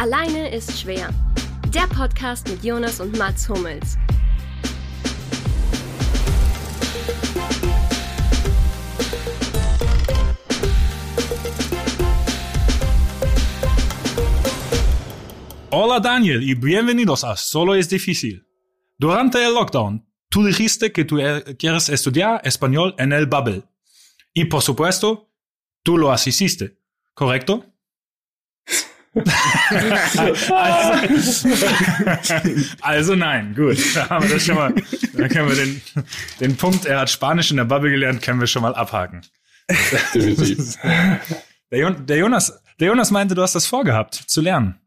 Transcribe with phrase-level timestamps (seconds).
[0.00, 1.08] Alleine ist schwer.
[1.74, 3.98] Der Podcast mit Jonas und Mats Hummels.
[15.72, 18.46] Hola Daniel y bienvenidos a Solo es difícil.
[18.98, 21.16] Durante el lockdown, tú dijiste que tú
[21.58, 23.64] quieres estudiar español en el Bubble.
[24.32, 25.32] Y por supuesto,
[25.82, 26.78] tú lo hiciste,
[27.14, 27.64] ¿correcto?
[29.14, 31.48] Also,
[32.80, 33.78] also nein, gut.
[33.94, 34.74] Da haben wir das schon mal.
[35.14, 35.80] Da können wir den,
[36.40, 39.22] den Punkt, er hat Spanisch in der Bubble gelernt, können wir schon mal abhaken.
[40.14, 40.76] Definitiv.
[41.70, 44.80] Der, der, Jonas, der Jonas meinte, du hast das vorgehabt, zu lernen.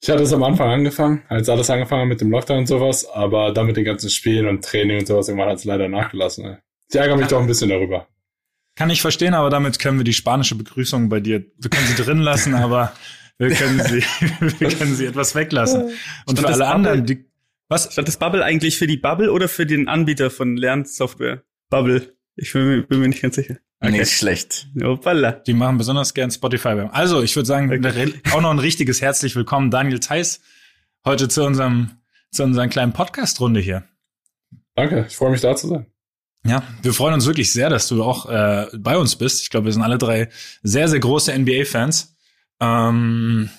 [0.00, 3.52] Ich hatte es am Anfang angefangen, als alles angefangen mit dem Lockdown und sowas, aber
[3.52, 6.44] dann mit den ganzen Spielen und Training und sowas, irgendwann hat es leider nachgelassen.
[6.44, 6.56] Ey.
[6.88, 8.06] Ich ärgere mich doch ein bisschen darüber.
[8.76, 12.00] Kann ich verstehen, aber damit können wir die spanische Begrüßung bei dir, wir können sie
[12.00, 12.92] drin lassen, aber
[13.48, 14.02] wir können sie,
[14.58, 15.90] wir können sie etwas weglassen.
[16.26, 17.24] Und Stand für alle anderen, die,
[17.68, 17.92] was?
[17.92, 21.42] Stand das Bubble eigentlich für die Bubble oder für den Anbieter von Lernsoftware?
[21.70, 22.14] Bubble.
[22.36, 23.56] Ich bin, bin mir nicht ganz sicher.
[23.80, 23.92] Okay.
[23.92, 24.68] Nicht schlecht.
[24.82, 25.32] Opala.
[25.32, 26.88] Die machen besonders gern Spotify.
[26.90, 28.12] Also, ich würde sagen, okay.
[28.32, 30.42] auch noch ein richtiges herzlich willkommen, Daniel Theiss,
[31.06, 31.92] heute zu unserem,
[32.30, 33.84] zu unserer kleinen Podcast-Runde hier.
[34.74, 35.86] Danke, ich freue mich da zu sein.
[36.44, 39.42] Ja, wir freuen uns wirklich sehr, dass du auch äh, bei uns bist.
[39.42, 40.28] Ich glaube, wir sind alle drei
[40.62, 42.16] sehr, sehr große NBA-Fans.
[42.60, 43.50] Ähm,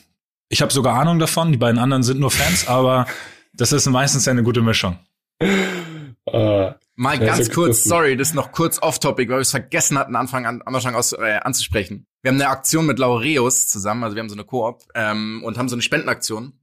[0.49, 3.07] ich habe sogar Ahnung davon, die beiden anderen sind nur Fans, aber
[3.53, 4.99] das ist meistens eine gute Mischung.
[5.39, 10.15] Äh, Mal ganz kurz, sorry, das ist noch kurz off-topic, weil wir es vergessen hatten,
[10.15, 12.05] Anfang an, am Anfang aus, äh, anzusprechen.
[12.21, 15.57] Wir haben eine Aktion mit Laureus zusammen, also wir haben so eine Koop ähm, und
[15.57, 16.53] haben so eine Spendenaktion.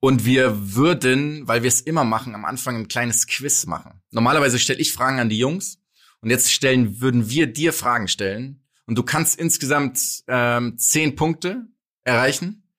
[0.00, 4.00] Und wir würden, weil wir es immer machen, am Anfang ein kleines Quiz machen.
[4.10, 5.82] Normalerweise stelle ich Fragen an die Jungs
[6.20, 8.62] und jetzt stellen, würden wir dir Fragen stellen.
[8.86, 11.66] Und du kannst insgesamt ähm, zehn Punkte
[12.04, 12.72] erreichen.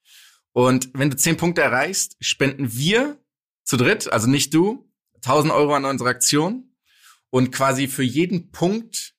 [0.53, 3.17] Und wenn du zehn Punkte erreichst, spenden wir
[3.63, 6.75] zu dritt, also nicht du, 1000 Euro an unsere Aktion
[7.29, 9.13] und quasi für jeden Punkt,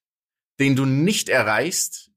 [0.59, 2.11] den du nicht erreichst,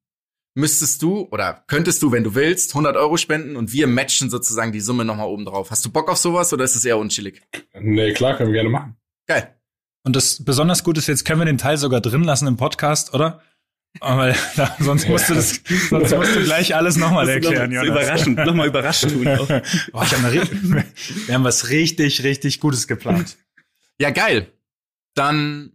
[0.54, 4.72] müsstest du oder könntest du, wenn du willst, 100 Euro spenden und wir matchen sozusagen
[4.72, 5.72] die Summe nochmal oben drauf.
[5.72, 7.42] Hast du Bock auf sowas oder ist es eher unchillig?
[7.80, 8.98] Nee, klar, können wir gerne machen.
[9.28, 9.56] Geil.
[10.04, 13.14] Und das besonders gut ist, jetzt können wir den Teil sogar drin lassen im Podcast,
[13.14, 13.42] oder?
[14.00, 17.88] Aber ja, sonst musst du das, sonst musst du gleich alles nochmal erklären, Jonas.
[17.90, 19.28] Überraschend, nochmal überrascht tun.
[19.94, 20.86] oh, ich hab eine,
[21.26, 23.38] wir haben was richtig, richtig Gutes geplant.
[24.00, 24.52] Ja, geil.
[25.14, 25.74] Dann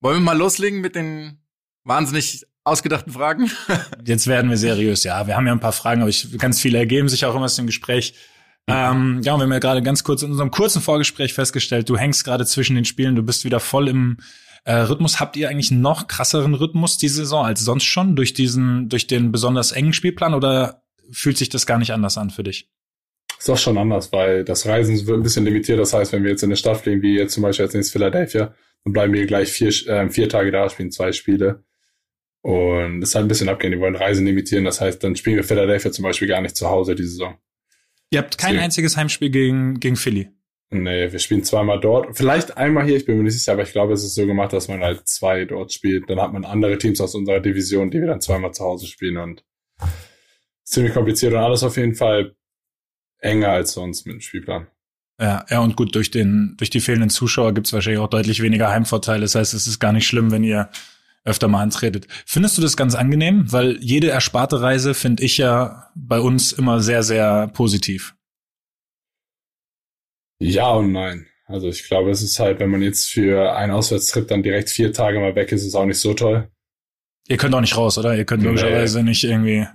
[0.00, 1.40] wollen wir mal loslegen mit den
[1.84, 3.50] wahnsinnig ausgedachten Fragen.
[4.04, 5.26] Jetzt werden wir seriös, ja.
[5.26, 7.56] Wir haben ja ein paar Fragen, aber ich, ganz viele ergeben sich auch immer aus
[7.56, 8.14] dem Gespräch.
[8.66, 11.96] Ähm, ja, und wir haben ja gerade ganz kurz in unserem kurzen Vorgespräch festgestellt, du
[11.96, 14.18] hängst gerade zwischen den Spielen, du bist wieder voll im
[14.68, 15.18] äh, Rhythmus.
[15.18, 19.32] Habt ihr eigentlich noch krasseren Rhythmus diese Saison als sonst schon durch diesen, durch den
[19.32, 22.70] besonders engen Spielplan oder fühlt sich das gar nicht anders an für dich?
[23.38, 25.78] ist auch schon anders, weil das Reisen wird ein bisschen limitiert.
[25.78, 27.92] Das heißt, wenn wir jetzt in eine Stadt fliegen, wie jetzt zum Beispiel als nächstes
[27.92, 28.52] Philadelphia,
[28.84, 31.64] dann bleiben wir gleich vier, äh, vier Tage da, spielen zwei Spiele.
[32.42, 33.72] Und das ist halt ein bisschen abgehen.
[33.72, 34.64] Die wollen Reisen limitieren.
[34.64, 37.36] Das heißt, dann spielen wir Philadelphia zum Beispiel gar nicht zu Hause die Saison.
[38.10, 38.64] Ihr habt kein Deswegen.
[38.64, 40.30] einziges Heimspiel gegen, gegen Philly.
[40.70, 42.16] Nee, wir spielen zweimal dort.
[42.16, 44.52] Vielleicht einmal hier, ich bin mir nicht sicher, aber ich glaube, es ist so gemacht,
[44.52, 46.10] dass man halt zwei dort spielt.
[46.10, 49.16] Dann hat man andere Teams aus unserer Division, die wir dann zweimal zu Hause spielen
[49.16, 49.44] und
[50.64, 52.34] ziemlich kompliziert und alles auf jeden Fall
[53.18, 54.66] enger als sonst mit dem Spielplan.
[55.18, 58.68] Ja, ja, und gut, durch den, durch die fehlenden Zuschauer gibt's wahrscheinlich auch deutlich weniger
[58.68, 59.22] Heimvorteile.
[59.22, 60.68] Das heißt, es ist gar nicht schlimm, wenn ihr
[61.24, 62.06] öfter mal antretet.
[62.26, 63.50] Findest du das ganz angenehm?
[63.50, 68.14] Weil jede ersparte Reise finde ich ja bei uns immer sehr, sehr positiv.
[70.38, 71.26] Ja und nein.
[71.46, 74.92] Also ich glaube, es ist halt, wenn man jetzt für einen Auswärtstrip dann direkt vier
[74.92, 76.48] Tage mal weg ist, ist auch nicht so toll.
[77.26, 78.16] Ihr könnt auch nicht raus, oder?
[78.16, 78.48] Ihr könnt nee.
[78.48, 79.66] logischerweise nicht irgendwie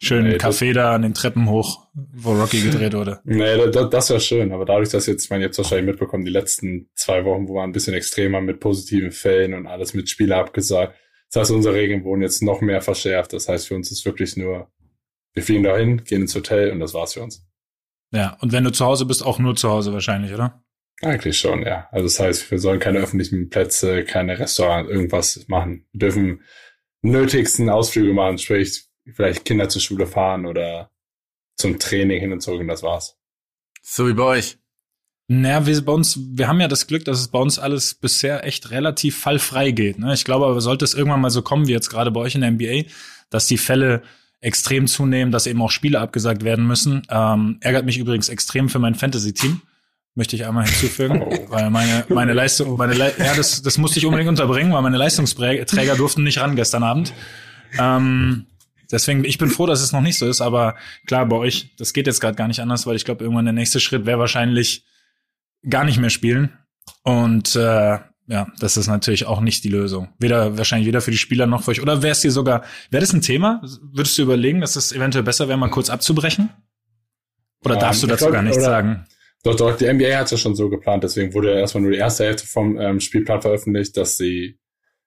[0.00, 3.20] Schön nee, Café da an den Treppen hoch, wo Rocky gedreht wurde.
[3.24, 4.52] Nee, das, das wäre schön.
[4.52, 7.54] Aber dadurch, dass jetzt, ich meine, ihr habt wahrscheinlich mitbekommen, die letzten zwei Wochen, wo
[7.54, 10.94] wir ein bisschen extremer mit positiven Fällen und alles mit Spieler abgesagt.
[11.32, 13.32] Das heißt, unsere Regeln wurden jetzt noch mehr verschärft.
[13.32, 14.70] Das heißt, für uns ist wirklich nur,
[15.34, 17.44] wir fliegen dahin, gehen ins Hotel und das war's für uns.
[18.10, 20.62] Ja, und wenn du zu Hause bist, auch nur zu Hause wahrscheinlich, oder?
[21.00, 21.88] Eigentlich schon, ja.
[21.92, 25.86] Also das heißt, wir sollen keine öffentlichen Plätze, keine Restaurants, irgendwas machen.
[25.92, 26.42] Wir dürfen
[27.02, 30.90] nötigsten Ausflüge machen, sprich vielleicht Kinder zur Schule fahren oder
[31.56, 33.16] zum Training hin und zurück und das war's.
[33.82, 34.58] So wie bei euch.
[35.28, 38.44] Naja, wir bei uns, wir haben ja das Glück, dass es bei uns alles bisher
[38.44, 39.98] echt relativ fallfrei geht.
[39.98, 40.14] Ne?
[40.14, 42.40] Ich glaube aber, sollte es irgendwann mal so kommen, wie jetzt gerade bei euch in
[42.40, 42.90] der NBA,
[43.28, 44.02] dass die Fälle
[44.40, 47.02] extrem zunehmen, dass eben auch Spiele abgesagt werden müssen.
[47.10, 49.60] Ähm, ärgert mich übrigens extrem für mein Fantasy-Team.
[50.14, 51.46] Möchte ich einmal hinzufügen, oh.
[51.50, 54.96] weil meine, meine Leistung, meine Le ja, das, das musste ich unbedingt unterbringen, weil meine
[54.96, 57.12] Leistungsträger durften nicht ran gestern Abend.
[57.78, 58.46] Ähm,
[58.90, 60.74] Deswegen, ich bin froh, dass es noch nicht so ist, aber
[61.06, 63.52] klar, bei euch, das geht jetzt gerade gar nicht anders, weil ich glaube, irgendwann der
[63.52, 64.84] nächste Schritt wäre wahrscheinlich
[65.68, 66.56] gar nicht mehr spielen.
[67.02, 67.98] Und äh,
[68.28, 70.08] ja, das ist natürlich auch nicht die Lösung.
[70.18, 71.80] Weder wahrscheinlich weder für die Spieler noch für euch.
[71.80, 73.62] Oder wäre es dir sogar, wäre das ein Thema?
[73.80, 76.50] Würdest du überlegen, dass es eventuell besser wäre, mal kurz abzubrechen?
[77.64, 79.06] Oder um, darfst du dazu glaub, gar nichts sagen?
[79.44, 81.92] Doch, doch, die NBA hat es ja schon so geplant, deswegen wurde ja erstmal nur
[81.92, 84.58] die erste Hälfte vom ähm, Spielplan veröffentlicht, dass sie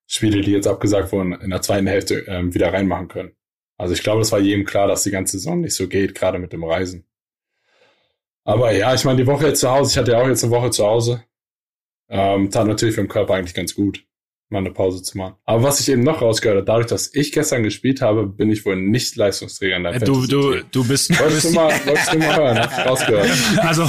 [0.08, 3.32] Spiele, die jetzt abgesagt wurden, in der zweiten Hälfte ähm, wieder reinmachen können.
[3.78, 6.40] Also ich glaube, es war jedem klar, dass die ganze Saison nicht so geht, gerade
[6.40, 7.06] mit dem Reisen.
[8.44, 10.52] Aber ja, ich meine, die Woche jetzt zu Hause, ich hatte ja auch jetzt eine
[10.52, 11.24] Woche zu Hause.
[12.12, 14.06] Ähm, tat natürlich für den Körper eigentlich ganz gut
[14.52, 15.36] mal eine Pause zu machen.
[15.46, 18.66] Aber was ich eben noch rausgehört habe, dadurch, dass ich gestern gespielt habe, bin ich
[18.66, 21.18] wohl nicht Leistungsträger in der äh, Du, du, du bist.
[21.18, 23.30] Wolltest du mal, wolltest du mal hören, hab ich rausgehört.
[23.62, 23.84] Also,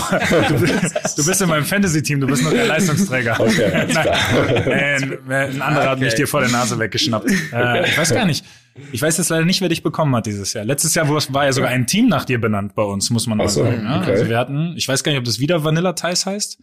[0.49, 3.41] du bist, du bist in meinem Fantasy-Team, du bist noch der Leistungsträger.
[3.41, 4.67] Okay, alles klar.
[4.67, 5.89] Äh, ein anderer okay.
[5.89, 7.29] hat mich dir vor der Nase weggeschnappt.
[7.53, 8.45] Äh, ich weiß gar nicht.
[8.93, 10.65] Ich weiß jetzt leider nicht, wer dich bekommen hat dieses Jahr.
[10.65, 13.49] Letztes Jahr war ja sogar ein Team nach dir benannt bei uns, muss man mal
[13.49, 13.87] so, sagen.
[14.01, 14.13] Okay.
[14.13, 16.59] Also wir hatten, ich weiß gar nicht, ob das wieder Vanilla Ties heißt.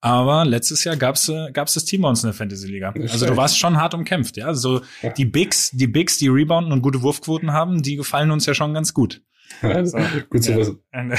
[0.00, 2.90] Aber letztes Jahr gab's äh, gab's das Team bei uns in der Fantasy Liga.
[2.90, 4.46] Also du warst schon hart umkämpft, ja.
[4.46, 5.10] Also ja.
[5.10, 8.74] die Bigs, die Bigs, die rebounden und gute Wurfquoten haben, die gefallen uns ja schon
[8.74, 9.22] ganz gut.
[9.62, 9.98] Also,
[10.28, 10.82] gut zu wissen.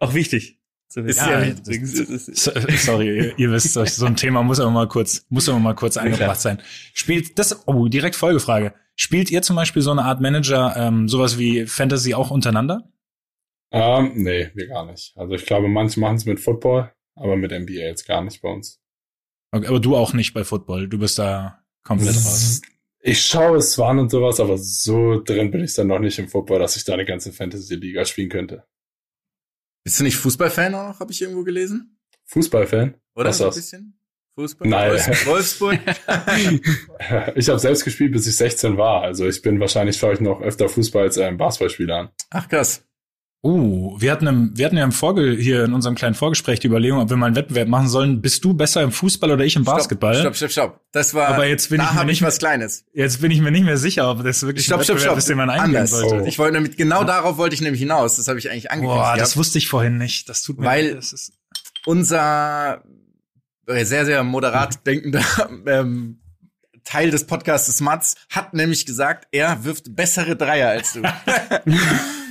[0.00, 0.58] Auch wichtig.
[0.94, 1.54] Ist ja, ja
[2.78, 5.96] sorry, ihr, ihr wisst, so ein Thema muss aber mal kurz, muss aber mal kurz
[5.98, 6.58] angebracht sein.
[6.94, 8.72] Spielt das, oh, direkt Folgefrage.
[8.94, 12.88] Spielt ihr zum Beispiel so eine Art Manager, ähm, sowas wie Fantasy auch untereinander?
[13.72, 15.16] Ähm, nee, wir gar nicht.
[15.16, 18.48] Also ich glaube, manche machen es mit Football, aber mit NBA jetzt gar nicht bei
[18.48, 18.80] uns.
[19.52, 20.88] Okay, aber du auch nicht bei Football.
[20.88, 22.60] Du bist da komplett raus.
[23.00, 26.18] Ich schaue es zwar an und sowas, aber so drin bin ich dann noch nicht
[26.18, 28.64] im Football, dass ich da eine ganze Fantasy-Liga spielen könnte.
[29.84, 31.96] Bist du nicht Fußballfan auch, habe ich irgendwo gelesen?
[32.24, 32.96] Fußballfan?
[33.14, 33.98] Oder Was so ein bisschen?
[34.34, 34.68] Fußball?
[34.68, 34.90] Nein.
[35.24, 35.78] Wolfsburg?
[37.36, 39.02] ich habe selbst gespielt, bis ich 16 war.
[39.02, 42.08] Also ich bin wahrscheinlich, schaue ich noch öfter Fußball als äh, Basketballspieler an.
[42.30, 42.85] Ach krass.
[43.42, 46.66] Uh, wir hatten, im, wir hatten ja im Vorge hier in unserem kleinen Vorgespräch die
[46.66, 48.20] Überlegung, ob wir mal einen Wettbewerb machen sollen.
[48.20, 50.16] Bist du besser im Fußball oder ich im Basketball?
[50.16, 50.80] Stopp, stopp, stopp.
[50.90, 51.28] Das war.
[51.28, 52.84] Aber jetzt bin da ich mir nicht ich was Kleines.
[52.92, 55.28] Jetzt bin ich mir nicht mehr sicher, ob das wirklich stopp, ein Wettbewerb stopp, ist,
[55.28, 55.90] den man eingehen Anders.
[55.90, 56.22] sollte.
[56.22, 56.26] Oh.
[56.26, 58.16] Ich wollte nämlich genau darauf wollte ich nämlich hinaus.
[58.16, 59.04] Das habe ich eigentlich angekündigt.
[59.04, 60.28] Boah, das wusste ich vorhin nicht.
[60.28, 61.04] Das tut mir Weil leid.
[61.84, 62.82] unser
[63.68, 65.24] sehr sehr moderat denkender
[65.66, 66.20] ähm,
[66.82, 71.02] Teil des Podcasts Mats hat nämlich gesagt, er wirft bessere Dreier als du.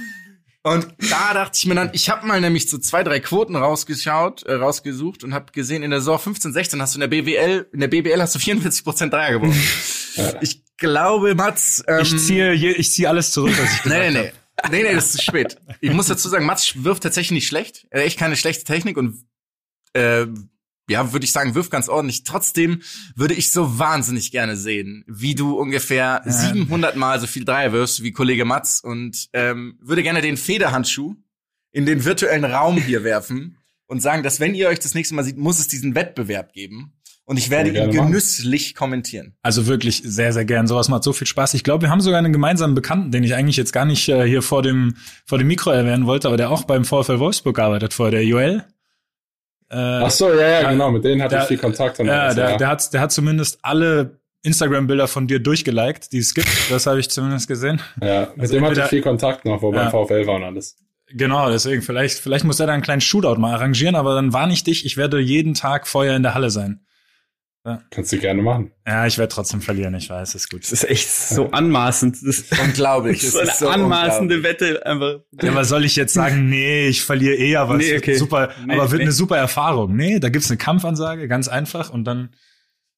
[0.65, 4.41] Und da dachte ich mir dann, ich habe mal nämlich so zwei, drei Quoten rausgeschaut,
[4.44, 7.67] äh, rausgesucht und habe gesehen, in der Saison 15, 16 hast du in der BWL,
[7.71, 9.53] in der BBL hast du 44 Prozent Dreier gewonnen.
[10.41, 11.83] ich glaube, Mats.
[11.88, 14.71] Ähm, ich ziehe, ich ziehe alles zurück, was ich gesagt Nee, nee, nee.
[14.71, 15.57] Nee, nee, das ist zu spät.
[15.81, 17.85] Ich muss dazu sagen, Mats wirft tatsächlich nicht schlecht.
[17.91, 19.23] Er hat echt keine schlechte Technik und
[19.94, 20.25] äh,
[20.90, 22.24] ja, würde ich sagen, wirf ganz ordentlich.
[22.24, 22.82] Trotzdem
[23.16, 26.32] würde ich so wahnsinnig gerne sehen, wie du ungefähr ja.
[26.32, 31.16] 700 Mal so viel Dreier wirfst wie Kollege Matz und ähm, würde gerne den Federhandschuh
[31.72, 35.24] in den virtuellen Raum hier werfen und sagen, dass wenn ihr euch das nächste Mal
[35.24, 36.94] sieht, muss es diesen Wettbewerb geben.
[37.28, 38.78] Und ich werde ihn genüsslich machen.
[38.78, 39.34] kommentieren.
[39.42, 40.68] Also wirklich sehr, sehr gern.
[40.68, 41.56] Sowas macht so viel Spaß.
[41.56, 44.28] Ich glaube, wir haben sogar einen gemeinsamen Bekannten, den ich eigentlich jetzt gar nicht äh,
[44.28, 44.96] hier vor dem,
[45.26, 48.66] vor dem Mikro erwähnen wollte, aber der auch beim VfL Wolfsburg arbeitet vorher, der Joel.
[49.69, 52.00] Äh, Ach so, ja, ja, genau, mit denen hatte der, ich viel Kontakt.
[52.00, 56.19] Und ja, der, ja, der, hat, der hat zumindest alle Instagram-Bilder von dir durchgeliked, die
[56.19, 56.47] es gibt.
[56.69, 57.81] Das habe ich zumindest gesehen.
[58.01, 59.89] Ja, mit also dem hatte ich viel Kontakt noch, wo ja.
[59.89, 60.77] beim VfL war und alles.
[61.09, 64.53] Genau, deswegen, vielleicht, vielleicht muss er da einen kleinen Shootout mal arrangieren, aber dann warne
[64.53, 66.85] ich dich, ich werde jeden Tag vorher in der Halle sein.
[67.65, 67.81] Ja.
[67.89, 68.72] Kannst du gerne machen.
[68.86, 70.62] Ja, ich werde trotzdem verlieren, ich weiß, ist gut.
[70.62, 72.15] Das ist echt so anmaßend.
[72.15, 73.22] Das ist unglaublich.
[73.22, 75.22] Das ist so eine so anmaßende Wette einfach.
[75.41, 78.15] Ja, aber soll ich jetzt sagen, nee, ich verliere eh, aber nee, okay.
[78.15, 79.05] super, nee, aber wird nee.
[79.05, 79.95] eine super Erfahrung.
[79.95, 82.36] Nee, da gibt's eine Kampfansage, ganz einfach und dann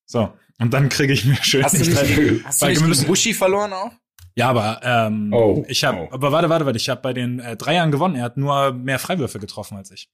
[0.06, 3.72] so, und dann kriege ich mir schön Hast du nicht, hast du nicht Bushi verloren
[3.72, 3.92] auch?
[4.36, 6.08] Ja, aber ähm, oh, ich habe, oh.
[6.12, 8.16] aber warte, warte, warte, ich habe bei den äh, Dreiern gewonnen.
[8.16, 10.10] Er hat nur mehr Freiwürfe getroffen als ich.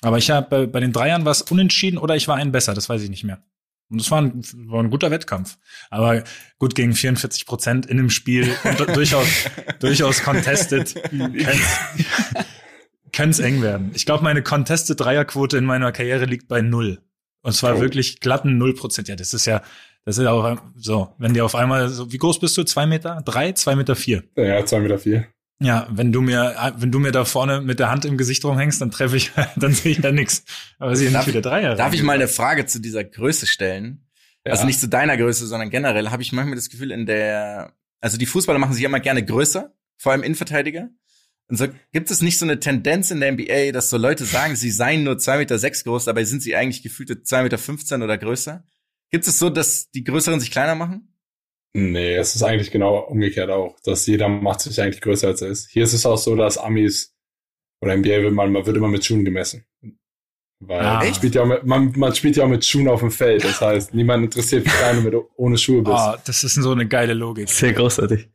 [0.00, 2.88] Aber ich habe bei, bei den Dreiern was unentschieden oder ich war ein besser, das
[2.88, 3.42] weiß ich nicht mehr.
[3.90, 5.56] Und es war ein, war ein guter Wettkampf.
[5.90, 6.22] Aber
[6.58, 8.54] gut gegen 44 Prozent in einem Spiel
[8.94, 9.28] durchaus,
[9.80, 10.94] durchaus contested.
[13.12, 13.92] Könnte es eng werden.
[13.94, 17.00] Ich glaube, meine contested Dreierquote in meiner Karriere liegt bei null.
[17.42, 17.80] Und zwar oh.
[17.80, 19.08] wirklich glatten null Prozent.
[19.08, 19.62] Ja, das ist ja,
[20.04, 22.64] das ist auch so, wenn die auf einmal so, wie groß bist du?
[22.64, 23.22] Zwei Meter?
[23.24, 23.52] Drei?
[23.52, 24.24] Zwei Meter vier?
[24.36, 25.26] Ja, zwei Meter vier.
[25.60, 28.80] Ja, wenn du mir, wenn du mir da vorne mit der Hand im Gesicht rumhängst,
[28.80, 30.44] dann treffe ich, dann sehe ich ja nichts.
[30.78, 31.74] Aber sie nicht wieder Dreier.
[31.74, 34.06] Darf ich mal eine Frage zu dieser Größe stellen?
[34.44, 34.52] Ja.
[34.52, 38.16] Also nicht zu deiner Größe, sondern generell habe ich manchmal das Gefühl in der, also
[38.18, 40.90] die Fußballer machen sich immer gerne größer, vor allem Innenverteidiger.
[41.48, 44.54] Und so gibt es nicht so eine Tendenz in der NBA, dass so Leute sagen,
[44.54, 48.02] sie seien nur zwei Meter sechs groß, dabei sind sie eigentlich gefühlte zwei Meter fünfzehn
[48.02, 48.64] oder größer?
[49.10, 51.17] Gibt es so, dass die Größeren sich kleiner machen?
[51.74, 55.48] Nee, es ist eigentlich genau umgekehrt auch, dass jeder macht sich eigentlich größer als er
[55.48, 55.70] ist.
[55.70, 57.14] Hier ist es auch so, dass Amis
[57.80, 59.64] oder NBA wird man, man wird immer mit Schuhen gemessen.
[60.60, 60.98] Weil ah.
[60.98, 63.44] man, spielt ja mit, man, man spielt ja auch mit Schuhen auf dem Feld.
[63.44, 65.96] Das heißt, niemand interessiert, wie klein du mit, ohne Schuhe bist.
[65.96, 67.48] Oh, das ist so eine geile Logik.
[67.48, 68.28] Sehr großartig.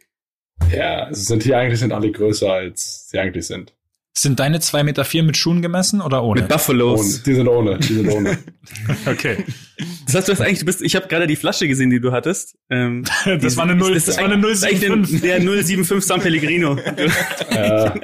[0.72, 3.76] Ja, es sind hier eigentlich sind alle größer, als sie eigentlich sind.
[4.16, 6.42] Sind deine zwei Meter vier mit Schuhen gemessen oder ohne?
[6.42, 7.00] Mit Buffalos.
[7.00, 7.24] Ohne.
[7.26, 7.80] Die sind ohne.
[7.80, 8.38] Die sind ohne.
[9.08, 9.44] okay.
[10.06, 12.12] Das heißt, du hast eigentlich, du bist, ich habe gerade die Flasche gesehen, die du
[12.12, 12.56] hattest.
[12.70, 15.22] Ähm, das, die, war eine 0, das, das war eine 075.
[15.22, 16.78] Der 075 San Pellegrino.
[17.52, 17.96] ja,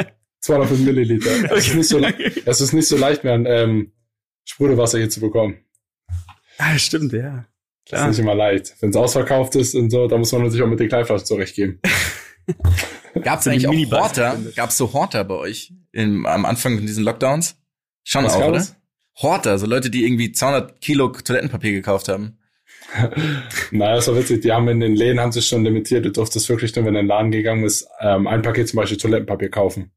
[0.42, 1.30] 205 Milliliter.
[1.46, 1.54] Okay.
[1.56, 3.92] Es, ist nicht so, es ist nicht so leicht mehr, ähm,
[4.46, 5.60] Sprudelwasser hier zu bekommen.
[6.58, 7.46] Ah, stimmt, ja.
[7.86, 8.02] Klar.
[8.02, 8.76] Das ist nicht immer leicht.
[8.80, 11.80] Wenn es ausverkauft ist und so, da muss man sich auch mit den Kleinflaschen zurechtgeben.
[13.22, 14.38] Gab es eigentlich auch Horter?
[14.56, 17.58] Gab es so Horter bei euch im, am Anfang in diesen Lockdowns?
[18.04, 18.66] Schon Was auch, oder?
[19.22, 22.38] Horter, so Leute, die irgendwie 200 Kilo Toilettenpapier gekauft haben.
[23.72, 24.42] naja, das war witzig.
[24.42, 26.06] Die haben in den Läden haben sich schon limitiert.
[26.06, 28.78] Du durftest wirklich nur, wenn du in den Laden gegangen bist, ähm, ein Paket zum
[28.78, 29.92] Beispiel Toilettenpapier kaufen.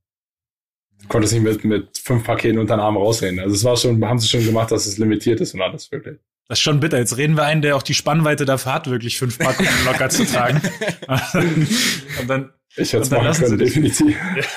[1.01, 3.41] Du konntest nicht mit, mit fünf Paketen unter den Arm rausreden.
[3.41, 6.19] Also es war schon, haben sie schon gemacht, dass es limitiert ist und alles wirklich.
[6.49, 6.99] Das ist schon bitter.
[6.99, 10.25] Jetzt reden wir einen, der auch die Spannweite dafür hat, wirklich fünf Packungen locker zu
[10.25, 10.61] tragen.
[12.21, 14.17] und dann, ich hätte es machen können, definitiv.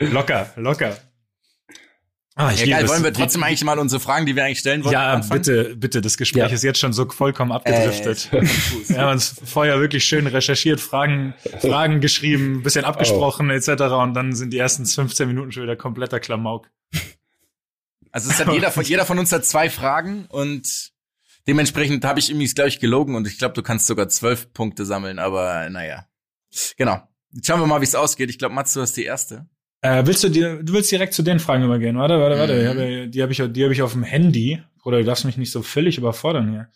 [0.00, 0.96] Ja, locker, locker.
[2.34, 4.82] Ah, ich ja, geil, wollen wir trotzdem eigentlich mal unsere Fragen, die wir eigentlich stellen
[4.84, 4.94] wollen?
[4.94, 5.42] Ja, anfangen?
[5.42, 6.00] bitte, bitte.
[6.00, 6.48] Das Gespräch ja.
[6.48, 8.30] ist jetzt schon so vollkommen abgedriftet.
[8.32, 8.42] Äh,
[8.88, 13.54] wir haben uns vorher wirklich schön recherchiert, Fragen, Fragen geschrieben, bisschen abgesprochen oh.
[13.54, 13.68] etc.
[13.82, 16.70] Und dann sind die ersten 15 Minuten schon wieder kompletter Klamauk.
[18.12, 20.92] Also es hat jeder von, jeder von uns hat zwei Fragen und
[21.46, 24.86] dementsprechend habe ich irgendwie, glaube ich, gelogen und ich glaube, du kannst sogar zwölf Punkte
[24.86, 26.06] sammeln, aber naja.
[26.76, 27.02] Genau.
[27.34, 28.30] Jetzt schauen wir mal, wie es ausgeht.
[28.30, 29.46] Ich glaube, Mats, du hast die erste.
[29.80, 31.98] Äh, willst du dir, du willst direkt zu den Fragen übergehen?
[31.98, 32.54] Warte, warte, warte.
[32.54, 32.68] Mhm.
[32.68, 34.62] Hab, die habe ich, die habe ich auf dem Handy.
[34.84, 36.68] Oder du darfst mich nicht so völlig überfordern hier.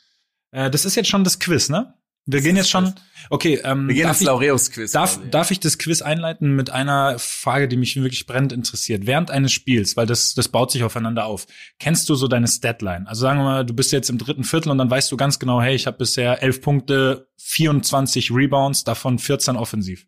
[0.52, 1.94] Äh, das ist jetzt schon das Quiz, ne?
[2.28, 2.92] Wir gehen jetzt schon.
[3.30, 4.90] Okay, ähm, wir gehen ins Laureus-Quiz.
[4.90, 9.06] Darf, darf ich das Quiz einleiten mit einer Frage, die mich wirklich brennend interessiert?
[9.06, 11.46] Während eines Spiels, weil das, das baut sich aufeinander auf.
[11.78, 13.06] Kennst du so deine Statline?
[13.06, 15.38] Also sagen wir mal, du bist jetzt im dritten Viertel und dann weißt du ganz
[15.38, 20.06] genau, hey, ich habe bisher elf Punkte, 24 Rebounds, davon 14 offensiv.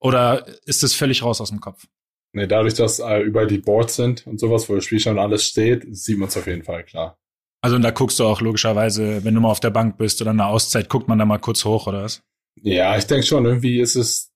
[0.00, 1.86] Oder ist das völlig raus aus dem Kopf?
[2.32, 5.44] Nee, dadurch, dass äh, überall die Boards sind und sowas, wo das Spiel schon alles
[5.44, 7.18] steht, sieht man es auf jeden Fall klar.
[7.62, 10.30] Also und da guckst du auch logischerweise, wenn du mal auf der Bank bist oder
[10.30, 12.22] eine Auszeit, guckt man da mal kurz hoch, oder was?
[12.62, 14.32] Ja, ich denke schon, irgendwie ist es,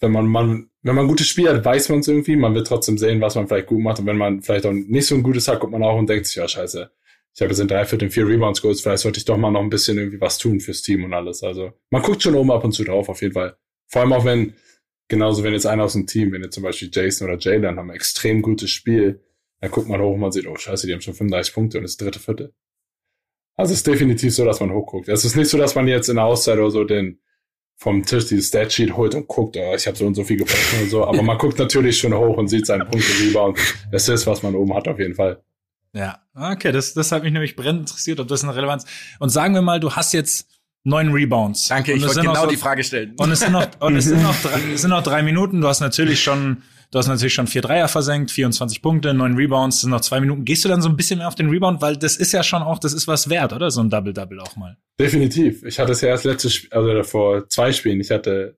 [0.00, 2.66] wenn man, man, wenn man ein gutes Spiel hat, weiß man es irgendwie, man wird
[2.66, 3.98] trotzdem sehen, was man vielleicht gut macht.
[3.98, 6.26] Und wenn man vielleicht auch nicht so ein gutes hat, guckt man auch und denkt
[6.26, 6.90] sich, ja, scheiße,
[7.34, 9.60] ich habe jetzt in drei Vierteln vier Rebounds geholt, vielleicht sollte ich doch mal noch
[9.60, 11.42] ein bisschen irgendwie was tun fürs Team und alles.
[11.42, 13.56] Also man guckt schon oben ab und zu drauf, auf jeden Fall.
[13.88, 14.54] Vor allem auch wenn,
[15.08, 17.90] genauso wenn jetzt einer aus dem Team, wenn jetzt zum Beispiel Jason oder Jalen haben
[17.90, 19.20] ein extrem gutes Spiel,
[19.60, 21.84] dann guckt man hoch und man sieht, oh scheiße, die haben schon 35 Punkte und
[21.84, 22.52] das dritte Viertel.
[23.56, 25.08] Also es ist definitiv so, dass man hochguckt.
[25.08, 27.20] Es ist nicht so, dass man jetzt in der Auszeit oder so den
[27.76, 30.84] vom Tisch dieses Statsheet holt und guckt, oh, ich habe so und so viel gefunden
[30.84, 31.04] und so.
[31.04, 33.58] Aber man guckt natürlich schon hoch und sieht seinen Punkte Rebound.
[33.90, 35.42] Das ist, was man oben hat, auf jeden Fall.
[35.92, 38.84] Ja, okay, das, das hat mich nämlich brennend interessiert, ob das eine Relevanz.
[39.20, 40.48] Und sagen wir mal, du hast jetzt
[40.84, 41.68] neun Rebounds.
[41.68, 43.14] Danke, ich wollte genau so, die Frage stellen.
[43.18, 45.60] Und es sind noch, und es sind noch drei, es sind noch drei Minuten.
[45.60, 46.62] Du hast natürlich schon
[46.94, 50.44] Du hast natürlich schon vier Dreier versenkt, 24 Punkte, neun Rebounds, sind noch zwei Minuten.
[50.44, 52.62] Gehst du dann so ein bisschen mehr auf den Rebound, weil das ist ja schon
[52.62, 53.72] auch, das ist was wert, oder?
[53.72, 54.76] So ein Double-Double auch mal.
[55.00, 55.64] Definitiv.
[55.64, 58.00] Ich hatte es ja erst letztes, Spiel, also vor zwei Spielen.
[58.00, 58.56] Ich hatte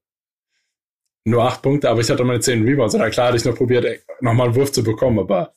[1.24, 2.94] nur acht Punkte, aber ich hatte meine zehn Rebounds.
[2.94, 3.86] Und klar hatte ich noch probiert,
[4.20, 5.54] nochmal einen Wurf zu bekommen, aber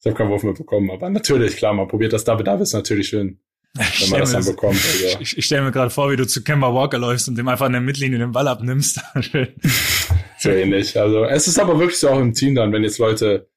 [0.00, 0.90] ich habe keinen Wurf mehr bekommen.
[0.90, 3.40] Aber natürlich, klar, man probiert das Double-Double ist natürlich schön.
[3.74, 4.78] Wenn man das dann bekommt.
[5.04, 5.20] Also.
[5.20, 7.66] Ich, ich stelle mir gerade vor, wie du zu Kemba Walker läufst und dem einfach
[7.66, 9.00] in der Mittellinie den Ball abnimmst.
[10.38, 10.98] so ähnlich.
[10.98, 13.48] Also es ist aber wirklich so auch im Team dann, wenn jetzt Leute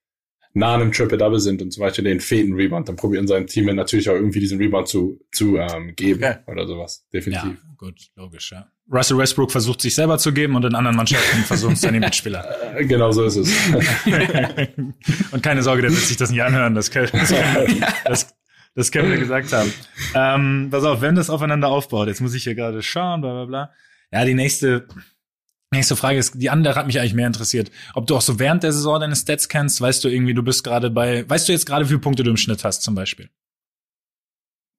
[0.54, 3.66] nah an einem Triple-Double sind und zum Beispiel den fehlen Rebound, dann probieren seinem Team
[3.76, 6.38] natürlich auch irgendwie diesen Rebound zu, zu ähm, geben okay.
[6.48, 7.06] oder sowas.
[7.14, 7.44] Definitiv.
[7.44, 8.66] Ja, gut, logisch, ja.
[8.92, 12.48] Russell Westbrook versucht sich selber zu geben und in anderen Mannschaften versuchen seine Mitspieler.
[12.82, 13.52] genau so ist es.
[15.32, 16.76] und keine Sorge, der wird sich das nicht anhören.
[16.76, 17.34] Das, das,
[18.06, 18.35] das,
[18.76, 19.74] das können wir gesagt haben.
[20.14, 23.46] Ähm, pass auf, wenn das aufeinander aufbaut, jetzt muss ich hier gerade schauen, bla bla
[23.46, 23.74] bla.
[24.12, 24.88] Ja, die nächste,
[25.72, 27.72] nächste Frage ist, die andere hat mich eigentlich mehr interessiert.
[27.94, 30.64] Ob du auch so während der Saison deine Stats kennst, weißt du irgendwie, du bist
[30.64, 33.30] gerade bei, weißt du jetzt gerade, wie viele Punkte du im Schnitt hast zum Beispiel?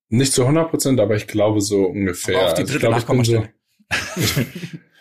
[0.08, 2.38] Nicht zu 100 Prozent, aber ich glaube so ungefähr.
[2.38, 3.48] Aber auf die dritte also ich, glaube,
[4.16, 4.16] ich,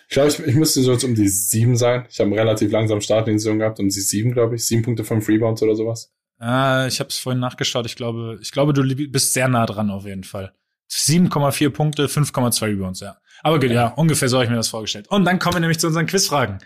[0.07, 2.05] ich glaube, ich, ich müsste so jetzt um die sieben sein.
[2.09, 4.65] Ich habe einen relativ langsamen Start in die Saison gehabt, um die sieben, glaube ich.
[4.65, 6.13] Sieben Punkte, fünf Rebounds oder sowas.
[6.37, 7.85] Ah, ich habe es vorhin nachgeschaut.
[7.85, 10.53] Ich glaube, ich glaube, du bist sehr nah dran auf jeden Fall.
[10.91, 13.17] 7,4 Punkte, 5,2 Rebounds, ja.
[13.41, 13.75] Aber gut, ja.
[13.75, 15.07] ja, ungefähr so habe ich mir das vorgestellt.
[15.09, 16.59] Und dann kommen wir nämlich zu unseren Quizfragen.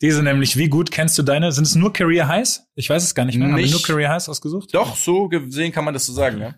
[0.00, 1.52] Diese nämlich, wie gut kennst du deine?
[1.52, 2.66] Sind es nur Career Highs?
[2.74, 3.48] Ich weiß es gar nicht mehr.
[3.48, 3.54] Nicht.
[3.54, 4.74] Haben wir nur Career Highs ausgesucht?
[4.74, 6.54] Doch, so gesehen kann man das so sagen, ja.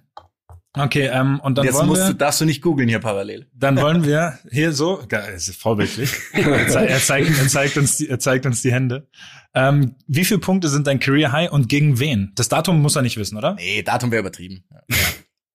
[0.79, 3.47] Okay, ähm, und dann Jetzt wollen musst wir, du, darfst du nicht googeln hier parallel.
[3.55, 6.13] dann wollen wir hier so, geil, es ist vorbildlich.
[6.35, 9.09] er, er, zeigt, er zeigt uns, die, er zeigt uns die Hände.
[9.55, 12.33] Ähm, wie viele Punkte sind dein Career High und gegen wen?
[12.35, 13.55] Das Datum muss er nicht wissen, oder?
[13.55, 14.65] Nee, Datum wäre übertrieben.
[14.71, 14.97] Ja.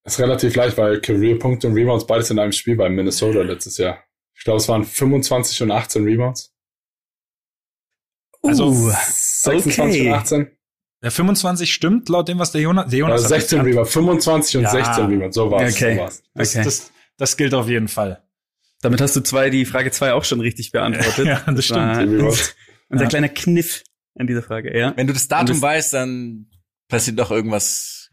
[0.04, 4.00] Ist relativ leicht, weil Career-Punkte und Rebounds beides in einem Spiel bei Minnesota letztes Jahr.
[4.36, 6.52] Ich glaube, es waren 25 und 18 Rebounds.
[8.42, 10.08] Also, Uh, 26 okay.
[10.08, 10.52] und 18.
[11.04, 13.92] Der 25 stimmt laut dem, was der Jonas, der Jonas Also hat 16 jetzt Rebounds,
[13.94, 14.70] 25 und Ja.
[14.72, 15.36] 16 Rebounds.
[15.36, 15.74] So war's.
[15.74, 15.96] Okay.
[15.96, 16.24] So war's.
[16.36, 16.64] Das, Okay.
[16.64, 18.24] das, das gilt auf jeden Fall.
[18.82, 21.26] Damit hast du zwei, die Frage zwei auch schon richtig beantwortet.
[21.46, 21.80] Ja, das stimmt.
[21.80, 22.56] war Rebounds.
[22.90, 23.10] Unser Ja.
[23.10, 23.84] kleiner Kniff
[24.16, 24.94] an dieser Frage, ja.
[24.96, 26.48] Wenn du das Datum das- weißt, dann
[26.88, 28.10] passiert doch irgendwas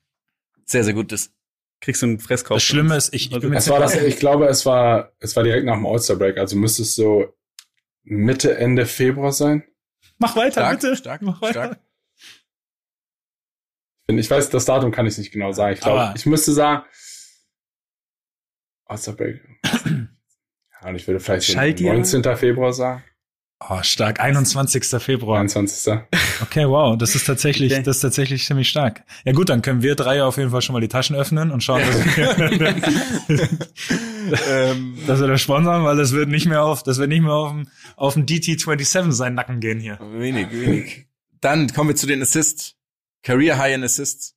[0.65, 1.33] sehr, sehr Gutes.
[1.81, 2.57] Kriegst du einen Fresskorb.
[2.57, 5.45] Das Schlimme ist, ich, ich bin Es war das, ich glaube, es war, es war
[5.45, 6.37] direkt nach dem All-Star-Break.
[6.39, 7.27] Also müsste es so
[8.03, 9.63] Mitte, Ende Februar sein.
[10.19, 10.97] Mach weiter, Stark, bitte.
[10.97, 11.53] stark, Mach weiter.
[11.67, 11.79] stark.
[14.11, 15.75] Ich weiß, das Datum kann ich nicht genau sagen.
[15.75, 16.83] Ich glaube, Aber- ich müsste sagen,
[18.89, 20.09] und
[20.95, 21.93] ich würde vielleicht so Schaltjahr?
[21.95, 22.23] 19.
[22.37, 23.05] Februar sagen.
[23.69, 24.21] Oh, stark.
[24.21, 24.85] 21.
[25.03, 25.41] Februar.
[25.41, 25.93] 21.
[26.41, 26.97] Okay, wow.
[26.97, 27.83] Das ist tatsächlich, Okay.
[27.83, 29.03] das ist tatsächlich ziemlich stark.
[29.25, 31.63] Ja gut, dann können wir drei auf jeden Fall schon mal die Taschen öffnen und
[31.65, 32.37] schauen, dass wir,
[34.49, 37.33] ähm, dass wir das sponsern, weil das wird nicht mehr auf, das wird nicht mehr
[37.33, 39.99] auf dem, auf dem DT27 seinen Nacken gehen hier.
[40.01, 41.07] wenig, wenig.
[41.41, 42.77] Dann kommen wir zu den Assists.
[43.23, 44.35] Career High in Assists.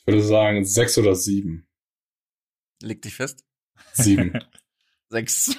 [0.00, 1.66] Ich würde sagen, sechs oder sieben.
[2.82, 3.44] Leg dich fest.
[3.92, 4.32] Sieben.
[5.08, 5.56] Sechs.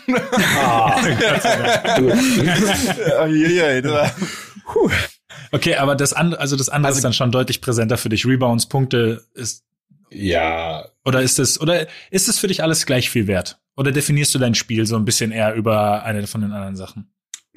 [0.58, 1.02] ah.
[5.54, 8.26] Okay, aber das andere, also das andere Also- ist dann schon deutlich präsenter für dich.
[8.26, 9.64] Rebounds, Punkte ist,
[10.12, 13.62] ja, oder ist es, oder ist es für dich alles gleich viel wert?
[13.78, 17.14] Oder definierst du dein Spiel so ein bisschen eher über eine von den anderen Sachen?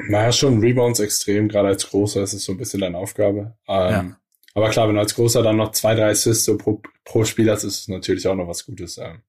[0.09, 3.57] Naja, schon Rebounds extrem, gerade als Großer ist es so ein bisschen deine Aufgabe.
[3.69, 4.16] Ähm, Ja.
[4.54, 7.49] Aber klar, wenn du als Großer dann noch zwei, drei Assists so pro, pro Spiel
[7.50, 8.99] hast, ist es natürlich auch noch was Gutes.
[8.99, 9.23] Ähm.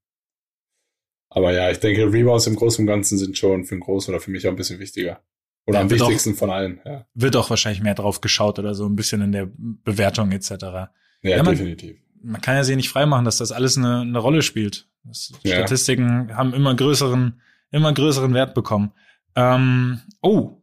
[1.30, 4.20] Aber ja, ich denke, Rebounds im Großen und Ganzen sind schon für einen Großen oder
[4.22, 5.22] für mich auch ein bisschen wichtiger.
[5.68, 7.06] Oder Ja, am wird auch- wichtigsten von allen, ja.
[7.13, 10.50] Wird auch wahrscheinlich mehr drauf geschaut oder so ein bisschen in der Bewertung etc.
[10.51, 10.90] Ja,
[11.22, 11.98] Ja, man- definitiv.
[12.24, 14.88] man kann ja sich nicht freimachen, dass das alles eine, eine Rolle spielt.
[15.03, 15.31] Das.
[15.46, 18.92] Statistiken haben immer größeren, immer größeren Wert bekommen.
[19.36, 20.61] Ähm, oh.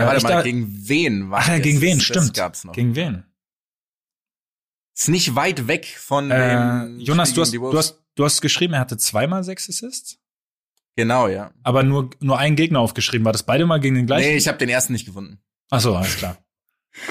[0.00, 1.62] Ja, warte ich mal, da- gegen wen war Ach ja, das?
[1.62, 2.34] gegen wen, Das stimmt.
[2.34, 2.72] gab's noch.
[2.72, 3.24] Gegen wen?
[4.96, 8.40] Ist nicht weit weg von Äh, dem Jonas, Spiel du hast, du, hast, du hast
[8.40, 10.18] geschrieben, er hatte zweimal sechs Assists,
[10.96, 11.52] Genau, ja.
[11.62, 13.24] aber nur, nur einen Gegner aufgeschrieben.
[13.24, 14.28] War das beide mal gegen den gleichen?
[14.28, 15.40] Nee, ich habe den ersten nicht gefunden.
[15.70, 16.36] Ach so, alles klar.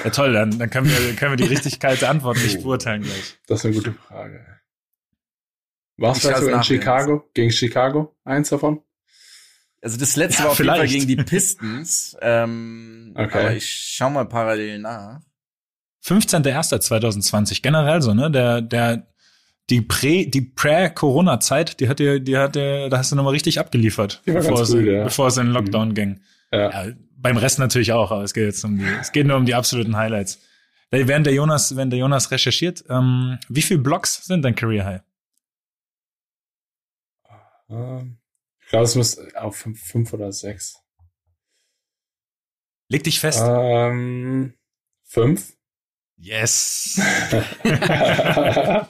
[0.04, 3.38] Ja, toll, dann, dann können, wir, können wir die Richtigkeit der Antwort nicht beurteilen gleich.
[3.46, 4.46] Das ist eine gute Frage.
[5.96, 7.30] War es Ich vielleicht scha's so in Chicago?
[7.34, 8.16] Gegen Chicago?
[8.24, 8.82] Eins davon?
[9.82, 10.92] Also das letzte Ja, war auf jeden Fall vielleicht.
[10.94, 12.16] gegen die Pistons.
[12.20, 13.38] Ähm, Okay.
[13.38, 15.20] Aber ich schau mal parallel nach.
[16.04, 18.30] 15.01.2020, generell so, ne?
[18.30, 19.06] Der, der,
[19.68, 23.58] die Prä, die Prä-Corona-Zeit, die hat dir, die hat dir, da hast du nochmal richtig
[23.60, 25.04] abgeliefert, bevor, es, ja.
[25.04, 26.20] bevor es in den Lockdown ging.
[26.52, 26.86] Ja.
[26.86, 29.44] Ja, beim Rest natürlich auch, aber es geht jetzt um die, es geht nur um
[29.44, 30.40] die absoluten Highlights.
[30.90, 35.00] Während der Jonas, während der Jonas recherchiert, ähm, wie viel Blocks sind dein Career High?
[37.68, 38.19] Ähm, Ich
[38.70, 40.78] glaube, es muss auf fünf, fünf oder sechs.
[42.88, 43.42] Leg dich fest.
[43.44, 44.54] Ähm,
[45.04, 45.52] fünf?
[46.16, 47.00] Yes.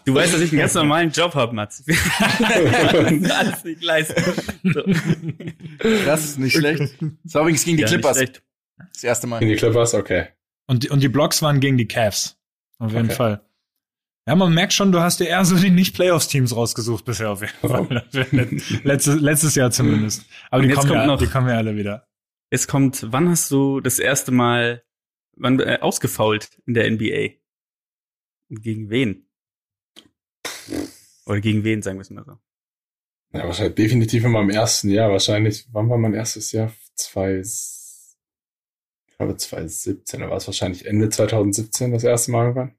[0.04, 1.84] Du weißt, dass ich einen ganz normalen Job hab, Mats.
[1.86, 1.96] das
[3.30, 4.22] alles nicht leisten.
[4.64, 4.82] So.
[6.04, 6.94] Das ist nicht schlecht.
[7.24, 8.16] Das war übrigens gegen die Ja, nicht Clippers.
[8.16, 8.42] schlecht.
[8.92, 9.42] Das erste Mal.
[9.42, 9.94] In die Clippers?
[9.94, 10.28] Okay.
[10.66, 12.36] Und, die- und die Blocks waren gegen die Cavs.
[12.78, 13.14] Auf jeden Okay.
[13.14, 13.40] Fall.
[14.28, 17.52] Ja, man merkt schon, du hast dir eher so die Nicht-Playoffs-Teams rausgesucht bisher auf jeden
[17.62, 17.68] Oh.
[17.68, 18.04] Fall.
[18.84, 20.24] letztes, letztes Jahr zumindest.
[20.50, 22.06] Aber die kommen, ja, noch- die kommen ja alle wieder.
[22.50, 24.84] Es kommt, wann hast du das erste Mal
[25.36, 27.36] wann, äh, ausgefault in der NBA?
[28.50, 29.26] Und gegen wen?
[31.26, 32.38] Oder gegen wen, sagen wir es mal so.
[33.32, 35.10] Ja, wahrscheinlich definitiv in meinem ersten Jahr.
[35.10, 36.72] Wahrscheinlich, wann war mein erstes Jahr?
[36.96, 38.16] Zwei, ich
[39.16, 40.20] glaube 2017.
[40.20, 42.74] Da war es wahrscheinlich Ende 2017 das erste Mal irgendwann.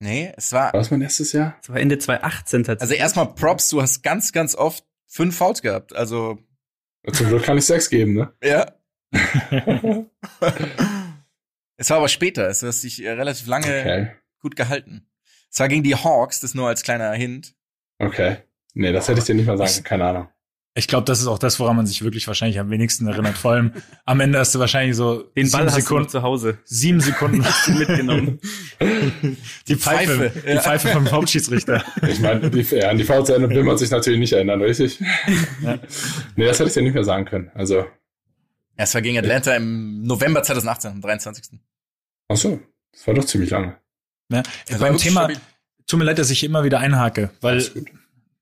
[0.00, 0.66] Nee, es war.
[0.72, 1.56] War das mein erstes Jahr?
[1.60, 3.00] Das war Ende 2018 Also tatsächlich.
[3.00, 5.94] erstmal Props, du hast ganz, ganz oft fünf Fouls gehabt.
[5.96, 6.38] Also,
[7.12, 8.32] Zum Glück kann ich sechs geben, ne?
[8.42, 8.72] ja.
[11.76, 12.48] es war aber später.
[12.48, 14.10] Es hat sich äh, relativ lange Okay.
[14.40, 15.08] gut gehalten.
[15.50, 17.54] Es war gegen die Hawks, das nur als kleiner Hint.
[17.98, 18.38] Okay.
[18.74, 19.84] Nee, das hätte ich dir nicht mal sagen können.
[19.84, 20.28] Keine Ahnung.
[20.78, 23.36] Ich glaube, das ist auch das, woran man sich wirklich wahrscheinlich am wenigsten erinnert.
[23.36, 23.72] Vor allem
[24.04, 27.44] am Ende hast du wahrscheinlich so Den Ball Sekunden, zu Hause sieben Sekunden
[27.78, 28.38] mitgenommen.
[29.66, 30.58] die Pfeife, Pfeife, die.
[30.58, 31.84] Pfeife vom Hauptschiedsrichter.
[32.08, 35.00] Ich meine, die, ja, an die VZN will man sich natürlich nicht erinnern, richtig?
[35.62, 35.78] Ja.
[36.36, 37.50] Nee, das hätte ich dir nicht mehr sagen können.
[37.54, 37.84] Also, Ja,
[38.76, 41.58] es war gegen Atlanta im November 2018, am 23.
[42.28, 42.60] ach so.
[42.92, 43.76] Das war doch ziemlich lange.
[44.30, 44.42] Ja,
[44.78, 45.40] beim Thema, stabil.
[45.88, 47.64] tut mir leid, dass ich immer wieder einhake, weil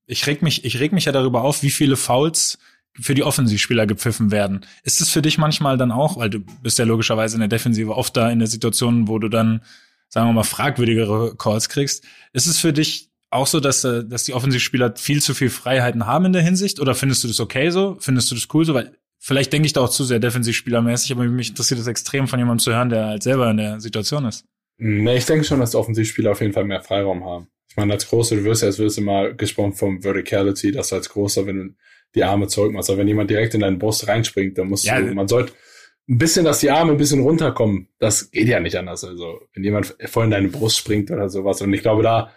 [0.07, 2.57] ich reg mich, ich reg mich ja darüber auf, wie viele Fouls
[2.99, 4.65] für die Offensivspieler gepfiffen werden.
[4.83, 7.95] Ist es für dich manchmal dann auch, weil du bist ja logischerweise in der Defensive
[7.95, 9.61] oft da in der Situation, wo du dann,
[10.09, 12.05] sagen wir mal, fragwürdigere Calls kriegst.
[12.33, 16.07] Ist es für dich auch so, dass, äh, dass die Offensivspieler viel zu viel Freiheiten
[16.07, 16.79] haben in der Hinsicht?
[16.79, 17.97] Oder findest du das okay so?
[17.99, 18.73] Findest du das cool so?
[18.73, 22.39] Weil vielleicht denke ich da auch zu sehr defensivspielermäßig, aber mich interessiert das extrem von
[22.39, 24.45] jemandem zu hören, der halt selber in der Situation ist.
[24.79, 27.47] Nee, ich denke schon, dass Offensivspieler auf jeden Fall mehr Freiraum haben.
[27.77, 31.09] Meine, als Großer, du wirst ja, es wird immer gesprochen vom Verticality, dass du als
[31.09, 31.75] Großer, wenn du
[32.15, 35.13] die Arme zurückmachst, aber wenn jemand direkt in deine Brust reinspringt, dann musst ja, du,
[35.13, 35.53] man sollte
[36.09, 37.89] ein bisschen, dass die Arme ein bisschen runterkommen.
[37.99, 39.03] Das geht ja nicht anders.
[39.03, 41.61] Also, wenn jemand voll in deine Brust springt oder sowas.
[41.61, 42.31] Und ich glaube, da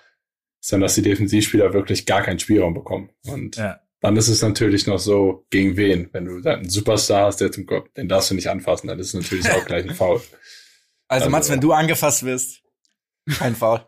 [0.60, 3.10] ist dann, dass die Defensivspieler wirklich gar keinen Spielraum bekommen.
[3.26, 3.80] Und ja.
[4.00, 6.10] dann ist es natürlich noch so, gegen wen?
[6.12, 8.98] Wenn du dann einen Superstar hast, der zum Kopf, den darfst du nicht anfassen, dann
[8.98, 10.16] ist es natürlich auch gleich ein Foul.
[10.16, 12.62] Also, also Mats, wenn du angefasst wirst,
[13.38, 13.86] kein Foul.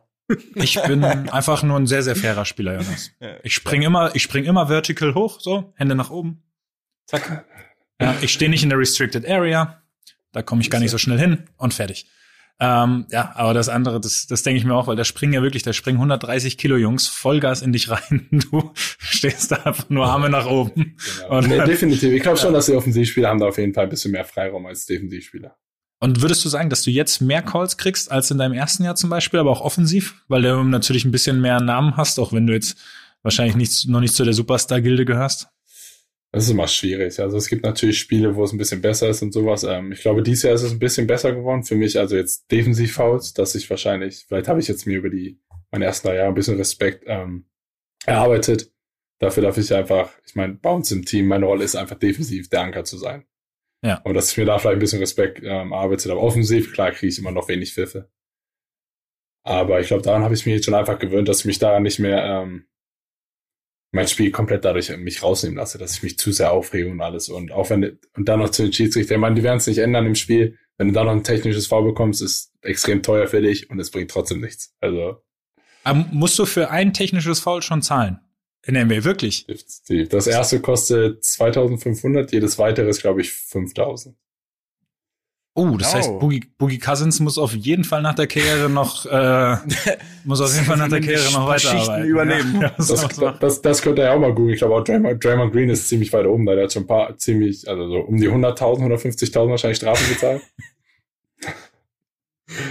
[0.54, 3.10] Ich bin einfach nur ein sehr, sehr fairer Spieler, Jonas.
[3.42, 6.42] Ich spring immer, ich spring immer vertical hoch, so, Hände nach oben.
[7.06, 7.44] Zack.
[8.00, 9.82] Ja, ich stehe nicht in der restricted area.
[10.32, 12.06] Da komme ich gar nicht so schnell hin und fertig.
[12.60, 15.42] Ähm, ja, aber das andere, das, das denke ich mir auch, weil da springen ja
[15.42, 18.28] wirklich, da springen 130 Kilo Jungs Vollgas in dich rein.
[18.50, 20.96] Du stehst da einfach nur Arme nach oben.
[21.20, 21.40] Genau.
[21.40, 22.12] Nee, definitiv.
[22.12, 24.66] Ich glaube schon, dass die Offensivspieler haben da auf jeden Fall ein bisschen mehr Freiraum
[24.66, 25.56] als Defensivspieler.
[26.02, 28.96] Und würdest du sagen, dass du jetzt mehr Calls kriegst als in deinem ersten Jahr
[28.96, 32.44] zum Beispiel, aber auch offensiv, weil du natürlich ein bisschen mehr Namen hast, auch wenn
[32.44, 32.76] du jetzt
[33.22, 35.46] wahrscheinlich nicht, noch nicht zu der Superstar-Gilde gehörst?
[36.32, 37.20] Das ist immer schwierig.
[37.20, 39.62] Also es gibt natürlich Spiele, wo es ein bisschen besser ist und sowas.
[39.62, 41.96] Ähm, ich glaube, dieses Jahr ist es ein bisschen besser geworden für mich.
[41.96, 45.38] Also jetzt defensiv Fouls, dass ich wahrscheinlich, vielleicht habe ich jetzt mir über die
[45.70, 47.46] meine ersten Jahre ein bisschen Respekt ähm,
[48.06, 48.72] erarbeitet.
[49.20, 52.48] Dafür darf ich einfach, ich meine, bei uns im Team, meine Rolle ist einfach defensiv
[52.48, 53.24] der Anker zu sein.
[53.82, 54.00] Ja.
[54.04, 56.10] Und dass ich mir da vielleicht ein bisschen Respekt ähm, arbeitet.
[56.10, 58.08] Aber offensiv, klar, kriege ich immer noch wenig Pfiffe.
[59.44, 61.82] Aber ich glaube, daran habe ich mich jetzt schon einfach gewöhnt, dass ich mich daran
[61.82, 62.66] nicht mehr ähm,
[63.92, 67.28] mein Spiel komplett dadurch mich rausnehmen lasse, dass ich mich zu sehr aufrege und alles.
[67.28, 69.78] Und auch wenn und dann noch zu den Schiedsrichter, ich meine, die werden es nicht
[69.78, 70.58] ändern im Spiel.
[70.78, 73.90] Wenn du da noch ein technisches Foul bekommst, ist extrem teuer für dich und es
[73.90, 74.74] bringt trotzdem nichts.
[74.80, 75.22] Also.
[75.84, 78.20] Aber musst du für ein technisches Foul schon zahlen?
[78.64, 79.46] In der NBA, wirklich?
[80.10, 84.16] Das erste kostet 2500, jedes weitere ist, glaube ich, 5000.
[85.54, 85.96] Oh, das oh.
[85.96, 89.56] heißt, Boogie, Boogie Cousins muss auf jeden Fall nach der Karriere noch, äh,
[90.24, 92.08] muss auf jeden Fall nach der Karriere noch weiterarbeiten.
[92.08, 92.62] übernehmen.
[92.62, 94.54] Ja, das, das, das, das könnte er auch mal googeln.
[94.54, 96.86] Ich glaube auch Draymond, Draymond Green ist ziemlich weit oben, da der hat schon ein
[96.86, 100.42] paar ziemlich, also so um die 100.000, 150.000 wahrscheinlich Strafen gezahlt.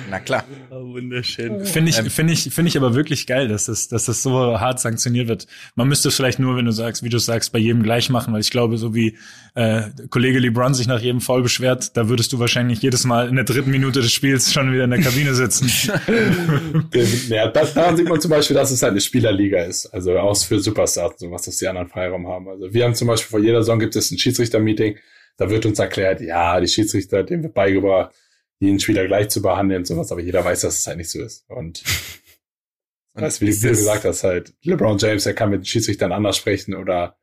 [0.10, 0.44] Na klar.
[0.70, 1.66] Oh, wunderschön.
[1.66, 4.60] Finde ich, ähm, finde ich, finde ich aber wirklich geil, dass das, dass das so
[4.60, 5.48] hart sanktioniert wird.
[5.76, 8.34] Man müsste es vielleicht nur, wenn du sagst, wie du sagst, bei jedem gleich machen,
[8.34, 9.18] weil ich glaube, so wie
[9.56, 13.36] äh, Kollege LeBron sich nach jedem Foul beschwert, da würdest du wahrscheinlich jedes Mal in
[13.36, 15.70] der dritten Minute des Spiels schon wieder in der Kabine sitzen.
[17.30, 19.88] ja, das, daran sieht man zum Beispiel, dass es halt eine Spielerliga ist.
[19.88, 22.48] Also aus für Superstars und sowas, dass die anderen Freiraum haben.
[22.48, 24.98] Also wir haben zum Beispiel vor jeder Saison gibt es ein Schiedsrichter-Meeting,
[25.38, 28.14] da wird uns erklärt, ja, die Schiedsrichter, denen wird beigebracht,
[28.62, 31.22] jeden Spieler gleich zu behandeln und sowas, aber jeder weiß, dass es halt nicht so
[31.22, 31.50] ist.
[31.50, 31.84] Und,
[33.14, 36.76] und weißt, wie du gesagt hast, halt, LeBron James, der kann mit Schiedsrichtern anders sprechen
[36.76, 37.18] oder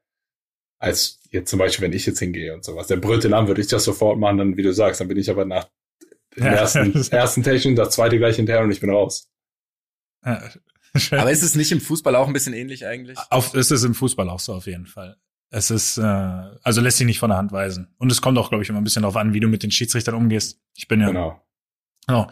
[0.81, 2.89] als jetzt zum Beispiel, wenn ich jetzt hingehe und sowas.
[2.89, 5.19] Der brüllt den an, würde ich das sofort machen, dann, wie du sagst, dann bin
[5.19, 5.69] ich aber nach
[6.37, 6.53] dem ja.
[6.53, 9.31] ersten, ersten Technik, das zweite gleich hinterher und ich bin raus.
[10.23, 13.19] aber ist es nicht im Fußball auch ein bisschen ähnlich eigentlich?
[13.31, 15.17] Auf, ist es im Fußball auch so auf jeden Fall.
[15.51, 17.95] Es ist, äh, also lässt sich nicht von der Hand weisen.
[17.99, 19.71] Und es kommt auch, glaube ich, immer ein bisschen darauf an, wie du mit den
[19.71, 20.61] Schiedsrichtern umgehst.
[20.75, 21.07] Ich bin ja.
[21.07, 21.43] Genau.
[22.07, 22.31] genau.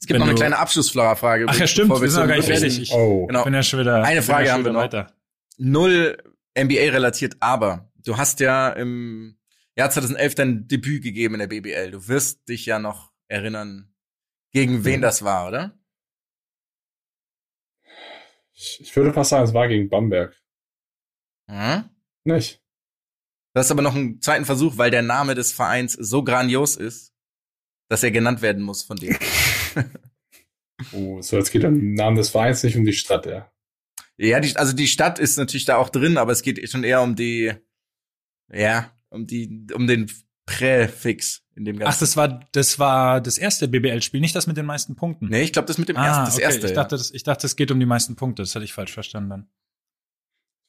[0.00, 1.44] Es gibt noch eine kleine Abschlussfrage.
[1.46, 2.80] Ach ja, stimmt, wir sind noch gar nicht fertig.
[2.80, 3.26] Ich oh.
[3.26, 3.44] genau.
[3.44, 4.02] bin ja schon wieder.
[4.02, 4.80] Eine Frage haben wir noch.
[4.80, 5.12] Weiter.
[5.58, 6.16] Null
[6.58, 9.36] NBA relatiert, aber du hast ja im
[9.76, 11.90] Jahr 2011 dein Debüt gegeben in der BBL.
[11.90, 13.94] Du wirst dich ja noch erinnern,
[14.52, 15.02] gegen wen mhm.
[15.02, 15.78] das war, oder?
[18.52, 20.34] Ich würde fast sagen, es war gegen Bamberg.
[21.48, 21.84] Hm?
[22.24, 22.62] Nicht.
[23.54, 27.12] Du hast aber noch einen zweiten Versuch, weil der Name des Vereins so grandios ist,
[27.88, 29.18] dass er genannt werden muss von dir.
[30.92, 33.50] oh, so jetzt geht um den Namen des Vereins, nicht um die Stadt, ja.
[34.16, 37.02] Ja, die, also die Stadt ist natürlich da auch drin, aber es geht schon eher
[37.02, 37.52] um die,
[38.52, 40.10] ja, um die, um den
[40.46, 41.94] Präfix in dem ganzen.
[41.94, 45.28] Ach, das war das war das erste BBL-Spiel, nicht das mit den meisten Punkten.
[45.28, 46.42] Nee, ich glaube, das mit dem ah, ersten, das okay.
[46.42, 46.66] erste.
[46.66, 46.98] Ich dachte, ja.
[46.98, 48.42] das, ich dachte, es geht um die meisten Punkte.
[48.42, 49.50] Das hatte ich falsch verstanden dann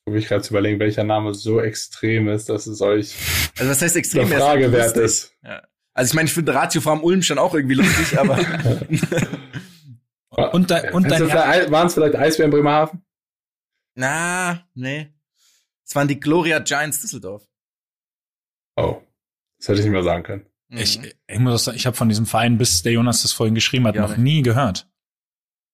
[0.04, 3.16] probiere ich gerade zu überlegen, welcher Name so extrem ist, dass es euch
[3.58, 5.36] also was heißt extrem eine Frage wert ist.
[5.44, 5.64] Ja.
[5.94, 8.38] Also ich meine, ich finde Ratio Farm Ulm schon auch irgendwie lustig, aber
[10.54, 13.04] und, da, und dann waren es vielleicht Eisbären Bremerhaven?
[13.96, 15.10] Na, nee.
[15.86, 17.46] Es waren die Gloria Giants Düsseldorf.
[18.78, 19.02] Oh,
[19.58, 20.46] das hätte ich nicht mehr sagen können.
[20.70, 23.86] Ich, ich muss sagen, ich habe von diesem Verein, bis der Jonas das vorhin geschrieben
[23.86, 24.90] hat, ja, noch nie gehört.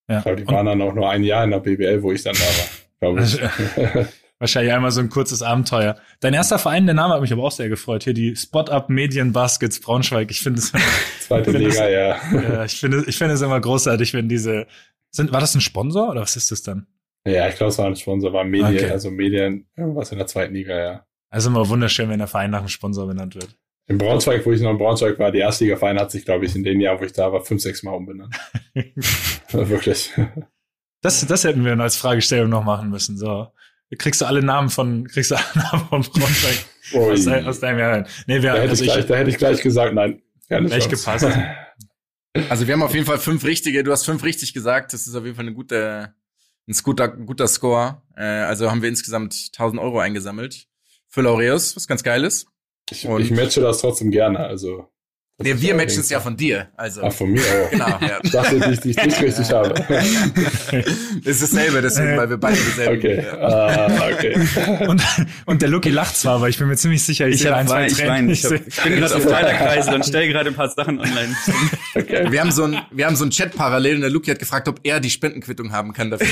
[0.10, 0.18] Ja.
[0.18, 2.34] Ich glaube, die waren dann auch nur ein Jahr in der BBL, wo ich dann
[2.34, 3.40] da war, glaube ich.
[4.40, 5.98] Wahrscheinlich einmal so ein kurzes Abenteuer.
[6.20, 8.04] Dein erster Verein, der Name hat mich aber auch sehr gefreut.
[8.04, 10.30] Hier die Spot-Up Medien Baskets Braunschweig.
[10.30, 10.72] Ich finde es.
[11.22, 12.42] Zweite Liga, das, ja.
[12.42, 12.64] ja.
[12.66, 14.68] Ich finde, ich finde es immer großartig, wenn diese.
[15.10, 16.86] Sind, war das ein Sponsor oder was ist das dann?
[17.26, 18.92] Ja, ich glaube, es war ein Sponsor, war Medien, okay.
[18.92, 21.06] also Medien, irgendwas in der zweiten Liga, ja.
[21.30, 23.58] Also immer wunderschön, wenn der Verein nach einem Sponsor benannt wird.
[23.88, 26.64] In Braunschweig, wo ich noch in Braunschweig war, die Erstliga-Verein hat sich, glaube ich, in
[26.64, 28.36] den Jahren, wo ich da war, fünf, sechs Mal umbenannt.
[29.52, 30.14] Wirklich.
[31.02, 33.18] Das, das hätten wir als Fragestellung noch machen müssen.
[33.18, 33.48] So,
[33.98, 37.80] kriegst du alle Namen von, kriegst du alle Namen von Braunschweig aus, dein, aus deinem
[37.80, 38.06] Jahr.
[38.26, 40.22] Nee, wir, da, hätte also ich gleich, da hätte ich gleich gesagt, nein.
[40.50, 41.28] Keine Echt gepasst.
[42.50, 43.84] Also wir haben auf jeden Fall fünf richtige.
[43.84, 44.94] Du hast fünf richtig gesagt.
[44.94, 46.14] Das ist auf jeden Fall eine gute,
[46.68, 48.04] ein guter, guter Score.
[48.16, 50.68] Äh, also haben wir insgesamt 1000 Euro eingesammelt
[51.08, 52.46] für Laureus, was ganz geil ist.
[52.92, 54.40] Ich, ich matche das trotzdem gerne.
[54.40, 54.88] Also
[55.39, 56.69] Nee, wir matchen es ja von dir.
[56.76, 57.04] Also.
[57.04, 57.69] Ach, von mir auch.
[57.69, 58.19] Genau, ja.
[58.23, 59.69] Ich dachte, dass ich dich richtig habe.
[61.23, 63.23] ist dasselbe, deswegen, weil wir beide dasselbe Okay.
[63.39, 64.36] Ah, okay.
[64.88, 65.04] Und,
[65.45, 67.67] und der Lucky lacht zwar, aber ich bin mir ziemlich sicher, ich, ich sehe ein,
[67.67, 71.00] zwei ich, mein, ich, ich bin gerade auf Kleiderkreisel und stelle gerade ein paar Sachen
[71.00, 71.36] online.
[71.93, 72.32] Okay.
[72.32, 74.67] Wir haben so ein, wir haben so ein Chat parallel und der Lucky hat gefragt,
[74.67, 76.28] ob er die Spendenquittung haben kann dafür.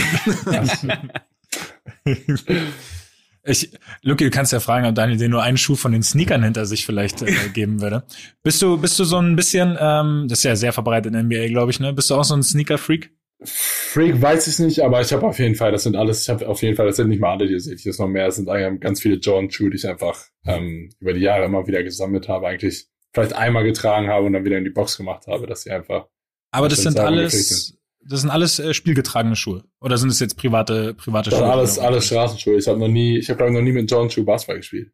[3.46, 6.44] Ich, Luki, du kannst ja fragen, ob Daniel dir nur einen Schuh von den Sneakern
[6.44, 8.04] hinter sich vielleicht äh, geben würde.
[8.44, 11.24] Bist du, bist du so ein bisschen, ähm, das ist ja sehr verbreitet in der
[11.24, 11.94] NBA, glaube ich, ne?
[11.94, 13.12] Bist du auch so ein Sneaker-Freak?
[13.44, 16.48] Freak weiß ich nicht, aber ich habe auf jeden Fall, das sind alles, ich habe
[16.48, 18.38] auf jeden Fall, das sind nicht mal alle, die sehe ich jetzt noch mehr, es
[18.38, 21.84] sind eigentlich ganz viele Jordan Schuhe, die ich einfach ähm, über die Jahre immer wieder
[21.84, 25.48] gesammelt habe, eigentlich vielleicht einmal getragen habe und dann wieder in die Box gemacht habe,
[25.48, 26.08] dass sie einfach.
[26.52, 27.75] Aber das sind alles,
[28.08, 29.64] das sind alles äh, spielgetragene Schuhe.
[29.82, 31.52] Oder sind es jetzt private, private das Schuhe?
[31.52, 32.58] Alles, alles Straßenschuhe.
[32.58, 34.92] Ich habe noch nie, ich habe glaube noch nie mit Jordan Schuh Basketball gespielt.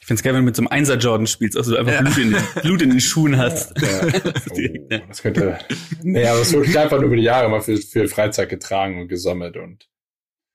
[0.00, 2.00] Ich find's geil, wenn du mit so einem Einser Jordan spielst, also du einfach ja.
[2.00, 3.74] Blut, in den, Blut in den Schuhen hast.
[3.80, 4.06] Ja,
[4.56, 5.00] ja.
[5.02, 5.58] Oh, das könnte,
[6.02, 9.08] nee, aber es wurde einfach nur über die Jahre mal für, für Freizeit getragen und
[9.08, 9.89] gesammelt und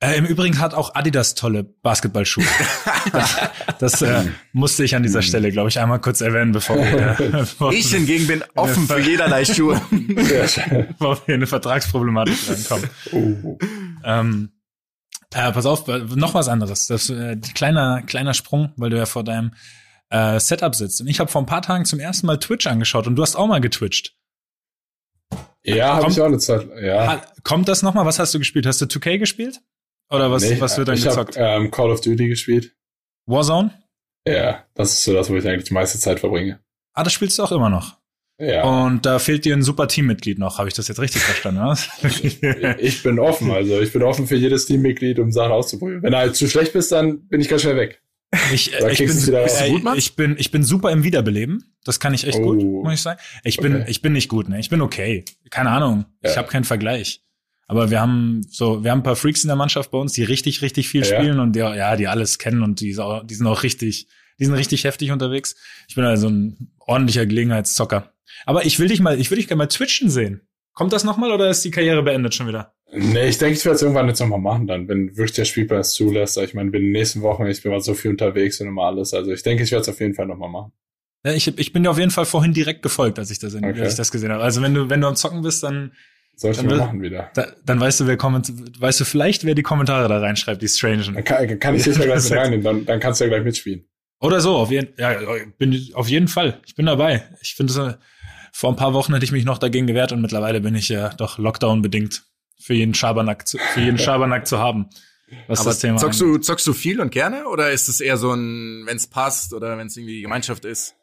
[0.01, 2.43] äh, Im Übrigen hat auch Adidas tolle Basketballschuhe.
[3.13, 3.37] das
[3.79, 7.17] das äh, musste ich an dieser Stelle, glaube ich, einmal kurz erwähnen, bevor wir.
[7.19, 9.81] Äh, bevor ich hingegen bin offen für jederlei Schuhe.
[9.89, 12.89] bevor wir in eine Vertragsproblematik reinkommen.
[13.13, 13.57] Oh.
[14.03, 14.49] Ähm,
[15.33, 16.87] äh, pass auf, noch was anderes.
[16.87, 19.53] Das äh, kleiner kleiner Sprung, weil du ja vor deinem
[20.09, 20.99] äh, Setup sitzt.
[20.99, 23.37] Und ich habe vor ein paar Tagen zum ersten Mal Twitch angeschaut und du hast
[23.37, 24.13] auch mal getwitcht.
[25.63, 26.67] Ja, habe ich auch eine Zeit.
[26.81, 27.21] Ja.
[27.43, 28.05] Kommt das nochmal?
[28.05, 28.65] Was hast du gespielt?
[28.65, 29.61] Hast du 2K gespielt?
[30.09, 31.35] Oder was, nee, was wird dann ich gezockt?
[31.35, 32.75] Ich habe ähm, Call of Duty gespielt.
[33.25, 33.71] Warzone?
[34.27, 36.59] Ja, das ist so das, wo ich eigentlich die meiste Zeit verbringe.
[36.93, 37.97] Ah, das spielst du auch immer noch.
[38.39, 38.63] Ja.
[38.63, 40.57] Und da fehlt dir ein super Teammitglied noch.
[40.57, 41.61] Habe ich das jetzt richtig verstanden?
[41.61, 41.77] Oder?
[42.79, 46.03] ich bin offen, also ich bin offen für jedes Teammitglied, um Sachen auszuprobieren.
[46.03, 48.01] Wenn du halt zu schlecht bist, dann bin ich ganz schnell weg.
[48.51, 51.73] Ich, äh, ich, bin, äh, ich, bin, ich bin super im Wiederbeleben.
[51.85, 52.53] Das kann ich echt oh.
[52.53, 53.19] gut, muss ich sagen.
[53.43, 53.85] Ich bin, okay.
[53.87, 54.59] ich bin nicht gut, ne?
[54.59, 55.23] Ich bin okay.
[55.49, 56.05] Keine Ahnung.
[56.21, 56.31] Ja.
[56.31, 57.21] Ich habe keinen Vergleich.
[57.67, 60.23] Aber wir haben so, wir haben ein paar Freaks in der Mannschaft bei uns, die
[60.23, 63.47] richtig, richtig viel ja, spielen und die, ja, die alles kennen und die, die sind
[63.47, 64.07] auch richtig,
[64.39, 65.55] die sind richtig heftig unterwegs.
[65.87, 68.13] Ich bin also ein ordentlicher Gelegenheitszocker.
[68.45, 70.41] Aber ich will dich mal, ich will dich gerne mal twitchen sehen.
[70.73, 72.73] Kommt das nochmal oder ist die Karriere beendet schon wieder?
[72.91, 75.79] Nee, ich denke, ich werde es irgendwann jetzt nochmal machen dann, wenn wirklich der Spielplan
[75.79, 76.37] es zulässt.
[76.37, 78.83] Ich meine, bin in den nächsten Wochen, ich bin mal so viel unterwegs und immer
[78.83, 79.13] alles.
[79.13, 80.71] Also ich denke, ich werde es auf jeden Fall nochmal machen.
[81.25, 83.73] Ja, ich, ich bin dir auf jeden Fall vorhin direkt gefolgt, als ich das, okay.
[83.79, 84.43] als ich das gesehen habe.
[84.43, 85.93] Also wenn du, wenn du am Zocken bist, dann
[86.35, 87.31] sollte ich mal machen wieder.
[87.33, 90.67] Da, dann weißt du, wer komment, weißt du vielleicht, wer die Kommentare da reinschreibt, die
[90.67, 91.03] Strange.
[91.03, 93.85] Dann kann, kann ich sicher gleich mit reinnehmen, dann, dann kannst du ja gleich mitspielen.
[94.19, 95.17] Oder so, auf jeden, ja,
[95.57, 96.61] bin, auf jeden Fall.
[96.65, 97.23] Ich bin dabei.
[97.41, 97.99] Ich finde,
[98.53, 101.09] vor ein paar Wochen hätte ich mich noch dagegen gewehrt und mittlerweile bin ich ja
[101.09, 102.23] doch Lockdown bedingt
[102.59, 104.89] für jeden Schabernack zu, für jeden Schabernack zu haben.
[105.47, 108.17] Was Aber das Thema zockst du, zockst du viel und gerne oder ist es eher
[108.17, 110.95] so ein, wenn es passt oder wenn es irgendwie Gemeinschaft ist?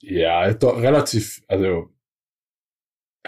[0.00, 1.90] Ja, doch relativ, also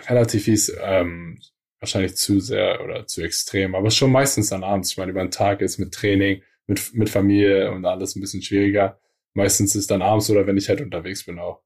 [0.09, 1.39] relativ fies, ähm,
[1.81, 4.93] wahrscheinlich zu sehr oder zu extrem, aber schon meistens dann abends.
[4.93, 8.43] Ich meine, über den Tag ist mit Training, mit, mit Familie und alles ein bisschen
[8.43, 9.01] schwieriger.
[9.35, 11.63] Meistens ist dann abends oder wenn ich halt unterwegs bin auch.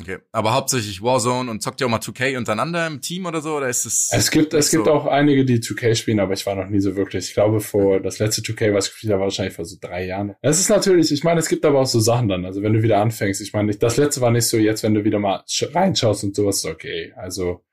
[0.00, 3.56] Okay, aber hauptsächlich Warzone und zockt ihr auch mal 2K untereinander im Team oder so,
[3.56, 4.10] oder ist es?
[4.12, 6.94] Es gibt, es gibt auch einige, die 2K spielen, aber ich war noch nie so
[6.94, 7.28] wirklich.
[7.28, 10.06] Ich glaube, vor das letzte 2K, was ich gespielt habe, war wahrscheinlich vor so drei
[10.06, 10.36] Jahren.
[10.40, 12.44] Es ist natürlich, ich meine, es gibt aber auch so Sachen dann.
[12.44, 15.02] Also wenn du wieder anfängst, ich meine, das letzte war nicht so, jetzt, wenn du
[15.04, 17.12] wieder mal reinschaust und sowas, ist okay.
[17.16, 17.64] Also,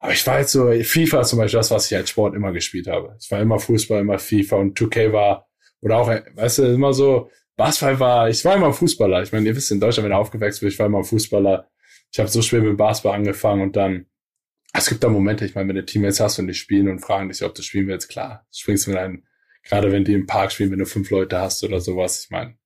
[0.00, 2.88] aber ich war jetzt so, FIFA zum Beispiel das, was ich als Sport immer gespielt
[2.88, 3.16] habe.
[3.20, 5.46] Ich war immer Fußball, immer FIFA und 2K war,
[5.80, 9.22] oder auch, weißt du, immer so, Basketball war, ich war immer Fußballer.
[9.22, 11.70] Ich meine, ihr wisst, in Deutschland, wenn er aufgewachsen bin, ich war immer Fußballer.
[12.12, 14.06] Ich habe so schwer mit Basketball angefangen und dann,
[14.72, 17.28] es gibt da Momente, ich meine, wenn du Teammates hast und die spielen und fragen
[17.28, 19.24] dich, ob du spielen willst, klar, springst du mit einem,
[19.62, 22.56] gerade wenn die im Park spielen, wenn du fünf Leute hast oder sowas, ich meine,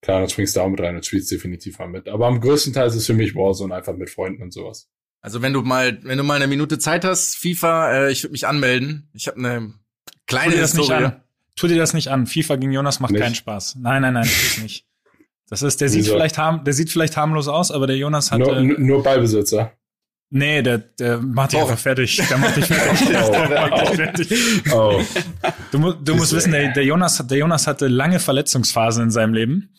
[0.00, 2.08] klar, dann springst du auch mit rein und spielst definitiv mal mit.
[2.08, 4.88] Aber am größten Teil ist es für mich Warzone einfach mit Freunden und sowas.
[5.20, 8.32] Also wenn du mal, wenn du mal eine Minute Zeit hast, FIFA, äh, ich würde
[8.32, 9.10] mich anmelden.
[9.12, 9.74] Ich habe eine
[10.26, 11.12] kleine Historie.
[11.56, 12.26] Tu dir das nicht an.
[12.26, 13.22] FIFA gegen Jonas macht Nicht?
[13.22, 13.76] keinen Spaß.
[13.80, 14.84] Nein, nein, nein, das ist nicht.
[15.48, 16.14] Das ist, der sieht Wieso?
[16.14, 19.72] vielleicht harm, der sieht vielleicht harmlos aus, aber der Jonas hat, Nur, äh, nur Ballbesitzer.
[20.30, 21.62] nee, der, der macht dich Oh.
[21.62, 22.20] einfach fertig.
[22.28, 23.08] Der macht dich fertig.
[23.16, 23.30] Oh.
[23.48, 24.72] Der macht dich fertig.
[24.72, 25.00] Oh.
[25.70, 29.72] Du, du musst wissen, der, der Jonas der Jonas hatte lange Verletzungsphasen in seinem Leben,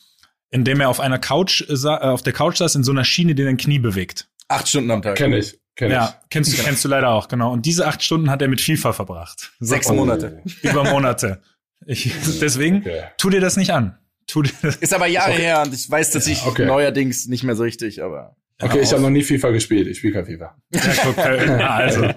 [0.49, 3.03] in dem er auf einer Couch, äh, äh, auf der Couch saß in so einer
[3.03, 4.29] Schiene, die dein Knie bewegt.
[4.47, 5.17] Acht Stunden am Tag.
[5.17, 5.59] Kenn ich.
[5.75, 7.51] Kenn Ja, kennst du, kennst du leider auch, genau.
[7.51, 9.51] Und diese acht Stunden hat er mit FIFA verbracht.
[9.59, 9.95] So, Sechs ich.
[9.95, 10.41] Monate.
[10.63, 11.41] Über Monate.
[11.85, 12.11] Ich,
[12.41, 13.03] deswegen, Okay.
[13.17, 13.97] tu dir das nicht an.
[14.25, 14.75] Tu dir das.
[14.77, 16.65] Ist aber Jahre her und ich weiß, dass ich okay.
[16.65, 18.35] neuerdings nicht mehr so richtig, aber.
[18.59, 19.87] Okay, ich habe noch nie FIFA gespielt.
[19.87, 20.55] Ich spiele kein FIFA.
[21.59, 22.07] Ja, also,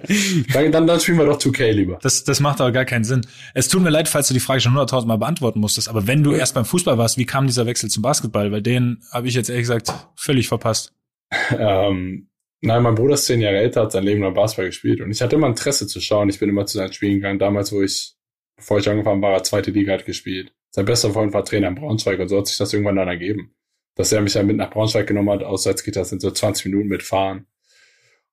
[0.55, 1.99] Dann, dann, dann spielen wir doch 2K lieber.
[2.01, 3.27] das, das macht aber gar keinen Sinn.
[3.53, 6.23] Es tut mir leid, falls du die Frage schon hunderttausend Mal beantworten musstest, aber wenn
[6.23, 8.51] du erst beim Fußball warst, wie kam dieser Wechsel zum Basketball?
[8.53, 10.94] Weil den habe ich jetzt ehrlich gesagt völlig verpasst.
[11.57, 12.29] Ähm,
[12.62, 15.20] nein, mein Bruder ist zehn Jahre älter, hat sein Leben lang Basketball gespielt und ich
[15.23, 16.29] hatte immer Interesse zu schauen.
[16.31, 17.38] Ich bin immer zu seinen Spielen gegangen.
[17.38, 18.14] Damals, wo ich,
[18.61, 20.53] bevor ich angefangen war, zweite Liga hat gespielt.
[20.70, 23.55] Sein bester Freund war Trainer in Braunschweig und so hat sich das irgendwann dann ergeben.
[23.96, 27.46] Dass er mich dann mit nach Braunschweig genommen hat, Auswärtsgitter sind so 20 Minuten mitfahren.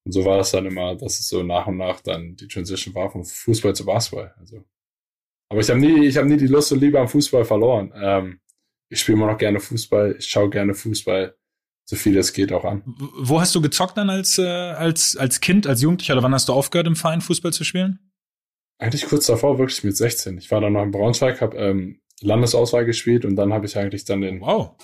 [0.05, 2.93] Und so war das dann immer, dass es so nach und nach dann die Transition
[2.93, 4.33] war vom Fußball zu Basketball.
[4.39, 4.63] Also.
[5.49, 7.91] Aber ich habe nie, ich habe nie die Lust und Liebe am Fußball verloren.
[7.95, 8.39] Ähm,
[8.89, 11.35] ich spiele immer noch gerne Fußball, ich schaue gerne Fußball,
[11.85, 12.83] so viel es geht auch an.
[12.85, 16.47] Wo hast du gezockt dann als, äh, als, als Kind, als Jugendlicher oder wann hast
[16.49, 18.06] du aufgehört, im Verein Fußball zu spielen?
[18.79, 20.37] Eigentlich kurz davor, wirklich mit 16.
[20.37, 24.05] Ich war dann noch in Braunschweig, habe ähm, Landesauswahl gespielt und dann habe ich eigentlich
[24.05, 24.75] dann den, Wow.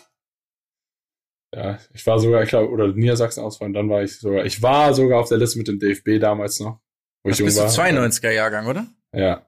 [1.53, 4.93] ja, ich war sogar, ich glaube, oder Niedersachsen-Auswahl und dann war ich sogar, ich war
[4.93, 6.79] sogar auf der Liste mit dem DFB damals noch,
[7.23, 7.69] wo ich Das jung bist du war.
[7.88, 8.88] 92er Jahrgang, oder?
[9.13, 9.45] Ja,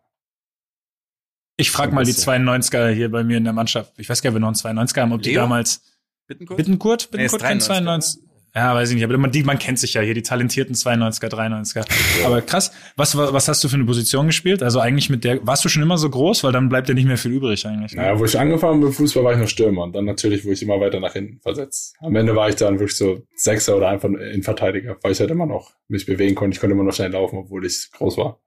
[1.58, 2.48] Ich frage mal die bisschen.
[2.48, 3.98] 92er hier bei mir in der Mannschaft.
[3.98, 5.42] Ich weiß gar nicht, ob wir noch einen 92er haben, ob die Leo?
[5.42, 5.82] damals
[6.28, 6.58] Bittenkurt?
[6.58, 8.24] Bittenkurt, Nee, Bittenkurt 93er, 92.
[8.58, 11.28] Ja, weiß ich nicht, aber man, die, man kennt sich ja hier, die talentierten 92er,
[11.30, 11.86] 93er.
[12.26, 14.64] Aber krass, was, wa- was hast du für eine Position gespielt?
[14.64, 17.06] Also eigentlich mit der, warst du schon immer so groß, weil dann bleibt ja nicht
[17.06, 17.92] mehr viel übrig eigentlich.
[17.94, 20.52] naja, wo ich angefangen bin mit Fußball, war ich noch Stürmer und dann natürlich, wo
[20.52, 21.96] ich immer weiter nach hinten versetzt.
[22.00, 25.32] Am Ende war ich dann wirklich so Sechser oder einfach in Verteidiger, weil ich halt
[25.32, 26.56] immer noch mich bewegen konnte.
[26.56, 28.40] Ich konnte immer noch schnell laufen, obwohl ich groß war.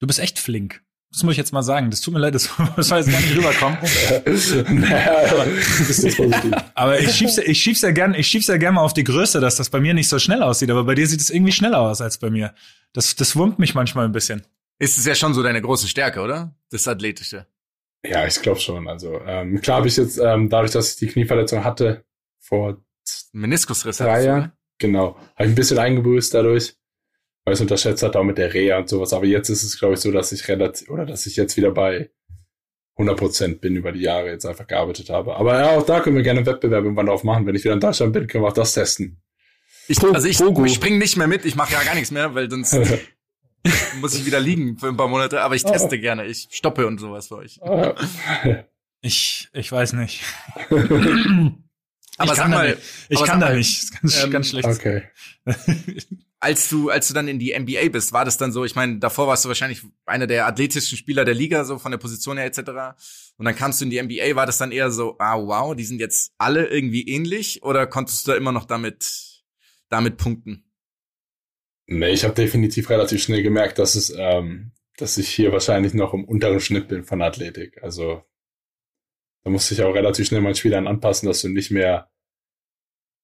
[0.00, 0.82] Du bist echt flink.
[1.12, 1.90] Das muss ich jetzt mal sagen.
[1.90, 3.78] Das tut mir leid, das, das soll jetzt gar nicht rüberkommen.
[6.74, 9.04] Aber ich schieb's, ja- ich schieb's ja gern, ich schieb's ja gern mal auf die
[9.04, 10.70] Größe, dass das bei mir nicht so schnell aussieht.
[10.70, 12.54] Aber bei dir sieht es irgendwie schneller aus als bei mir.
[12.92, 14.42] Das, das wurmt mich manchmal ein bisschen.
[14.78, 16.54] Ist es ja schon so deine große Stärke, oder?
[16.70, 17.46] Das Athletische.
[18.06, 18.88] Ja, ich glaube schon.
[18.88, 22.04] Also ähm, klar habe ich jetzt, ähm, dadurch, dass ich die Knieverletzung hatte,
[22.38, 22.78] vor
[23.32, 26.74] Meniskusriss drei Jahren, genau, habe ich ein bisschen eingebüßt dadurch,
[27.44, 29.12] weil ich es unterschätzt hatte, auch mit der Reha und sowas.
[29.12, 31.70] Aber jetzt ist es, glaube ich, so, dass ich relativ, oder dass ich jetzt wieder
[31.70, 32.10] bei
[32.96, 35.36] 100 Prozent bin über die Jahre jetzt einfach gearbeitet habe.
[35.36, 37.46] Aber ja, auch da können wir gerne einen Wettbewerb irgendwann drauf machen.
[37.46, 39.22] Wenn ich wieder in Deutschland bin, können wir auch das testen.
[39.88, 42.48] Ich, also ich, ich spring nicht mehr mit, ich mache ja gar nichts mehr, weil
[42.48, 42.78] sonst
[44.00, 46.98] muss ich wieder liegen für ein paar Monate, aber ich teste gerne, ich stoppe und
[46.98, 47.60] sowas für euch.
[47.62, 47.94] Ah,
[49.00, 50.22] Ich, ich weiß nicht.
[52.18, 52.82] Aber ich sag kann da mal, nicht.
[53.08, 53.78] Ich aber kann da mal, nicht.
[53.78, 54.68] Das ist ganz, ähm, ganz schlecht.
[54.68, 55.02] okay.
[56.40, 58.98] als du, als du dann in die NBA bist, war das dann so, ich meine,
[58.98, 62.46] davor warst du wahrscheinlich einer der athletischsten Spieler der Liga, so von der Position her
[62.46, 62.60] etc.
[63.36, 65.84] Und dann kamst du in die NBA, war das dann eher so, ah wow, die
[65.84, 69.42] sind jetzt alle irgendwie ähnlich oder konntest du da immer noch damit,
[69.90, 70.64] damit punkten?
[71.86, 76.14] Nee, ich habe definitiv relativ schnell gemerkt, dass es, ähm, dass ich hier wahrscheinlich noch
[76.14, 77.82] im unteren Schnitt bin von Athletik.
[77.82, 78.22] Also
[79.44, 82.10] da musste ich auch relativ schnell meinen Spielern anpassen, dass du nicht mehr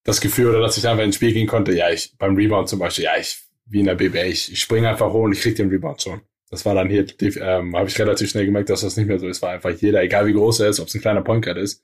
[0.07, 2.79] das Gefühl oder dass ich einfach ins Spiel gehen konnte, ja, ich beim Rebound zum
[2.79, 5.57] Beispiel, ja, ich wie in der BBA, ich, ich springe einfach hoch und ich krieg
[5.57, 6.21] den Rebound schon.
[6.49, 7.05] Das war dann hier,
[7.41, 10.01] ähm, habe ich relativ schnell gemerkt, dass das nicht mehr so ist, weil einfach jeder,
[10.01, 11.83] egal wie groß er ist, ob es ein kleiner Point Guard ist,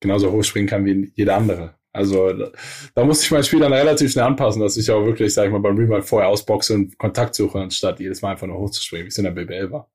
[0.00, 1.74] genauso hoch springen kann wie jeder andere.
[1.90, 2.50] Also da,
[2.94, 5.52] da musste ich mein Spiel dann relativ schnell anpassen, dass ich auch wirklich, sag ich
[5.52, 9.08] mal, beim Rebound vorher ausboxe und Kontakt suche, anstatt jedes Mal einfach nur hochzuspringen, wie
[9.08, 9.90] es in der BBL war.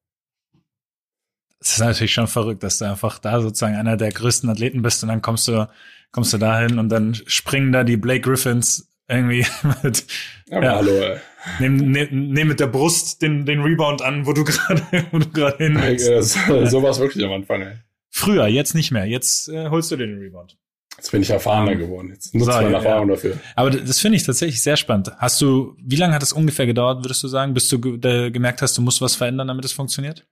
[1.59, 5.03] Das ist natürlich schon verrückt, dass du einfach da sozusagen einer der größten Athleten bist
[5.03, 5.67] und dann kommst du,
[6.11, 9.45] kommst du dahin und dann springen da die Blake Griffins irgendwie
[9.83, 10.05] mit,
[10.51, 10.75] Aber Ja.
[10.75, 11.17] hallo, ey.
[11.59, 14.81] nehmen, nehmen, nehmen mit der Brust den, den Rebound an, wo du gerade,
[15.11, 16.07] wo du gerade hin willst.
[16.09, 16.33] Das,
[16.71, 17.73] so war es wirklich am Anfang, ey.
[18.11, 19.05] Früher, jetzt nicht mehr.
[19.05, 20.57] Jetzt äh, holst du den Rebound.
[20.97, 22.09] Jetzt bin ich erfahrener geworden.
[22.11, 23.37] Jetzt nutze So, ich meine ja, Erfahrung dafür.
[23.55, 25.11] Aber das finde ich tatsächlich sehr spannend.
[25.17, 28.61] Hast du, wie lange hat es ungefähr gedauert, würdest du sagen, bis du ge gemerkt
[28.61, 30.25] hast, du musst was verändern, damit es funktioniert?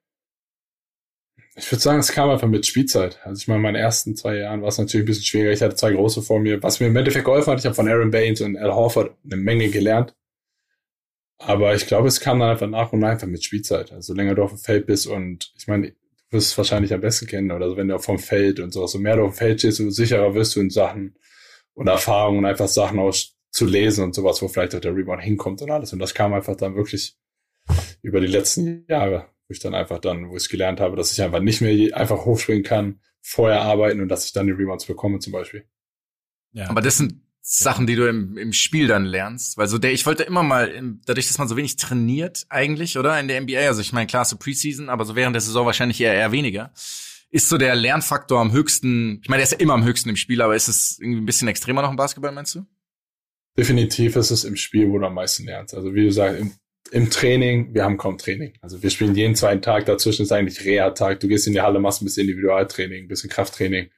[1.60, 3.20] Ich würde sagen, es kam einfach mit Spielzeit.
[3.24, 5.52] Also ich meine, in meinen ersten zwei Jahren war es natürlich ein bisschen schwieriger.
[5.52, 6.62] Ich hatte zwei große vor mir.
[6.62, 9.38] Was mir im Endeffekt geholfen hat, ich habe von Aaron Baines und Al Horford eine
[9.38, 10.16] Menge gelernt.
[11.40, 13.92] Aber ich glaube, es kam dann einfach nach und nach einfach mit Spielzeit.
[13.92, 15.96] Also länger du auf dem Feld bist und ich meine, du
[16.30, 19.00] wirst es wahrscheinlich am besten kennen, oder so, wenn du vom Feld und so, so
[19.00, 21.16] mehr du auf dem Feld stehst, so sicherer wirst du in Sachen
[21.74, 25.62] und Erfahrungen, einfach Sachen aus zu lesen und sowas, wo vielleicht auch der Rebound hinkommt
[25.64, 25.92] und alles.
[25.94, 27.18] Und das kam einfach dann wirklich
[28.04, 31.22] über die letzten Jahre, wo ich dann einfach dann, wo ich gelernt habe, dass ich
[31.22, 35.20] einfach nicht mehr einfach hochspringen kann, vorher arbeiten und dass ich dann die Rebounds bekomme
[35.20, 35.66] zum Beispiel.
[36.52, 36.70] Ja.
[36.70, 39.58] Aber das sind Sachen, die du im, im Spiel dann lernst.
[39.58, 42.98] Weil so der, ich wollte immer mal, im, dadurch, dass man so wenig trainiert eigentlich,
[42.98, 43.18] oder?
[43.20, 46.02] In der NBA, also ich meine, klar, so Preseason, aber so während der Saison wahrscheinlich
[46.02, 46.74] eher, eher weniger.
[47.30, 50.18] Ist so der Lernfaktor am höchsten, ich meine, der ist ja immer am höchsten im
[50.18, 52.66] Spiel, aber ist es irgendwie ein bisschen extremer noch im Basketball, meinst du?
[53.58, 55.74] Definitiv ist es im Spiel, wo du am meisten lernst.
[55.74, 56.52] Also wie du sagst, im,
[56.92, 58.54] im Training, wir haben kaum Training.
[58.62, 61.20] Also wir spielen jeden zweiten Tag, dazwischen ist eigentlich Reha-Tag.
[61.20, 63.90] Du gehst in die Halle, machst ein bisschen Individualtraining, ein bisschen Krafttraining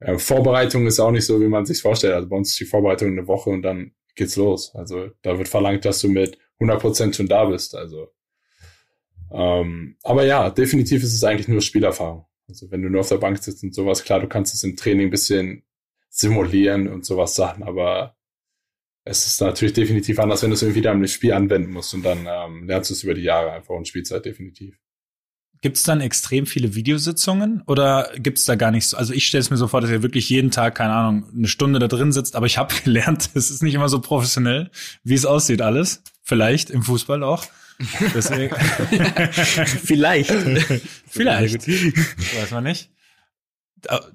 [0.00, 2.14] äh, Vorbereitung ist auch nicht so, wie man sich vorstellt.
[2.14, 4.74] Also bei uns ist die Vorbereitung eine Woche und dann geht's los.
[4.74, 7.74] Also da wird verlangt, dass du mit 100 Prozent schon da bist.
[7.74, 8.08] Also,
[9.32, 12.26] ähm, aber ja, definitiv ist es eigentlich nur Spielerfahrung.
[12.48, 14.76] Also wenn du nur auf der Bank sitzt und sowas, klar, du kannst es im
[14.76, 15.64] Training ein bisschen
[16.08, 18.15] simulieren und sowas Sachen, aber
[19.06, 22.02] es ist natürlich definitiv anders, wenn du es irgendwie dann im Spiel anwenden musst und
[22.02, 24.76] dann ähm, lernst du es über die Jahre einfach und Spielzeit definitiv.
[25.62, 28.90] Gibt es dann extrem viele Videositzungen oder gibt es da gar nichts?
[28.90, 28.96] So?
[28.96, 31.46] Also ich stelle es mir so vor, dass ihr wirklich jeden Tag, keine Ahnung, eine
[31.46, 34.70] Stunde da drin sitzt, aber ich habe gelernt, es ist nicht immer so professionell,
[35.04, 36.02] wie es aussieht alles.
[36.22, 37.44] Vielleicht im Fußball auch.
[38.14, 38.54] Deswegen.
[39.84, 40.32] Vielleicht.
[41.06, 41.68] Vielleicht.
[41.68, 42.90] Weiß man nicht.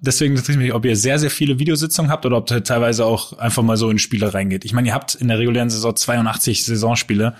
[0.01, 3.37] Deswegen interessiert mich, ob ihr sehr, sehr viele Videositzungen habt oder ob ihr teilweise auch
[3.37, 4.65] einfach mal so in Spiele reingeht.
[4.65, 7.35] Ich meine, ihr habt in der regulären Saison 82 Saisonspiele.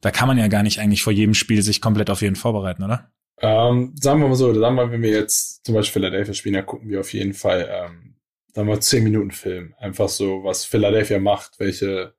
[0.00, 2.84] Da kann man ja gar nicht eigentlich vor jedem Spiel sich komplett auf jeden vorbereiten,
[2.84, 3.10] oder?
[3.40, 6.66] Ähm, sagen wir mal so, sagen wir, wenn wir jetzt zum Beispiel Philadelphia spielen, dann
[6.66, 8.16] gucken wir auf jeden Fall, ähm,
[8.54, 9.74] sagen wir, zehn Minuten Film.
[9.78, 12.14] Einfach so, was Philadelphia macht, welche,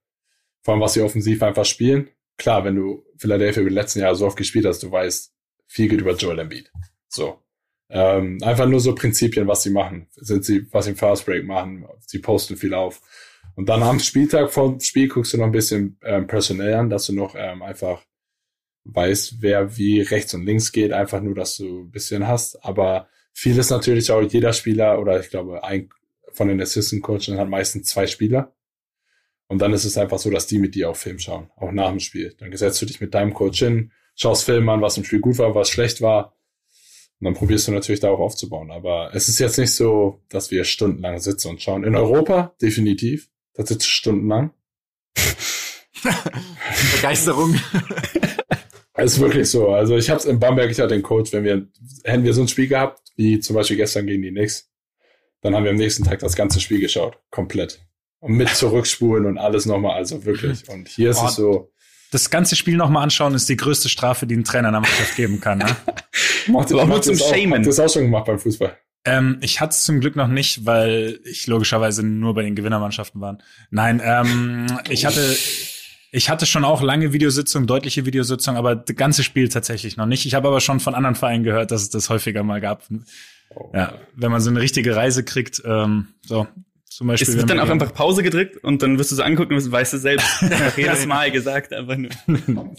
[0.62, 2.10] vor allem was sie offensiv einfach spielen.
[2.38, 5.34] Klar, wenn du Philadelphia die letzten Jahre so oft gespielt hast, du weißt,
[5.68, 6.72] viel geht über Joel Embiid.
[7.08, 7.42] So.
[7.90, 10.08] Ähm, einfach nur so Prinzipien, was sie machen.
[10.16, 13.02] Sind sie, was sie im Fast Break machen, sie posten viel auf.
[13.56, 16.90] Und dann am Spieltag vor dem Spiel guckst du noch ein bisschen ähm, personell an,
[16.90, 18.04] dass du noch ähm, einfach
[18.86, 22.64] weißt, wer wie rechts und links geht, einfach nur, dass du ein bisschen hast.
[22.64, 25.90] Aber viel ist natürlich auch jeder Spieler oder ich glaube, ein
[26.32, 28.54] von den Assistant Coaches hat meistens zwei Spieler.
[29.48, 31.90] Und dann ist es einfach so, dass die mit dir auf Film schauen, auch nach
[31.90, 32.36] dem Spiel.
[32.38, 35.40] Dann setzt du dich mit deinem Coach hin, schaust Film an, was im Spiel gut
[35.40, 36.36] war, was schlecht war.
[37.20, 38.72] Und dann probierst du natürlich darauf aufzubauen.
[38.72, 41.84] Aber es ist jetzt nicht so, dass wir stundenlang sitzen und schauen.
[41.84, 43.30] In Europa definitiv.
[43.53, 44.51] Da sitzt stundenlang.
[46.95, 47.55] Begeisterung.
[48.93, 49.70] Es ist wirklich so.
[49.70, 51.67] Also ich habe es in Bamberg, ich hatte den Coach, wenn wir,
[52.05, 54.70] hätten wir so ein Spiel gehabt, wie zum Beispiel gestern gegen die Knicks,
[55.41, 57.20] dann haben wir am nächsten Tag das ganze Spiel geschaut.
[57.32, 57.82] Komplett.
[58.20, 60.70] Und mit zurückspulen und alles nochmal, also wirklich.
[60.70, 61.72] Und hier ist oh, es so.
[62.12, 65.39] Das ganze Spiel nochmal anschauen ist die größte Strafe, die ein Trainer einer Mannschaft geben
[65.39, 65.60] kann.
[65.60, 65.66] Ne?
[66.47, 67.62] macht, Aber macht zum das Shamen.
[67.62, 68.78] Auch, das auch schon gemacht beim Fußball?
[69.05, 73.22] Ähm, ich hatte es zum Glück noch nicht, weil ich logischerweise nur bei den Gewinnermannschaften
[73.22, 73.38] war.
[73.70, 75.36] Nein, ähm, ich hatte
[76.12, 80.26] ich hatte schon auch lange Videositzungen, deutliche Videositzungen, aber das ganze Spiel tatsächlich noch nicht.
[80.26, 82.84] Ich habe aber schon von anderen Vereinen gehört, dass es das häufiger mal gab.
[83.55, 83.70] Oh.
[83.74, 86.47] Ja, wenn man so eine richtige Reise kriegt, ähm, so
[86.90, 87.30] zum Beispiel.
[87.30, 89.94] Es wird dann auch einfach Pause gedrückt und dann wirst du so angucken und weißt
[89.94, 90.44] du selbst
[90.78, 92.12] jedes Mal gesagt, einfach nur.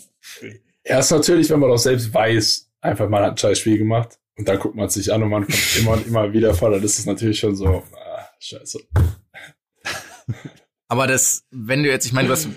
[0.83, 4.19] Ja, ist natürlich, wenn man auch selbst weiß, einfach mal hat ein scheiß Spiel gemacht
[4.37, 6.71] und dann guckt man es sich an und man kommt immer und immer wieder vor,
[6.71, 8.81] dann ist es natürlich schon so, ah, scheiße.
[10.89, 12.49] Aber das, wenn du jetzt, ich meine, du hast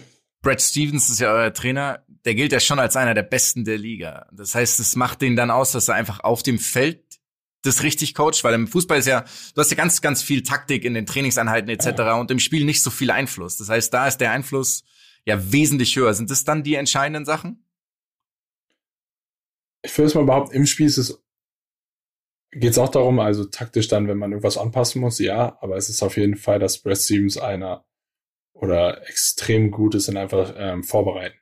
[0.41, 3.77] Brad Stevens ist ja euer Trainer, der gilt ja schon als einer der Besten der
[3.77, 4.27] Liga.
[4.31, 7.03] Das heißt, es macht den dann aus, dass er einfach auf dem Feld
[7.63, 10.85] das richtig coacht, weil im Fußball ist ja, du hast ja ganz, ganz viel Taktik
[10.85, 12.19] in den Trainingseinheiten etc.
[12.19, 13.57] und im Spiel nicht so viel Einfluss.
[13.57, 14.83] Das heißt, da ist der Einfluss
[15.25, 16.13] ja wesentlich höher.
[16.13, 17.65] Sind das dann die entscheidenden Sachen?
[19.81, 21.23] Ich würde es mal behaupten, im Spiel ist es
[22.55, 25.89] geht es auch darum, also taktisch dann, wenn man irgendwas anpassen muss, ja, aber es
[25.89, 27.85] ist auf jeden Fall, dass Brad Stevens einer
[28.53, 31.37] oder extrem gut ist in einfach ähm, vorbereiten.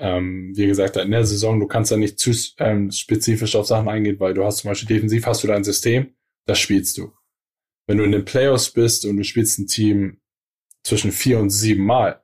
[0.00, 3.88] Ähm, wie gesagt, in der Saison, du kannst da nicht zu ähm, spezifisch auf Sachen
[3.88, 6.14] eingehen, weil du hast zum Beispiel defensiv hast du dein System,
[6.46, 7.12] das spielst du.
[7.86, 10.20] Wenn du in den Playoffs bist und du spielst ein Team
[10.82, 12.22] zwischen vier und sieben Mal,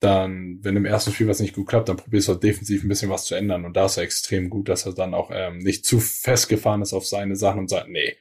[0.00, 2.88] dann, wenn im ersten Spiel was nicht gut klappt, dann probierst du halt defensiv ein
[2.88, 3.64] bisschen was zu ändern.
[3.64, 6.92] Und da ist er extrem gut, dass er dann auch ähm, nicht zu festgefahren ist
[6.92, 8.16] auf seine Sachen und sagt, nee,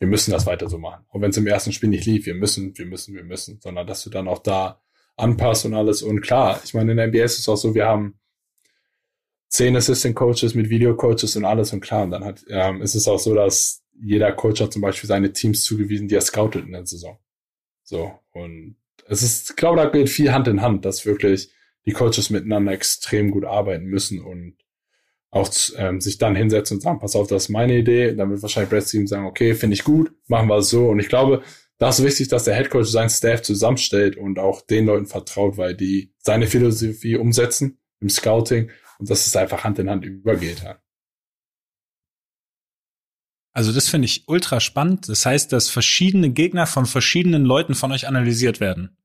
[0.00, 1.04] wir müssen das weiter so machen.
[1.10, 3.86] Und wenn es im ersten Spiel nicht lief, wir müssen, wir müssen, wir müssen, sondern
[3.86, 4.81] dass du dann auch da
[5.16, 6.02] anpasst und alles.
[6.02, 8.18] Und klar, ich meine, in der NBA ist es auch so, wir haben
[9.48, 12.04] zehn Assistant Coaches mit Video Coaches und alles und klar.
[12.04, 15.32] Und dann hat, ähm, ist es auch so, dass jeder Coach hat zum Beispiel seine
[15.32, 17.18] Teams zugewiesen, die er scoutet in der Saison.
[17.84, 18.12] So.
[18.32, 21.50] Und es ist, ich glaube, da geht viel Hand in Hand, dass wirklich
[21.84, 24.56] die Coaches miteinander extrem gut arbeiten müssen und
[25.30, 28.14] auch ähm, sich dann hinsetzen und sagen, pass auf, das ist meine Idee.
[28.14, 30.88] Dann wird wahrscheinlich Brad Stevens sagen, okay, finde ich gut, machen wir es so.
[30.88, 31.42] Und ich glaube,
[31.82, 35.74] da ist wichtig, dass der Headcoach seinen Staff zusammenstellt und auch den Leuten vertraut, weil
[35.74, 38.70] die seine Philosophie umsetzen im Scouting
[39.00, 40.62] und dass es einfach Hand in Hand übergeht.
[43.52, 45.08] Also das finde ich ultra spannend.
[45.08, 48.96] Das heißt, dass verschiedene Gegner von verschiedenen Leuten von euch analysiert werden.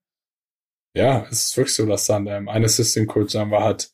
[0.93, 3.91] Ja, es ist wirklich so, dass dann ähm, ein Assistant Coach sagen wir hat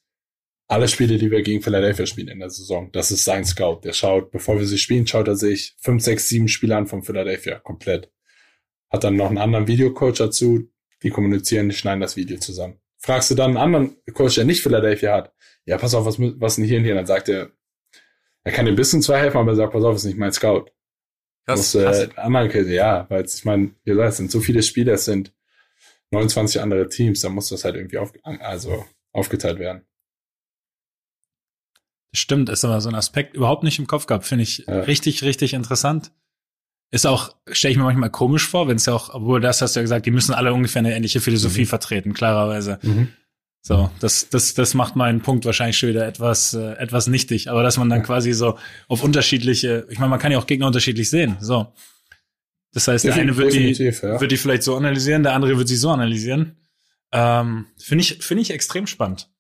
[0.68, 2.92] alle Spiele, die wir gegen Philadelphia spielen in der Saison.
[2.92, 3.82] Das ist sein Scout.
[3.86, 7.04] Der schaut, bevor wir sie spielen, schaut er sich fünf, sechs, sieben Spiele an von
[7.04, 8.12] Philadelphia komplett.
[8.94, 10.70] Hat dann noch einen anderen Videocoach dazu.
[11.02, 12.80] Die kommunizieren, die schneiden das Video zusammen.
[13.00, 15.34] Fragst du dann einen anderen Coach, der nicht Philadelphia hat,
[15.66, 16.96] ja, pass auf, was, was denn hier und hier?
[16.96, 17.52] Dann sagt er,
[18.44, 20.32] er kann dir ein bisschen zwar helfen, aber er sagt, pass auf, ist nicht mein
[20.32, 20.66] Scout.
[21.46, 24.64] Krass, muss, äh, anderen Käse, ja, weil ich meine, wie gesagt, es sind so viele
[24.64, 25.34] Spiele, es sind
[26.12, 29.86] 29 andere Teams, da muss das halt irgendwie auf, also aufgeteilt werden.
[32.16, 34.82] Stimmt, ist aber so ein Aspekt überhaupt nicht im Kopf gehabt, finde ich ja.
[34.82, 36.12] richtig, richtig interessant.
[36.94, 39.76] Ist auch, stelle ich mir manchmal komisch vor, wenn es ja auch, obwohl das hast
[39.76, 41.66] du ja gesagt, die müssen alle ungefähr eine ähnliche Philosophie mhm.
[41.66, 42.78] vertreten, klarerweise.
[42.84, 43.08] Mhm.
[43.64, 47.50] So, das, das, das macht meinen Punkt wahrscheinlich schon wieder etwas, äh, etwas nichtig.
[47.50, 50.68] Aber dass man dann quasi so auf unterschiedliche, ich meine, man kann ja auch Gegner
[50.68, 51.36] unterschiedlich sehen.
[51.39, 51.74] So.
[52.74, 54.22] Das heißt, der eine wird die, ja.
[54.22, 56.58] wird die vielleicht so analysieren, der andere wird sie so analysieren.
[57.12, 59.32] Ähm, finde ich, finde ich extrem spannend.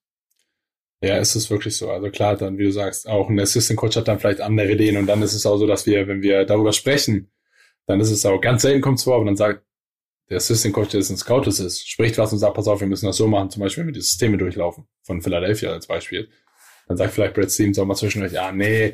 [1.03, 1.91] Ja, ist es wirklich so.
[1.91, 4.97] Also klar, dann, wie du sagst, auch ein Assistant Coach hat dann vielleicht andere Ideen
[4.97, 7.29] und dann ist es auch so, dass wir, wenn wir darüber sprechen,
[7.85, 9.65] dann ist es auch ganz selten kommt es vor, aber dann sagt
[10.29, 12.87] der Assistant Coach, der ist ein Scout ist, spricht was und sagt, pass auf, wir
[12.87, 16.29] müssen das so machen, zum Beispiel, wenn wir die Systeme durchlaufen, von Philadelphia als Beispiel.
[16.87, 18.93] Dann sagt vielleicht Brad Stevens auch mal zwischendurch, ja, nee,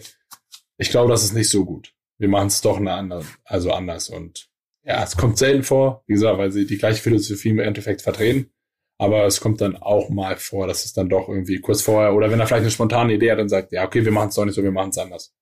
[0.78, 1.94] ich glaube, das ist nicht so gut.
[2.18, 4.10] Wir machen es doch eine andere, also anders.
[4.10, 4.50] Und
[4.84, 8.52] ja, es kommt selten vor, wie gesagt, weil sie die gleiche Philosophie im Endeffekt vertreten.
[8.98, 12.30] Aber es kommt dann auch mal vor, dass es dann doch irgendwie kurz vorher, oder
[12.32, 14.46] wenn er vielleicht eine spontane Idee hat, dann sagt, ja, okay, wir machen es doch
[14.46, 15.34] nicht so, wir machen es anders.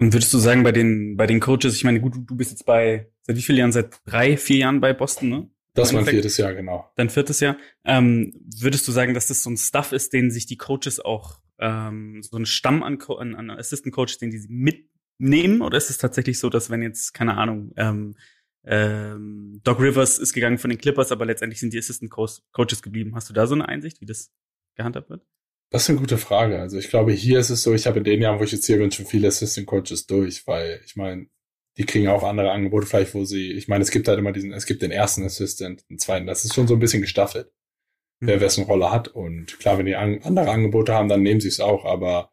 [0.00, 2.64] Und würdest du sagen, bei den, bei den Coaches, ich meine, gut, du bist jetzt
[2.64, 3.72] bei, seit wie vielen Jahren?
[3.72, 5.50] Seit drei, vier Jahren bei Boston, ne?
[5.74, 6.90] Das ist mein viertes Jahr, genau.
[6.96, 7.56] Dein viertes Jahr.
[7.84, 11.40] Ähm, würdest du sagen, dass das so ein Stuff ist, den sich die Coaches auch,
[11.58, 15.60] ähm, so ein Stamm an, an, an Assistant Coaches, den die mitnehmen?
[15.60, 18.16] Oder ist es tatsächlich so, dass wenn jetzt, keine Ahnung, ähm,
[18.64, 23.14] ähm, Doc Rivers ist gegangen von den Clippers, aber letztendlich sind die Assistant Coaches geblieben.
[23.14, 24.32] Hast du da so eine Einsicht, wie das
[24.76, 25.24] gehandhabt wird?
[25.70, 26.60] Das ist eine gute Frage.
[26.60, 28.66] Also ich glaube, hier ist es so, ich habe in den Jahren, wo ich jetzt
[28.66, 31.28] hier bin, schon viele Assistant Coaches durch, weil ich meine,
[31.76, 34.52] die kriegen auch andere Angebote vielleicht, wo sie, ich meine, es gibt halt immer diesen,
[34.52, 37.52] es gibt den ersten Assistant, den zweiten, das ist schon so ein bisschen gestaffelt,
[38.18, 38.26] mhm.
[38.26, 41.48] wer wessen Rolle hat und klar, wenn die an, andere Angebote haben, dann nehmen sie
[41.48, 42.32] es auch, aber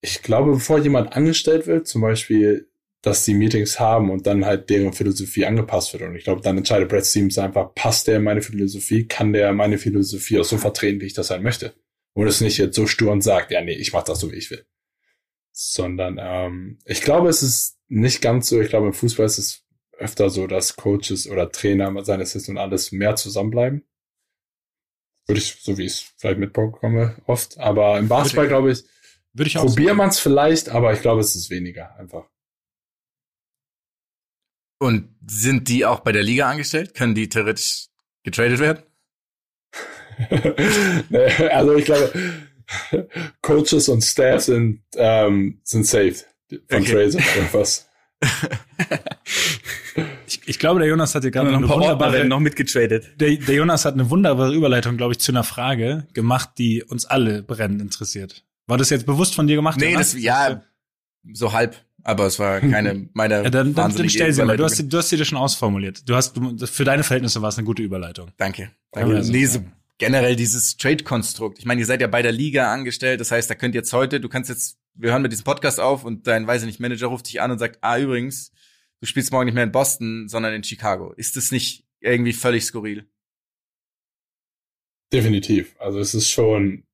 [0.00, 2.70] ich glaube, bevor jemand angestellt wird, zum Beispiel,
[3.04, 6.04] dass die Meetings haben und dann halt deren Philosophie angepasst wird.
[6.04, 9.76] Und ich glaube, dann entscheidet Brad Stevens einfach, passt der meine Philosophie, kann der meine
[9.76, 11.74] Philosophie auch so vertreten, wie ich das halt möchte.
[12.14, 14.36] Und es nicht jetzt so stur und sagt, ja, nee, ich mach das so, wie
[14.36, 14.64] ich will.
[15.52, 19.64] Sondern ähm, ich glaube, es ist nicht ganz so, ich glaube, im Fußball ist es
[19.98, 23.84] öfter so, dass Coaches oder Trainer, seine Assistenten und alles mehr zusammenbleiben.
[25.26, 27.58] Würde ich, so wie ich es vielleicht mitbekomme, oft.
[27.58, 28.84] Aber im Basketball, glaube ich,
[29.34, 32.24] würde ich auch probiert man es vielleicht, aber ich glaube, es ist weniger einfach.
[34.84, 36.94] Und sind die auch bei der Liga angestellt?
[36.94, 37.86] Können die theoretisch
[38.22, 38.82] getradet werden?
[41.50, 42.12] also ich glaube,
[43.40, 46.16] Coaches und Staff sind, ähm, sind safe
[46.68, 46.92] von okay.
[46.92, 47.88] Trades und irgendwas.
[50.26, 53.18] ich, ich glaube, der Jonas hat hier gerade noch ein paar wunderbare, noch mitgetradet.
[53.18, 57.06] Der, der Jonas hat eine wunderbare Überleitung, glaube ich, zu einer Frage gemacht, die uns
[57.06, 58.44] alle brennend interessiert.
[58.66, 59.80] War das jetzt bewusst von dir gemacht?
[59.80, 60.62] Nee, das, ja,
[61.32, 61.74] so halb.
[62.04, 63.42] Aber es war keine meine.
[63.42, 64.56] ja, dann, dann, dann stell sie mal.
[64.56, 66.08] Du hast, du hast sie dir schon ausformuliert.
[66.08, 68.30] Du hast, du, für deine Verhältnisse war es eine gute Überleitung.
[68.36, 68.70] Danke.
[68.92, 69.16] Danke.
[69.16, 69.64] Also, nee, so
[69.98, 71.58] generell dieses Trade-Konstrukt.
[71.58, 73.20] Ich meine, ihr seid ja bei der Liga angestellt.
[73.20, 76.04] Das heißt, da könnt jetzt heute, du kannst jetzt, wir hören mit diesem Podcast auf
[76.04, 78.52] und dein, weiß ich nicht, Manager ruft dich an und sagt, ah, übrigens,
[79.00, 81.12] du spielst morgen nicht mehr in Boston, sondern in Chicago.
[81.12, 83.08] Ist das nicht irgendwie völlig skurril?
[85.12, 85.76] Definitiv.
[85.78, 86.84] Also es ist schon,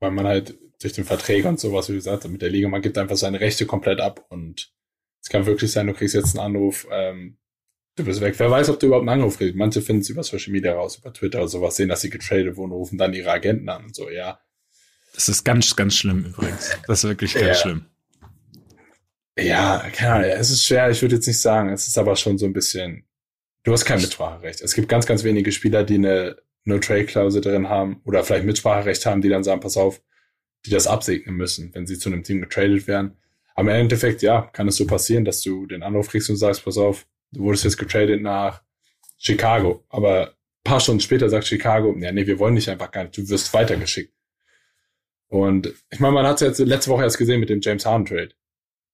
[0.00, 2.98] weil man halt durch den Verträger und sowas, wie gesagt, mit der Liga, man gibt
[2.98, 4.72] einfach seine Rechte komplett ab und
[5.22, 7.38] es kann wirklich sein, du kriegst jetzt einen Anruf, ähm,
[7.96, 8.34] du bist weg.
[8.38, 9.56] Wer weiß, ob du überhaupt einen Anruf kriegst.
[9.56, 12.56] Manche finden es über Social Media raus, über Twitter oder sowas, sehen, dass sie getradet
[12.56, 14.38] wurden, rufen dann ihre Agenten an und so, ja.
[15.14, 16.76] Das ist ganz, ganz schlimm übrigens.
[16.86, 17.54] Das ist wirklich ganz ja.
[17.54, 17.86] schlimm.
[19.38, 22.38] Ja, keine Ahnung, es ist schwer, ich würde jetzt nicht sagen, es ist aber schon
[22.38, 23.06] so ein bisschen,
[23.64, 24.62] du hast kein Mitspracherecht.
[24.62, 29.20] Es gibt ganz, ganz wenige Spieler, die eine No-Trade-Klausel drin haben oder vielleicht Mitspracherecht haben,
[29.22, 30.00] die dann sagen, pass auf,
[30.66, 33.16] die das absegnen müssen, wenn sie zu einem Team getradet werden.
[33.56, 36.76] Im Endeffekt, ja, kann es so passieren, dass du den Anruf kriegst und sagst, pass
[36.76, 38.62] auf, du wurdest jetzt getradet nach
[39.16, 39.84] Chicago.
[39.88, 40.34] Aber
[40.66, 43.54] paar Stunden später sagt Chicago, ja, nee, wir wollen dich einfach gar nicht, du wirst
[43.54, 44.12] weitergeschickt.
[45.28, 48.06] Und ich meine, man hat es jetzt letzte Woche erst gesehen mit dem James Harden
[48.06, 48.30] Trade.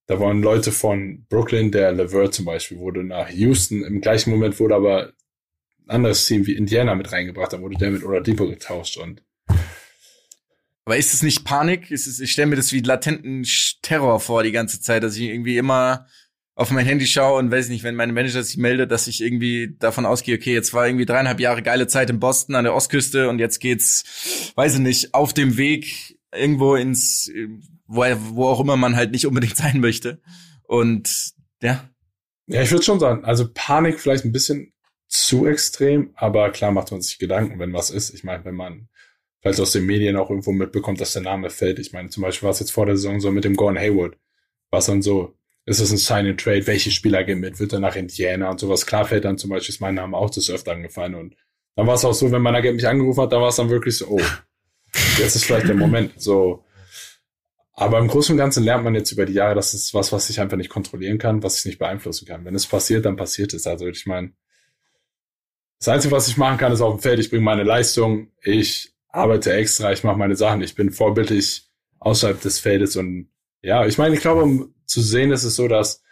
[0.07, 3.85] Da waren Leute von Brooklyn, der Levert zum Beispiel, wurde nach Houston.
[3.85, 5.13] Im gleichen Moment wurde aber
[5.87, 7.53] ein anderes Team wie Indiana mit reingebracht.
[7.53, 9.23] Da wurde der mit Oladipo getauscht und
[10.85, 11.91] aber ist es nicht Panik?
[11.91, 13.47] Ist es, ich stelle mir das wie latenten
[13.83, 16.07] Terror vor die ganze Zeit, dass ich irgendwie immer
[16.55, 19.75] auf mein Handy schaue und weiß nicht, wenn mein Manager sich meldet, dass ich irgendwie
[19.79, 23.29] davon ausgehe, okay, jetzt war irgendwie dreieinhalb Jahre geile Zeit in Boston an der Ostküste
[23.29, 27.31] und jetzt geht's, weiß ich nicht, auf dem Weg irgendwo ins,
[27.87, 30.21] wo, wo auch immer man halt nicht unbedingt sein möchte.
[30.65, 31.89] Und ja.
[32.49, 34.73] Ja, ich würde schon sagen, also Panik vielleicht ein bisschen
[35.09, 38.13] zu extrem, aber klar macht man sich Gedanken, wenn was ist.
[38.13, 38.89] Ich meine, wenn man
[39.43, 41.79] vielleicht aus den Medien auch irgendwo mitbekommt, dass der Name fällt.
[41.79, 44.17] Ich meine, zum Beispiel war es jetzt vor der Saison so mit dem Gordon Hayward.
[44.71, 45.35] War es dann so,
[45.67, 46.67] ist es ein Sign-and-Trade?
[46.67, 47.59] Welche Spieler gehen mit?
[47.59, 48.87] Wird er nach Indiana und sowas?
[48.87, 51.37] Klar fällt dann zum Beispiel ist mein Name auch des Öfteren gefallen und
[51.75, 53.71] dann war es auch so, wenn mein Agent mich angerufen hat, dann war es dann
[53.71, 54.21] wirklich so, oh,
[55.19, 56.21] jetzt ist vielleicht der Moment.
[56.21, 56.65] So.
[57.73, 60.29] Aber im Großen und Ganzen lernt man jetzt über die Jahre, dass es was, was
[60.29, 62.45] ich einfach nicht kontrollieren kann, was ich nicht beeinflussen kann.
[62.45, 63.67] Wenn es passiert, dann passiert es.
[63.67, 64.33] Also ich meine,
[65.79, 68.93] das Einzige, was ich machen kann, ist auf dem Feld, ich bringe meine Leistung, ich
[69.13, 71.69] arbeite extra, ich mache meine Sachen, ich bin vorbildlich
[72.01, 73.29] außerhalb des Feldes und
[73.61, 76.03] ja, ich meine, ich glaube, um zu sehen ist es so, dass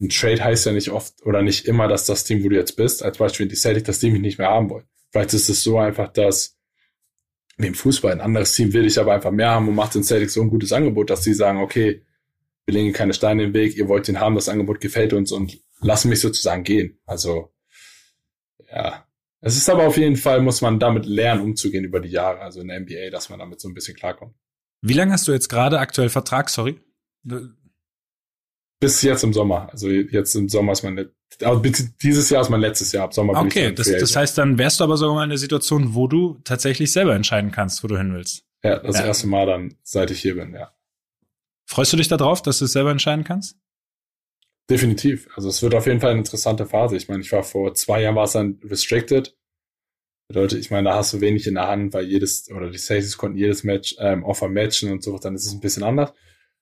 [0.00, 2.76] ein Trade heißt ja nicht oft oder nicht immer, dass das Team, wo du jetzt
[2.76, 4.86] bist, als Beispiel die Celtics, das Team mich nicht mehr haben wollen.
[5.10, 6.56] Vielleicht ist es so einfach, dass
[7.58, 8.12] im Fußball.
[8.12, 10.50] Ein anderes Team will ich aber einfach mehr haben und macht den Celtics so ein
[10.50, 12.02] gutes Angebot, dass sie sagen, okay,
[12.64, 15.60] wir legen keine Steine im Weg, ihr wollt den haben, das Angebot gefällt uns und
[15.80, 16.98] lassen mich sozusagen gehen.
[17.04, 17.52] Also,
[18.70, 19.06] ja.
[19.40, 22.60] Es ist aber auf jeden Fall, muss man damit lernen, umzugehen über die Jahre, also
[22.60, 24.34] in der NBA, dass man damit so ein bisschen klarkommt.
[24.82, 26.80] Wie lange hast du jetzt gerade aktuell Vertrag, sorry?
[28.80, 29.68] Bis jetzt im Sommer.
[29.70, 31.10] Also jetzt im Sommer ist mein,
[31.42, 31.62] also
[32.02, 33.04] dieses Jahr ist mein letztes Jahr.
[33.04, 35.30] Ab Sommer bin okay, ich das, das heißt, dann wärst du aber sogar mal in
[35.30, 38.44] der Situation, wo du tatsächlich selber entscheiden kannst, wo du hin willst.
[38.62, 39.06] Ja, das ja.
[39.06, 40.72] erste Mal dann, seit ich hier bin, ja.
[41.66, 43.56] Freust du dich darauf, dass du es selber entscheiden kannst?
[44.70, 45.28] Definitiv.
[45.34, 46.96] Also es wird auf jeden Fall eine interessante Phase.
[46.96, 49.36] Ich meine, ich war vor zwei Jahren war es dann restricted.
[50.28, 53.18] Bedeutet, ich meine, da hast du wenig in der Hand, weil jedes, oder die Safeties
[53.18, 56.12] konnten jedes Match, ähm, Offer matchen und so, dann ist es ein bisschen anders.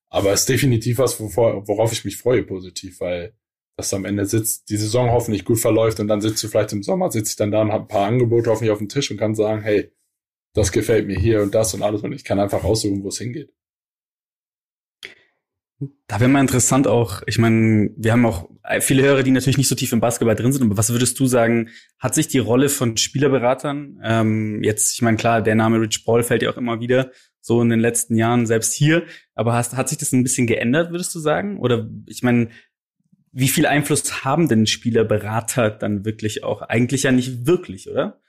[0.09, 3.35] Aber es ist definitiv was, worauf ich mich freue, positiv, weil
[3.77, 6.83] das am Ende sitzt, die Saison hoffentlich gut verläuft und dann sitzt du vielleicht im
[6.83, 9.19] Sommer, sitze ich dann da und habe ein paar Angebote hoffentlich auf dem Tisch und
[9.19, 9.93] kann sagen, hey,
[10.55, 13.19] das gefällt mir hier und das und alles und ich kann einfach aussuchen, wo es
[13.19, 13.53] hingeht.
[16.09, 18.49] Da wäre mal interessant auch, ich meine, wir haben auch
[18.81, 21.27] viele Hörer, die natürlich nicht so tief im Basketball drin sind, aber was würdest du
[21.27, 21.69] sagen,
[22.01, 26.25] hat sich die Rolle von Spielerberatern, ähm, jetzt, ich meine, klar, der Name Rich Paul
[26.25, 29.07] fällt ja auch immer wieder, so in den letzten Jahren, selbst hier.
[29.35, 31.59] Aber hast, hat sich das ein bisschen geändert, würdest du sagen?
[31.59, 32.51] Oder ich meine,
[33.33, 36.63] wie viel Einfluss haben denn Spielerberater dann wirklich auch?
[36.63, 38.21] Eigentlich ja nicht wirklich, oder?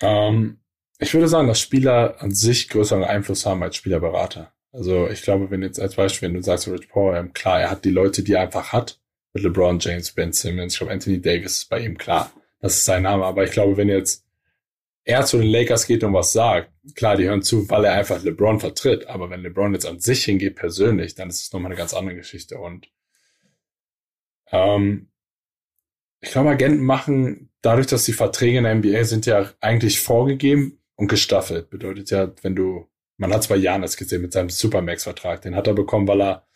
[0.00, 0.60] Ähm,
[0.98, 4.52] ich würde sagen, dass Spieler an sich größeren Einfluss haben als Spielerberater.
[4.72, 7.70] Also ich glaube, wenn jetzt als Beispiel, wenn du sagst, Rich Paul, ähm, klar, er
[7.70, 8.98] hat die Leute, die er einfach hat,
[9.34, 12.32] mit LeBron James, Ben Simmons, ich glaube, Anthony Davis ist bei ihm klar.
[12.60, 13.24] Das ist sein Name.
[13.24, 14.24] Aber ich glaube, wenn jetzt
[15.04, 18.22] er zu den Lakers geht und was sagt, klar, die hören zu, weil er einfach
[18.22, 19.06] LeBron vertritt.
[19.08, 22.16] Aber wenn LeBron jetzt an sich hingeht persönlich, dann ist es nochmal eine ganz andere
[22.16, 22.58] Geschichte.
[22.58, 22.88] Und
[24.52, 25.08] ähm,
[26.20, 30.78] ich glaube, Agenten machen, dadurch, dass die Verträge in der NBA sind ja eigentlich vorgegeben
[30.94, 31.68] und gestaffelt.
[31.68, 32.88] Bedeutet ja, wenn du,
[33.22, 36.46] man hat es bei Janis gesehen mit seinem Supermax-Vertrag, den hat er bekommen, weil er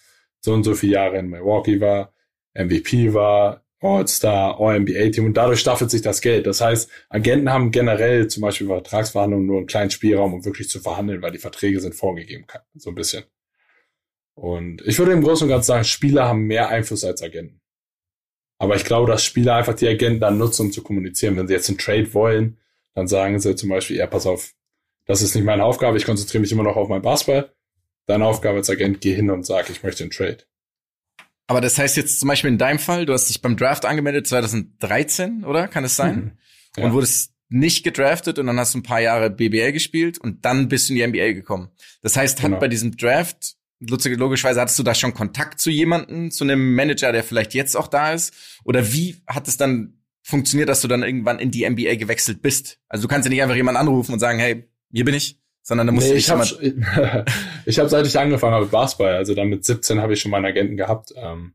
[0.41, 2.13] so und so viele Jahre in Milwaukee war,
[2.55, 6.45] MVP war, All-Star, All-NBA-Team und dadurch staffelt sich das Geld.
[6.45, 10.69] Das heißt, Agenten haben generell zum Beispiel bei Vertragsverhandlungen nur einen kleinen Spielraum, um wirklich
[10.69, 13.23] zu verhandeln, weil die Verträge sind vorgegeben, so ein bisschen.
[14.35, 17.61] Und ich würde im Großen und Ganzen sagen, Spieler haben mehr Einfluss als Agenten.
[18.59, 21.37] Aber ich glaube, dass Spieler einfach die Agenten dann nutzen, um zu kommunizieren.
[21.37, 22.59] Wenn sie jetzt einen Trade wollen,
[22.95, 24.56] dann sagen sie zum Beispiel, ja, pass auf,
[25.07, 27.53] das ist nicht meine Aufgabe, ich konzentriere mich immer noch auf mein Basketball.
[28.07, 30.39] Deine Aufgabe als Agent, geh hin und sag, ich möchte einen Trade.
[31.49, 34.27] Aber das heißt jetzt zum Beispiel in deinem Fall, du hast dich beim Draft angemeldet
[34.27, 35.69] 2013, oder?
[35.69, 36.17] Kann es sein?
[36.17, 36.33] Mhm.
[36.77, 36.85] Ja.
[36.85, 40.69] Und wurdest nicht gedraftet und dann hast du ein paar Jahre BBL gespielt und dann
[40.69, 41.71] bist du in die NBA gekommen.
[42.03, 42.59] Das heißt, hat genau.
[42.59, 47.23] bei diesem Draft, logischerweise hattest du da schon Kontakt zu jemandem, zu einem Manager, der
[47.23, 48.35] vielleicht jetzt auch da ist?
[48.65, 52.81] Oder wie hat es dann funktioniert, dass du dann irgendwann in die NBA gewechselt bist?
[52.89, 55.89] Also du kannst ja nicht einfach jemanden anrufen und sagen, hey, hier bin ich sondern
[55.89, 56.45] da muss nee, ich habe
[57.65, 60.45] ich habe seit ich angefangen habe Basketball, also dann mit 17 habe ich schon meinen
[60.45, 61.13] Agenten gehabt.
[61.17, 61.55] Ähm,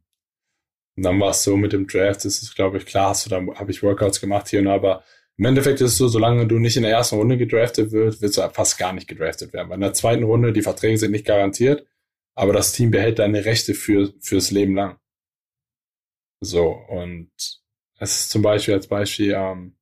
[0.98, 3.30] und dann war es so mit dem Draft, das ist glaube ich klar, hast du
[3.30, 5.04] da habe ich Workouts gemacht hier und da, aber
[5.38, 8.38] im Endeffekt ist es so, solange du nicht in der ersten Runde gedraftet wird, wirst
[8.38, 9.70] du fast gar nicht gedraftet werden.
[9.70, 11.88] Weil in der zweiten Runde die Verträge sind nicht garantiert,
[12.36, 14.98] aber das Team behält deine Rechte für fürs Leben lang.
[16.42, 17.32] So und
[17.98, 19.78] es ist zum Beispiel als Beispiel ähm,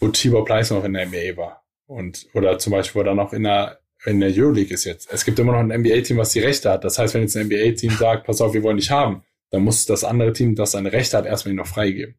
[0.00, 1.61] wo Tibor Pleiss noch in der NBA war.
[1.92, 5.12] Und, oder zum Beispiel, wo er noch in der, in der Euroleague ist jetzt.
[5.12, 6.84] Es gibt immer noch ein NBA-Team, was die Rechte hat.
[6.84, 9.84] Das heißt, wenn jetzt ein NBA-Team sagt, pass auf, wir wollen dich haben, dann muss
[9.84, 12.18] das andere Team, das seine Rechte hat, erstmal ihn noch freigeben.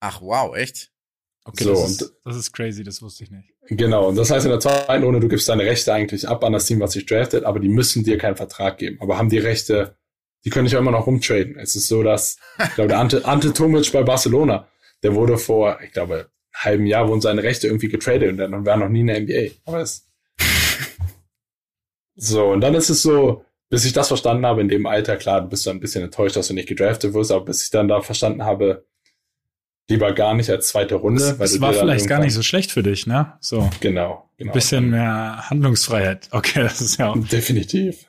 [0.00, 0.90] Ach, wow, echt?
[1.44, 3.50] Okay, so, das, ist, das ist crazy, das wusste ich nicht.
[3.68, 6.54] Genau, und das heißt in der zweiten Runde, du gibst deine Rechte eigentlich ab an
[6.54, 9.38] das Team, was sich draftet, aber die müssen dir keinen Vertrag geben, aber haben die
[9.38, 9.96] Rechte,
[10.44, 11.58] die können dich auch immer noch rumtraden.
[11.58, 14.68] Es ist so, dass, ich glaube, der Ante, Ante Tomic bei Barcelona,
[15.02, 16.30] der wurde vor, ich glaube,
[16.64, 19.54] halben Jahr wurden seine Rechte irgendwie getradet und dann war noch nie in der NBA.
[19.64, 20.08] Aber es
[22.14, 25.40] so, und dann ist es so, bis ich das verstanden habe in dem Alter, klar,
[25.42, 27.88] du bist dann ein bisschen enttäuscht, dass du nicht gedraftet wirst, aber bis ich dann
[27.88, 28.84] da verstanden habe,
[29.88, 31.20] lieber gar nicht als zweite Runde.
[31.20, 33.34] Das, weil das war vielleicht gar nicht so schlecht für dich, ne?
[33.40, 33.68] So.
[33.80, 34.52] Genau, genau.
[34.52, 36.28] Bisschen mehr Handlungsfreiheit.
[36.30, 37.16] Okay, das ist ja auch.
[37.28, 38.06] Definitiv.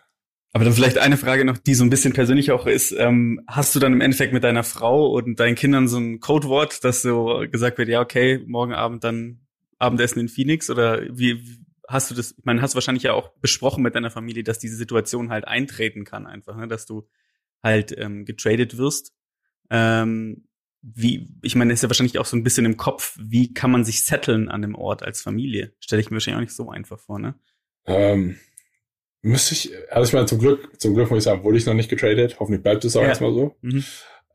[0.53, 2.91] Aber dann vielleicht eine Frage noch, die so ein bisschen persönlich auch ist.
[2.91, 6.83] Ähm, hast du dann im Endeffekt mit deiner Frau und deinen Kindern so ein Codewort,
[6.83, 9.39] dass so gesagt wird, ja, okay, morgen Abend dann
[9.79, 10.69] Abendessen in Phoenix?
[10.69, 11.41] Oder wie
[11.87, 14.59] hast du das, ich meine, hast du wahrscheinlich ja auch besprochen mit deiner Familie, dass
[14.59, 16.67] diese Situation halt eintreten kann einfach, ne?
[16.67, 17.07] dass du
[17.63, 19.13] halt ähm, getradet wirst.
[19.69, 20.47] Ähm,
[20.81, 23.85] wie, ich meine, ist ja wahrscheinlich auch so ein bisschen im Kopf, wie kann man
[23.85, 25.73] sich setteln an dem Ort als Familie?
[25.79, 27.35] Stelle ich mir wahrscheinlich auch nicht so einfach vor, ne?
[27.85, 28.37] Ähm,
[29.21, 31.73] müsste ich, also ich meine, zum Glück, zum Glück muss ich sagen, wurde ich noch
[31.73, 32.39] nicht getradet.
[32.39, 33.09] Hoffentlich bleibt es auch ja.
[33.09, 33.55] erstmal so.
[33.61, 33.83] Mhm.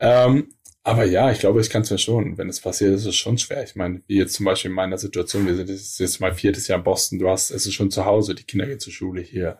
[0.00, 0.48] Ähm,
[0.82, 2.38] aber ja, ich glaube, ich kann es mir schon.
[2.38, 3.64] Wenn es passiert, ist es schon schwer.
[3.64, 6.78] Ich meine, wie jetzt zum Beispiel in meiner Situation, wir sind jetzt mal viertes Jahr
[6.78, 9.58] in Boston, du hast, es ist schon zu Hause, die Kinder gehen zur Schule hier.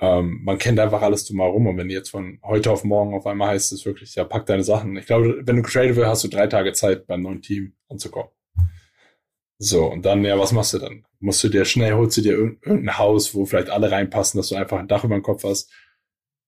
[0.00, 1.68] Ähm, man kennt einfach alles drumherum.
[1.68, 4.64] Und wenn jetzt von heute auf morgen auf einmal heißt es wirklich, ja, pack deine
[4.64, 4.96] Sachen.
[4.96, 8.30] Ich glaube, wenn du getradet wirst, hast du drei Tage Zeit beim neuen Team anzukommen.
[9.62, 11.04] So, und dann, ja, was machst du dann?
[11.18, 14.56] Musst du dir schnell, holst du dir irgendein Haus, wo vielleicht alle reinpassen, dass du
[14.56, 15.70] einfach ein Dach über dem Kopf hast.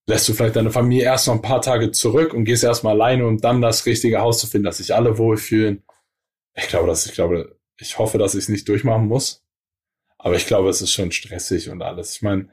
[0.06, 3.26] Lässt du vielleicht deine Familie erst noch ein paar Tage zurück und gehst erstmal alleine,
[3.26, 5.84] um dann das richtige Haus zu finden, dass sich alle wohlfühlen.
[6.54, 9.44] Ich glaube, dass ich glaube, ich hoffe, dass ich es nicht durchmachen muss.
[10.16, 12.16] Aber ich glaube, es ist schon stressig und alles.
[12.16, 12.48] Ich meine,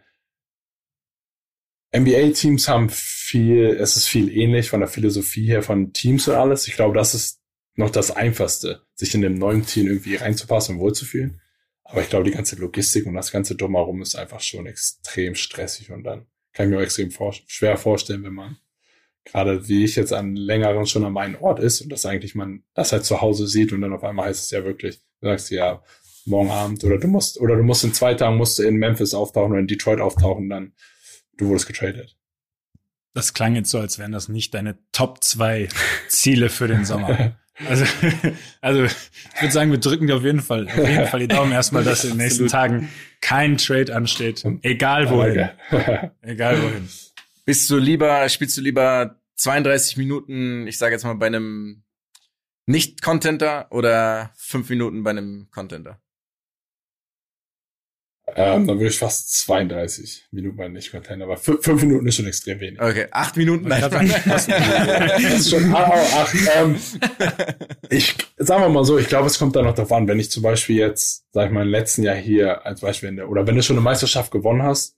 [1.96, 6.68] NBA-Teams haben viel, es ist viel ähnlich von der Philosophie her von Teams und alles.
[6.68, 7.39] Ich glaube, das ist
[7.80, 11.42] noch das Einfachste, sich in dem neuen Team irgendwie reinzupassen und wohlzufühlen.
[11.84, 15.90] Aber ich glaube, die ganze Logistik und das ganze Drumherum ist einfach schon extrem stressig
[15.90, 18.58] und dann kann ich mir auch extrem vor schwer vorstellen, wenn man
[19.26, 22.64] gerade wie ich jetzt an längeren schon an meinem Ort ist und das eigentlich man
[22.74, 25.50] das halt zu Hause sieht und dann auf einmal heißt es ja wirklich, du sagst
[25.52, 25.82] ja,
[26.26, 29.14] morgen Abend oder du musst, oder du musst in zwei Tagen musst du in Memphis
[29.14, 30.74] auftauchen oder in Detroit auftauchen, dann
[31.38, 32.18] du wurdest getradet.
[33.14, 35.70] Das klang jetzt so, als wären das nicht deine Top zwei
[36.08, 37.38] Ziele für den Sommer.
[37.68, 37.86] Also,
[38.62, 41.52] also ich würde sagen, wir drücken dir auf jeden Fall, auf jeden Fall die Daumen
[41.52, 42.90] erstmal, dass in den nächsten Tagen
[43.22, 44.46] kein Trade ansteht.
[44.62, 45.50] Egal wohin.
[46.22, 46.88] Egal wohin.
[47.46, 51.84] Bist du lieber, spielst du lieber 32 Minuten, ich sage jetzt mal bei einem
[52.66, 56.00] Nicht-Contenter oder fünf Minuten bei einem Contenter?
[58.36, 62.28] Ähm, dann würde ich fast 32 Minuten mal nicht Container, aber fünf Minuten ist schon
[62.28, 62.82] extrem wenig.
[62.82, 63.68] Okay, acht Minuten?
[63.68, 66.36] Nein, das ist schon ah, oh, acht.
[66.56, 66.76] Ähm,
[67.90, 70.32] ich sagen wir mal so, ich glaube, es kommt da noch darauf an, wenn ich
[70.32, 73.46] zum Beispiel jetzt, sag ich mal, im letzten Jahr hier als Beispiel in der, oder
[73.46, 74.96] wenn du schon eine Meisterschaft gewonnen hast,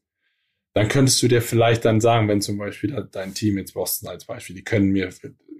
[0.74, 4.26] dann könntest du dir vielleicht dann sagen, wenn zum Beispiel dein Team jetzt Boston als
[4.26, 5.10] Beispiel, die können mir,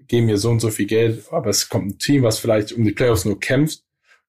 [0.06, 2.84] geben mir so und so viel Geld, aber es kommt ein Team, was vielleicht um
[2.84, 3.82] die Playoffs nur kämpft,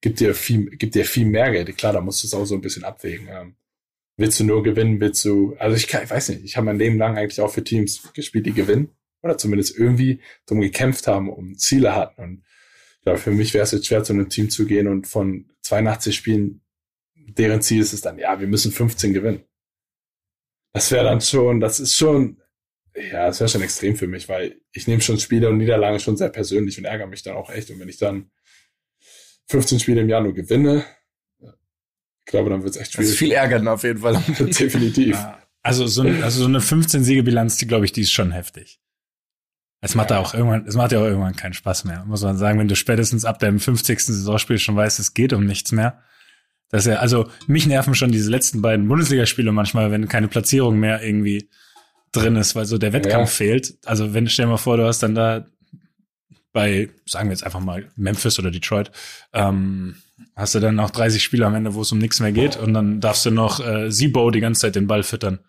[0.03, 1.75] gibt dir viel, gibt dir viel mehr Geld.
[1.77, 3.29] Klar, da musst du es auch so ein bisschen abwägen.
[3.31, 3.55] Ähm,
[4.17, 6.77] willst du nur gewinnen, willst du, also ich, kann, ich weiß nicht, ich habe mein
[6.77, 8.89] Leben lang eigentlich auch für Teams gespielt, die gewinnen
[9.21, 12.21] oder zumindest irgendwie drum gekämpft haben, um Ziele hatten.
[12.21, 12.43] Und
[13.03, 16.13] glaube, für mich wäre es jetzt schwer, zu einem Team zu gehen und von 82
[16.13, 16.61] Spielen,
[17.15, 19.45] deren Ziel ist es dann, ja, wir müssen 15 gewinnen.
[20.73, 22.41] Das wäre dann schon, das ist schon,
[22.93, 26.17] ja, das wäre schon extrem für mich, weil ich nehme schon Spiele und Niederlagen schon
[26.17, 27.71] sehr persönlich und ärgere mich dann auch echt.
[27.71, 28.31] Und wenn ich dann
[29.53, 30.83] 15 Spiele im Jahr nur gewinne,
[32.25, 33.07] ich glaube, dann wird es echt schwierig.
[33.07, 34.13] Das ist viel ärgern auf jeden Fall.
[34.39, 35.15] Definitiv.
[35.61, 38.79] Also so, also so eine 15-Siege-Bilanz, die glaube ich, die ist schon heftig.
[39.79, 40.17] Es macht ja.
[40.17, 42.75] auch irgendwann, es macht ja auch irgendwann keinen Spaß mehr, muss man sagen, wenn du
[42.75, 43.99] spätestens ab deinem 50.
[43.99, 46.01] Saisonspiel schon weißt, es geht um nichts mehr.
[46.69, 50.79] Das ist ja, also mich nerven schon diese letzten beiden Bundesligaspiele manchmal, wenn keine Platzierung
[50.79, 51.47] mehr irgendwie
[52.11, 53.45] drin ist, weil so der Wettkampf ja.
[53.45, 53.77] fehlt.
[53.85, 55.45] Also wenn, stell dir mal vor, du hast dann da
[56.53, 58.91] bei, sagen wir jetzt einfach mal Memphis oder Detroit,
[59.33, 59.95] ähm,
[60.35, 62.73] hast du dann noch 30 Spiele am Ende, wo es um nichts mehr geht und
[62.73, 65.39] dann darfst du noch äh, Sibo die ganze Zeit den Ball füttern.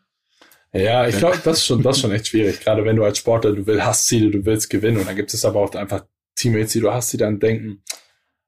[0.72, 2.60] Ja, ich glaube, das ist schon, das ist schon echt schwierig.
[2.60, 5.32] Gerade wenn du als Sportler, du willst, hast Ziele, du willst gewinnen und dann gibt
[5.32, 7.84] es aber auch einfach Teammates, die du hast, die dann denken,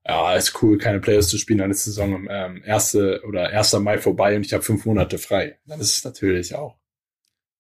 [0.05, 3.75] ja, ist cool, keine Players zu spielen, dann ist die Saison ähm, erste oder 1.
[3.75, 5.59] Mai vorbei und ich habe fünf Monate frei.
[5.67, 6.77] Dann ist es natürlich auch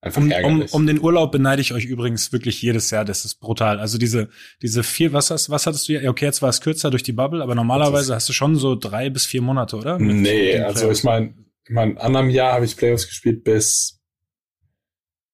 [0.00, 0.72] Einfach um, ärgerlich.
[0.72, 3.04] Um, um den Urlaub beneide ich euch übrigens wirklich jedes Jahr.
[3.04, 3.80] Das ist brutal.
[3.80, 4.28] Also diese,
[4.62, 6.10] diese vier, was, hast, was hattest du ja?
[6.10, 9.10] Okay, jetzt war es kürzer durch die Bubble, aber normalerweise hast du schon so drei
[9.10, 9.98] bis vier Monate, oder?
[9.98, 11.34] Mit nee, also ich meine,
[11.66, 14.00] in meinem anderen Jahr habe ich Playoffs gespielt bis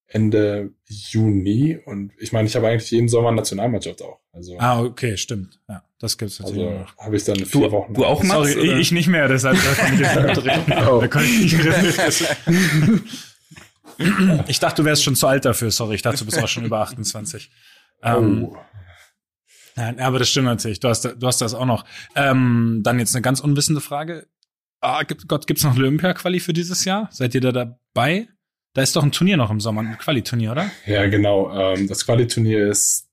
[0.07, 4.21] Ende Juni und ich meine, ich habe eigentlich jeden Sommer Nationalmannschaft auch.
[4.33, 5.59] Also ah, okay, stimmt.
[5.69, 6.97] Ja, das gibt's natürlich also, noch.
[6.99, 7.95] Habe ich dann vier du, Wochen.
[7.95, 8.79] Du auch, Max, Sorry, oder?
[8.79, 11.01] ich nicht mehr, deshalb da kann ich jetzt nicht oh.
[11.01, 12.37] Da kann ich nicht
[14.49, 15.97] Ich dachte, du wärst schon zu alt dafür, sorry.
[15.97, 17.51] Ich dachte, du bist auch schon über 28.
[18.03, 18.57] Ähm, oh.
[19.77, 20.81] Ja, aber das stimmt natürlich.
[20.81, 21.85] Du hast, du hast das auch noch.
[22.15, 24.27] Ähm, dann jetzt eine ganz unwissende Frage.
[24.81, 27.09] Ah, gibt, Gott, gibt's noch Olympia-Quali für dieses Jahr?
[27.13, 28.29] Seid ihr da dabei?
[28.75, 30.71] Da ist doch ein Turnier noch im Sommer, ein Quali-Turnier, oder?
[30.87, 31.53] Ja, genau.
[31.53, 33.09] Ähm, das Quali-Turnier ist,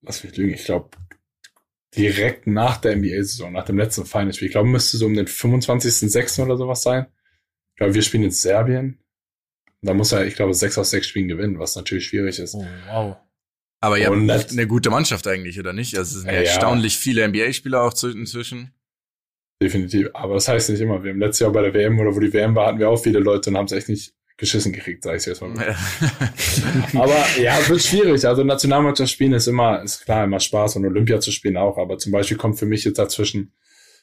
[0.00, 0.90] lass mich lügen, ich glaube,
[1.96, 4.46] direkt nach der NBA-Saison, nach dem letzten Finalspiel.
[4.46, 6.42] Ich glaube, müsste so um den 25.06.
[6.42, 7.06] oder sowas sein.
[7.70, 8.98] Ich glaube, wir spielen in Serbien.
[9.82, 12.54] Da muss er, ich glaube, sechs aus sechs Spielen gewinnen, was natürlich schwierig ist.
[12.54, 13.16] Oh, wow.
[13.80, 15.98] Aber ihr habt eine, gute Mannschaft eigentlich, oder nicht?
[15.98, 18.72] Also es sind ja, erstaunlich viele NBA-Spieler auch inzwischen.
[19.60, 20.10] Definitiv.
[20.14, 21.02] Aber das heißt nicht immer.
[21.02, 23.02] Wir haben letztes Jahr bei der WM oder wo die WM war, hatten wir auch
[23.02, 25.54] viele Leute und haben es echt nicht geschissen gekriegt, sag ich jetzt mal.
[25.56, 25.76] Ja.
[27.00, 28.24] aber ja, es wird schwierig.
[28.24, 31.76] Also Nationalmannschaft spielen ist immer, ist klar, immer Spaß und Olympia zu spielen auch.
[31.76, 33.52] Aber zum Beispiel kommt für mich jetzt dazwischen,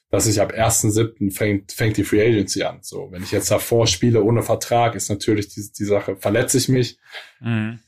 [0.10, 1.32] dass ich ab 1.7.
[1.32, 2.80] fängt, fängt die Free Agency an.
[2.82, 6.68] So, wenn ich jetzt davor spiele ohne Vertrag, ist natürlich die, die Sache, verletze ich
[6.68, 6.98] mich,
[7.40, 7.80] mhm.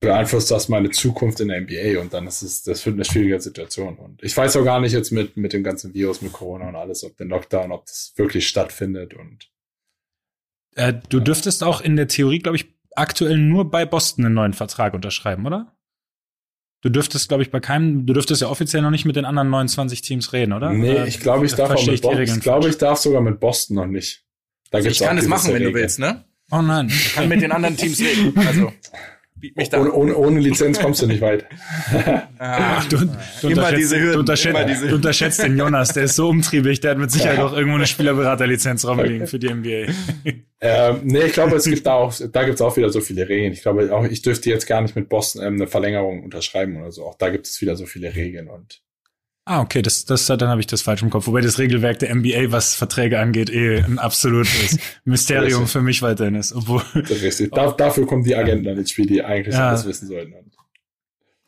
[0.00, 3.40] beeinflusst das meine Zukunft in der NBA und dann ist es, das wird eine schwierige
[3.40, 3.98] Situation.
[3.98, 6.76] Und ich weiß auch gar nicht jetzt mit, mit dem ganzen Virus, mit Corona und
[6.76, 9.50] alles, ob der Lockdown, ob das wirklich stattfindet und
[10.76, 12.66] äh, du dürftest auch in der Theorie, glaube ich,
[12.96, 15.73] aktuell nur bei Boston einen neuen Vertrag unterschreiben, oder?
[16.84, 19.48] Du dürftest, glaube ich, bei keinem, du dürftest ja offiziell noch nicht mit den anderen
[19.48, 20.70] 29 Teams reden, oder?
[20.70, 22.22] Nee, oder ich glaube, ich darf auch mit Boston.
[22.22, 24.22] Ich glaube, ich darf sogar mit Boston noch nicht.
[24.70, 26.24] Da also ich kann es machen, wenn du willst, ne?
[26.50, 26.88] Oh nein.
[26.88, 28.36] Ich kann mit den anderen Teams reden.
[28.36, 28.70] Also.
[29.76, 31.46] Ohne, ohne, ohne Lizenz kommst du nicht weit.
[32.38, 32.96] Ach, du,
[33.40, 36.98] du, unterschätzt, Hürden, du, unterschätzt, du, unterschätzt, den Jonas, der ist so umtriebig, der hat
[36.98, 39.92] mit Sicherheit auch irgendwo eine Spielerberaterlizenz rumliegen für die NBA.
[40.66, 43.28] Ähm, nee, ich glaube, es gibt da auch, da gibt es auch wieder so viele
[43.28, 43.52] Regeln.
[43.52, 46.90] Ich glaube, auch ich dürfte jetzt gar nicht mit Boston ähm, eine Verlängerung unterschreiben oder
[46.90, 47.04] so.
[47.04, 48.80] Auch da gibt es wieder so viele Regeln und
[49.46, 51.26] Ah, okay, das, das, dann habe ich das falsch im Kopf.
[51.26, 56.34] Wobei das Regelwerk der NBA, was Verträge angeht, eh ein absolutes Mysterium für mich weiterhin
[56.34, 56.54] ist.
[56.54, 57.50] Obwohl, richtig.
[57.52, 59.68] Da, dafür kommen die Agenten dann ins Spiel, die eigentlich ja.
[59.68, 60.34] alles wissen sollten.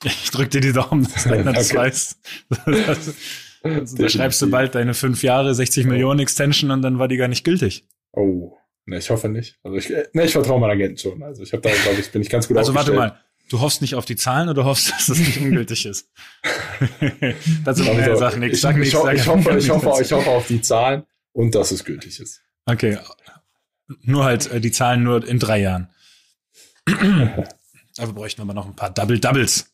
[0.04, 2.18] Ich drück dir die Daumen, dass einer das weiß.
[2.66, 5.88] Also, da schreibst du bald deine fünf Jahre, 60 oh.
[5.88, 7.88] Millionen Extension und dann war die gar nicht gültig.
[8.12, 8.52] Oh,
[8.84, 9.58] ne, ich hoffe nicht.
[9.62, 11.22] Also ich, ne, ich vertraue meinen Agenten schon.
[11.22, 13.18] Also ich habe da, glaube ich, bin ich ganz gut Also warte mal,
[13.48, 16.10] Du hoffst nicht auf die Zahlen oder hoffst, dass das nicht ungültig ist?
[17.64, 18.60] das ist also, sag nichts.
[18.60, 18.94] Sag nichts.
[18.94, 22.18] Ich, ich, ich, hoffe, ich, hoffe, ich hoffe auf die Zahlen und dass es gültig
[22.20, 22.42] ist.
[22.66, 22.98] Okay.
[24.02, 25.88] Nur halt äh, die Zahlen nur in drei Jahren.
[27.98, 29.72] Aber bräuchten wir noch ein paar Double-Doubles.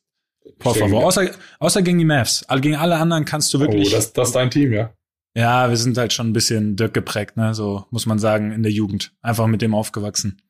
[0.58, 1.04] Por favor.
[1.04, 2.44] Außer, außer gegen die Mavs.
[2.60, 3.88] Gegen alle anderen kannst du wirklich.
[3.88, 4.92] Oh, das, das ist dein Team, ja.
[5.34, 7.54] Ja, wir sind halt schon ein bisschen Dirk geprägt, ne?
[7.54, 9.12] So muss man sagen, in der Jugend.
[9.22, 10.42] Einfach mit dem aufgewachsen.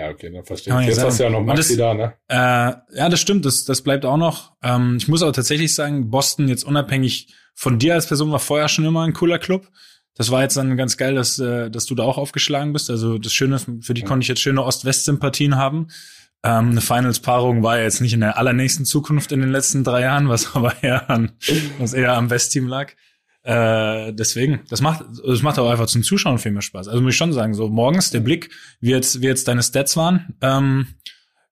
[0.00, 0.86] Ja, okay, dann verstehe ich.
[0.86, 2.14] Jetzt hast du ja noch Maxi das, da, ne?
[2.28, 4.52] Äh, ja, das stimmt, das, das bleibt auch noch.
[4.62, 8.68] Ähm, ich muss aber tatsächlich sagen, Boston jetzt unabhängig von dir als Person war vorher
[8.68, 9.68] schon immer ein cooler Club.
[10.14, 12.88] Das war jetzt dann ganz geil, dass, äh, dass du da auch aufgeschlagen bist.
[12.88, 15.88] Also das Schöne, für die konnte ich jetzt schöne Ost-West-Sympathien haben.
[16.42, 20.00] Ähm, eine Finals-Paarung war ja jetzt nicht in der allernächsten Zukunft in den letzten drei
[20.00, 21.32] Jahren, was aber eher an,
[21.78, 22.94] was eher am West-Team lag.
[23.42, 26.88] Äh, deswegen, das macht, das macht auch einfach zum Zuschauen viel mehr Spaß.
[26.88, 29.96] Also muss ich schon sagen, so morgens der Blick, wie jetzt, wie jetzt deine Stats
[29.96, 30.88] waren, ähm,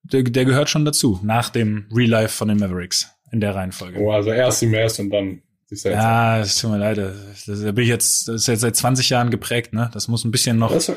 [0.02, 4.00] der, der gehört schon dazu, nach dem Real Life von den Mavericks in der Reihenfolge.
[4.00, 6.02] Oh, also erst die Mavs und dann die Celtics.
[6.02, 6.98] Ja, es tut mir leid.
[6.98, 9.90] Das, da bin ich jetzt, das ist jetzt seit 20 Jahren geprägt, ne?
[9.92, 10.72] Das muss ein bisschen noch.
[10.72, 10.92] Das,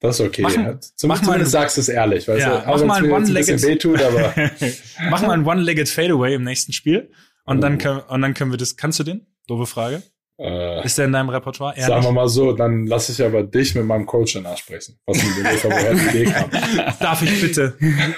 [0.00, 0.42] das ist okay.
[0.42, 0.78] Mach, ja.
[0.80, 2.68] Zum, mach zumindest mal, sagst du es ehrlich, weißt ja, du?
[2.68, 4.34] Auch mach mal ein One-Legged wehtut, aber
[5.10, 7.10] mach mal ein One-Legged Fadeaway im nächsten Spiel
[7.44, 7.60] und oh.
[7.60, 8.76] dann können, und dann können wir das.
[8.76, 9.26] Kannst du den?
[9.46, 10.02] Doofe Frage.
[10.36, 11.74] Äh, ist der in deinem Repertoire?
[11.76, 11.86] Ehrlich?
[11.86, 15.18] Sagen wir mal so, dann lasse ich aber dich mit meinem Coach danach sprechen, was
[15.18, 16.50] die Idee kam.
[17.00, 17.74] Darf ich bitte?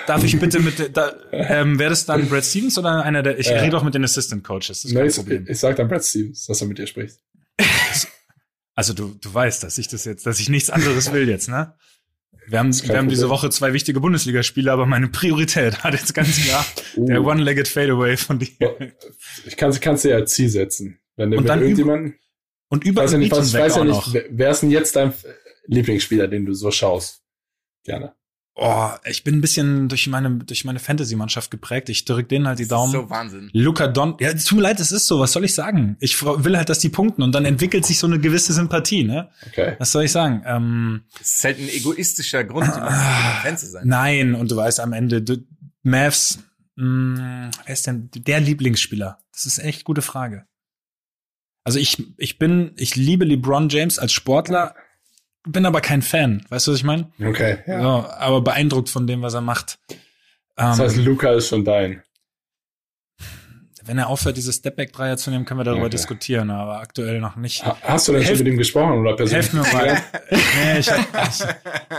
[0.07, 3.49] Darf ich bitte mit, da, ähm, wäre das dann Brad Stevens oder einer der, ich
[3.49, 5.43] äh, rede auch mit den Assistant Coaches, das ist kein Problem.
[5.45, 7.19] Ich, ich sag dann Brad Stevens, dass er mit dir spricht.
[8.79, 11.73] Also du, du weißt, dass ich das jetzt, dass ich nichts anderes will jetzt, ne?
[12.47, 16.37] Wir haben, wir haben diese Woche zwei wichtige Bundesligaspiele, aber meine Priorität hat jetzt ganz
[16.45, 16.65] klar
[16.97, 17.07] uh.
[17.07, 18.93] der One-Legged Fadeaway von dir.
[19.47, 20.99] Ich kann, kann's dir als Ziel setzen.
[21.17, 22.15] Wenn du und dann irgendjemand.
[22.69, 25.13] Und über weiß ja nicht, was, weiß ja nicht, wer ist denn jetzt dein
[25.67, 27.23] Lieblingsspieler, den du so schaust?
[27.85, 28.15] Gerne.
[28.59, 31.91] Oh, ich bin ein bisschen durch meine, durch meine Fantasy-Mannschaft geprägt.
[31.91, 32.91] Ich drück denen halt die Daumen.
[32.91, 33.51] Das ist so Wahnsinn.
[33.53, 35.99] Luca Don, ja, tut mir leid, es ist so, was soll ich sagen?
[36.01, 39.29] Ich will halt, dass die punkten und dann entwickelt sich so eine gewisse Sympathie, ne?
[39.49, 39.77] Okay.
[39.79, 40.43] Was soll ich sagen?
[40.47, 42.83] Ähm, das ist halt ein egoistischer Grund, um
[43.43, 43.87] Fan zu sein.
[43.87, 45.37] Nein, und du weißt am Ende, du,
[45.83, 46.39] Mavs,
[46.77, 49.19] mh, wer ist denn der Lieblingsspieler?
[49.33, 50.47] Das ist echt gute Frage.
[51.67, 54.77] Also ich, ich bin, ich liebe LeBron James als Sportler,
[55.49, 56.47] bin aber kein Fan.
[56.49, 57.11] Weißt du, was ich meine?
[57.21, 57.59] Okay.
[57.67, 57.83] Ja.
[57.83, 59.81] So, aber beeindruckt von dem, was er macht.
[60.55, 62.05] Das heißt, ähm, Luca ist schon dein.
[63.83, 65.91] Wenn er aufhört, diese Stepback-Dreier zu nehmen, können wir darüber okay.
[65.91, 67.65] diskutieren, aber aktuell noch nicht.
[67.83, 69.53] Hast du denn schon mit ihm gesprochen oder persönlich?
[69.53, 70.01] Helf mir mal.
[70.31, 71.47] nee, ich, ich,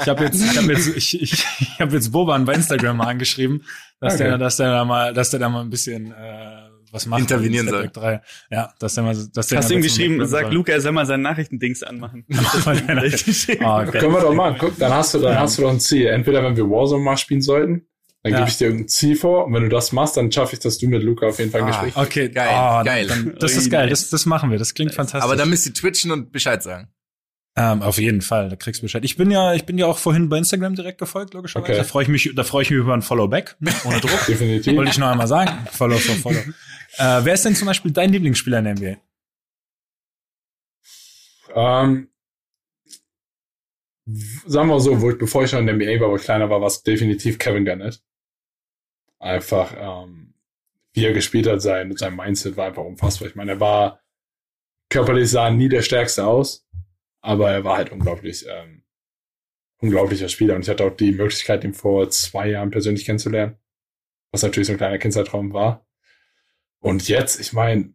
[0.02, 3.08] ich habe jetzt, ich habe jetzt, ich, ich, ich habe jetzt Boban bei Instagram mal
[3.08, 3.66] angeschrieben,
[4.00, 4.24] dass okay.
[4.24, 7.22] der, dass der da mal, dass der da mal ein bisschen äh, was macht.
[7.22, 7.90] Intervenieren soll.
[7.90, 8.22] 3.
[8.50, 11.22] Ja, der mal, dass der Hast du ihm geschrieben, sag Luca, er soll mal sein
[11.22, 12.26] Nachrichtendings anmachen.
[12.32, 12.38] oh,
[12.70, 13.58] okay.
[13.58, 14.56] Können wir doch mal.
[14.60, 15.40] Guck, dann hast du, dann ja.
[15.42, 16.08] hast du doch ein Ziel.
[16.08, 17.88] Entweder wenn wir Warzone mal spielen sollten,
[18.24, 18.40] dann ja.
[18.40, 20.78] gebe ich dir irgendein Ziel vor und wenn du das machst, dann schaffe ich, dass
[20.78, 23.08] du mit Luca auf jeden Fall ein ah, Gespräch Okay, geil, oh, geil.
[23.08, 25.24] Dann, das ist geil, das, das machen wir, das klingt fantastisch.
[25.24, 26.90] Aber dann müsst ihr twitchen und Bescheid sagen.
[27.56, 29.04] Ähm, auf jeden Fall, da kriegst du Bescheid.
[29.04, 31.72] Ich bin ja, ich bin ja auch vorhin bei Instagram direkt gefolgt, logischerweise.
[31.72, 31.78] Okay.
[31.78, 34.26] Da freue ich mich, da freue ich mich über ein Followback, ne, ohne Druck.
[34.28, 34.76] Definitiv.
[34.76, 35.52] Wollte ich noch einmal sagen.
[35.72, 36.42] Follow for Follow.
[36.98, 38.98] Äh, wer ist denn zum Beispiel dein Lieblingsspieler in der NBA?
[41.56, 42.10] Ähm,
[44.46, 46.50] sagen wir so, wo ich, bevor ich noch in der NBA war, wo ich kleiner
[46.50, 48.02] war, war es definitiv Kevin Garnett.
[49.20, 50.34] Einfach, ähm,
[50.94, 53.28] wie er gespielt hat, sein, sein Mindset war einfach unfassbar.
[53.28, 54.02] Ich meine, er war
[54.90, 56.68] körperlich sah nie der Stärkste aus
[57.28, 58.84] aber er war halt unglaublich, ähm,
[59.82, 60.56] unglaublicher Spieler.
[60.56, 63.58] Und ich hatte auch die Möglichkeit, ihn vor zwei Jahren persönlich kennenzulernen.
[64.32, 65.87] Was natürlich so ein kleiner Kindzeitraum war.
[66.80, 67.94] Und jetzt, ich meine,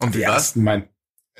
[0.00, 0.54] und wie war's?
[0.56, 0.88] Mein,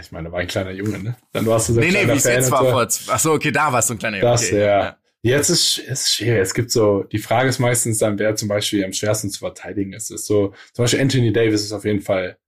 [0.00, 1.16] ich meine, war ein kleiner Junge, ne?
[1.32, 3.50] Dann warst du so ein nee, nee, wie Fan jetzt war vor, ach so, okay,
[3.50, 4.30] da warst du ein kleiner Junge.
[4.30, 4.80] Das, okay, ja.
[4.80, 4.96] ja.
[5.22, 6.40] Jetzt ist es schwierig.
[6.40, 9.92] Es gibt so, die Frage ist meistens dann, wer zum Beispiel am schwersten zu verteidigen
[9.92, 10.10] ist.
[10.10, 12.38] ist so, zum Beispiel Anthony Davis ist auf jeden Fall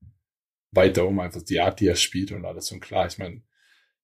[0.71, 2.73] weiter um, einfach die Art, die er spielt und alles.
[2.73, 3.43] Und klar, ich meine,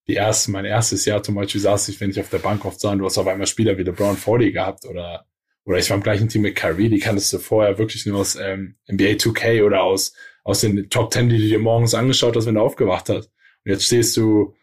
[0.07, 2.79] die ersten, mein erstes Jahr zum Beispiel saß ich, wenn ich auf der Bank oft
[2.79, 5.27] sah, du hast auf einmal Spieler wie LeBron 40 gehabt oder,
[5.69, 8.37] oder ich war im gleichen Team mit Kyrie, die kanntest du vorher wirklich nur aus
[8.37, 12.47] ähm, NBA 2K oder aus, aus den Top 10, die du dir morgens angeschaut hast,
[12.47, 13.27] wenn du aufgewacht hast.
[13.27, 14.55] Und jetzt stehst du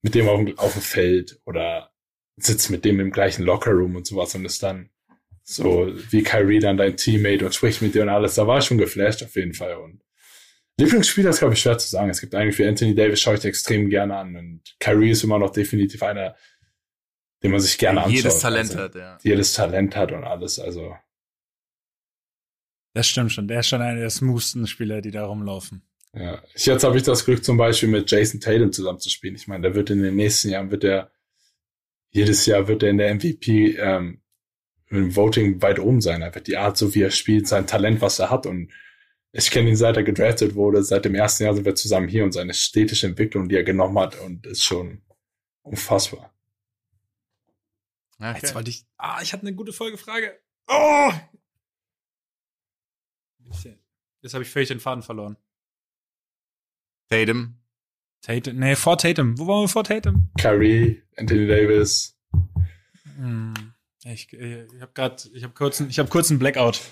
[0.00, 1.90] mit dem auf dem, auf dem Feld oder
[2.38, 4.88] sitzt mit dem im gleichen Lockerroom und sowas und ist dann
[5.42, 8.36] so wie Kyrie dann dein Teammate und spricht mit dir und alles.
[8.36, 10.00] Da war ich schon geflasht auf jeden Fall und
[10.78, 12.08] Lieblingsspieler ist, glaube ich, schwer zu sagen.
[12.08, 15.38] Es gibt eigentlich für Anthony Davis schaue ich extrem gerne an und Kyrie ist immer
[15.38, 16.34] noch definitiv einer,
[17.42, 18.16] den man sich gerne anschaut.
[18.16, 19.18] Jedes Talent also, hat, ja.
[19.22, 20.96] Jedes Talent hat und alles, also.
[22.94, 23.48] Das stimmt schon.
[23.48, 25.82] Der ist schon einer der smoothsten Spieler, die da rumlaufen.
[26.12, 29.36] Ja, jetzt habe ich das Glück zum Beispiel mit Jason Tatum zusammen zu spielen.
[29.36, 31.12] Ich meine, der wird in den nächsten Jahren wird er
[32.10, 34.20] jedes Jahr wird er in der MVP ähm,
[34.88, 36.22] im Voting weit oben sein.
[36.22, 38.72] Er wird die Art, so wie er spielt, sein Talent, was er hat und
[39.32, 40.82] ich kenne ihn seit er gedraftet wurde.
[40.82, 43.96] Seit dem ersten Jahr sind wir zusammen hier und seine städtische Entwicklung, die er genommen
[43.96, 45.02] hat, und ist schon
[45.62, 46.34] unfassbar.
[48.20, 48.38] Okay.
[48.42, 48.84] Jetzt wollte ich.
[48.98, 50.38] Ah, ich hatte eine gute Folgefrage.
[50.68, 51.10] Oh!
[54.22, 55.36] Jetzt habe ich völlig den Faden verloren.
[57.08, 57.58] Tatum.
[58.20, 58.56] Tatum.
[58.56, 59.38] Nee, vor Tatum.
[59.38, 60.30] Wo waren wir vor Tatum?
[60.38, 62.14] Curry, Anthony Davis.
[63.16, 63.54] Hm.
[64.04, 66.82] Ich, ich habe gerade, ich habe kurz, ich habe kurz einen Blackout.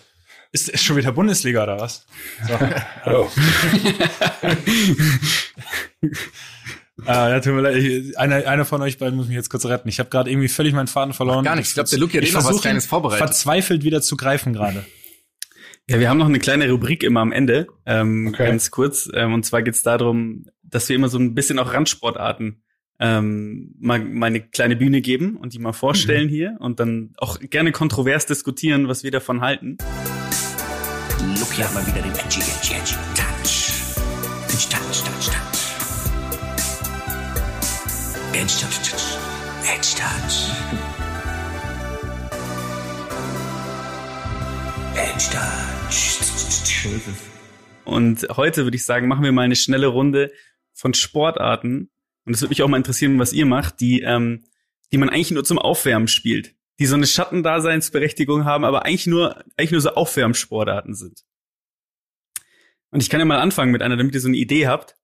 [0.51, 2.07] Ist, ist schon wieder Bundesliga oder was?
[2.47, 2.55] So.
[3.07, 3.31] oh.
[7.07, 8.17] Ah, ja, tut mir leid.
[8.17, 9.89] Einer, einer von euch beiden muss mich jetzt kurz retten.
[9.89, 11.41] Ich habe gerade irgendwie völlig meinen Faden verloren.
[11.41, 11.69] Ach, gar nicht.
[11.69, 13.27] Ich glaube, der Luke hat eh noch was Kleines vorbereitet.
[13.27, 14.85] Verzweifelt wieder zu greifen gerade.
[15.89, 18.47] Ja, wir haben noch eine kleine Rubrik immer am Ende, ähm, okay.
[18.47, 19.09] ganz kurz.
[19.15, 22.63] Ähm, und zwar geht's darum, dass wir immer so ein bisschen auch Randsportarten
[23.01, 26.31] ähm, mal, mal eine kleine Bühne geben und die mal vorstellen mhm.
[26.31, 29.79] hier und dann auch gerne kontrovers diskutieren, was wir davon halten.
[31.39, 33.73] Look hier mal wieder den Edgy, Edgy, Edgy Touch.
[34.49, 35.88] Touch, Touch, Touch.
[38.39, 39.19] Edgy Touch, Touch.
[39.65, 40.53] Edgy Touch.
[44.95, 46.23] Edgy Touch.
[47.85, 50.31] Und heute würde ich sagen, machen wir mal eine schnelle Runde
[50.73, 51.91] von Sportarten.
[52.27, 54.45] Und es würde mich auch mal interessieren, was ihr macht, die, ähm,
[54.93, 59.45] die man eigentlich nur zum Aufwärmen spielt die so eine Schattendaseinsberechtigung haben, aber eigentlich nur,
[59.57, 61.25] eigentlich nur so Aufwärmsportarten sind.
[62.93, 64.97] Und ich kann ja mal anfangen mit einer, damit ihr so eine Idee habt.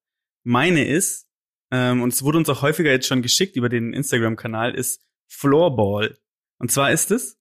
[0.43, 1.24] Meine ist,
[1.71, 6.17] ähm, und es wurde uns auch häufiger jetzt schon geschickt über den Instagram-Kanal, ist Floorball.
[6.59, 7.39] Und zwar ist es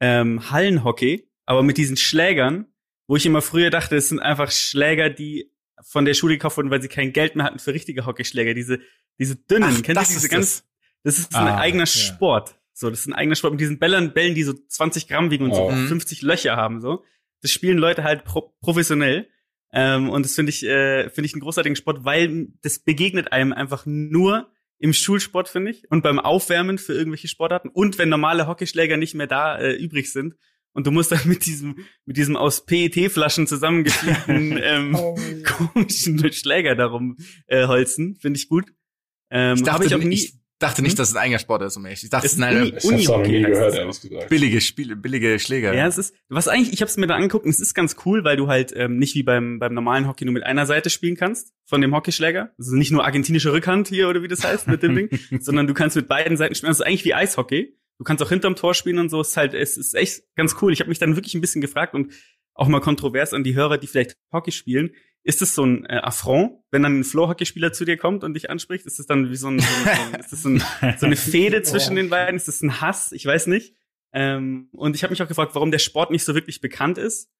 [0.00, 2.66] ähm, Hallenhockey, aber mit diesen Schlägern,
[3.06, 6.70] wo ich immer früher dachte, es sind einfach Schläger, die von der Schule gekauft wurden,
[6.70, 8.54] weil sie kein Geld mehr hatten für richtige Hockeyschläger.
[8.54, 8.80] Diese,
[9.18, 10.64] diese dünnen, Ach, kennt ihr diese ganz,
[11.04, 11.86] das ist so ein ah, eigener ja.
[11.86, 12.56] Sport.
[12.74, 15.44] So, das ist ein eigener Sport mit diesen Bällen, Bällen, die so 20 Gramm wiegen
[15.44, 15.70] und oh.
[15.70, 16.28] so 50 mhm.
[16.28, 17.04] Löcher haben, so.
[17.40, 19.28] Das spielen Leute halt pro professionell.
[19.72, 23.52] Ähm, und das finde ich, äh, finde ich einen großartigen Sport, weil das begegnet einem
[23.52, 28.46] einfach nur im Schulsport, finde ich, und beim Aufwärmen für irgendwelche Sportarten und wenn normale
[28.46, 30.36] Hockeyschläger nicht mehr da äh, übrig sind.
[30.72, 35.18] Und du musst dann mit diesem, mit diesem aus PET-Flaschen zusammengefügten ähm, oh.
[35.44, 37.16] komischen Schläger darum
[37.46, 38.16] äh, holzen.
[38.16, 38.72] Finde ich gut.
[39.30, 40.96] Ähm, ich dachte, ich auch nie, ich dachte nicht, hm?
[40.96, 42.02] dass es ein eigener Sport ist, um ehrlich.
[42.02, 44.28] Ich dachte, es ist eine Uni, Uni gehört, ehrlich gesagt.
[44.28, 45.72] Billige Spiele, billige Schläger.
[45.74, 47.96] Ja, es ist, was eigentlich, ich habe es mir da angeguckt und es ist ganz
[48.04, 50.90] cool, weil du halt ähm, nicht wie beim, beim normalen Hockey nur mit einer Seite
[50.90, 52.52] spielen kannst von dem Hockeyschläger.
[52.58, 55.08] Also nicht nur argentinische Rückhand hier oder wie das heißt mit dem Ding,
[55.40, 56.68] sondern du kannst mit beiden Seiten spielen.
[56.68, 57.74] Also eigentlich wie Eishockey.
[57.98, 59.20] Du kannst auch hinterm Tor spielen und so.
[59.20, 60.72] Es ist halt, es ist echt ganz cool.
[60.72, 62.12] Ich habe mich dann wirklich ein bisschen gefragt und
[62.54, 64.90] auch mal kontrovers an die Hörer, die vielleicht Hockey spielen.
[65.24, 68.50] Ist es so ein äh, Affront, wenn dann ein Flow-Hockeyspieler zu dir kommt und dich
[68.50, 68.86] anspricht?
[68.86, 70.62] Ist es dann wie so, ein, so, ein, ist das so, ein,
[70.98, 72.36] so eine Fehde zwischen den beiden?
[72.36, 73.12] Ist das ein Hass?
[73.12, 73.74] Ich weiß nicht.
[74.12, 77.30] Ähm, und ich habe mich auch gefragt, warum der Sport nicht so wirklich bekannt ist.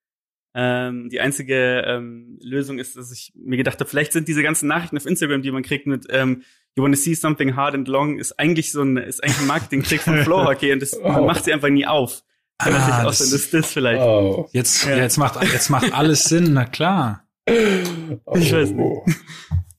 [0.55, 4.67] Ähm, die einzige ähm, Lösung ist, dass ich mir gedacht habe, vielleicht sind diese ganzen
[4.67, 6.43] Nachrichten auf Instagram, die man kriegt mit ähm,
[6.77, 10.01] You wanna see something hard and long, ist eigentlich so ein, ist eigentlich ein Marketing-Trick
[10.01, 12.23] von Flow Hockey und das, man macht sie einfach nie auf.
[12.59, 14.01] Kann ah, sein, dass das vielleicht.
[14.01, 14.49] Oh.
[14.53, 14.97] Jetzt, ja.
[14.97, 17.28] jetzt macht, jetzt macht alles Sinn, na klar.
[17.49, 18.81] Ich weiß nicht.
[18.81, 19.05] Oh.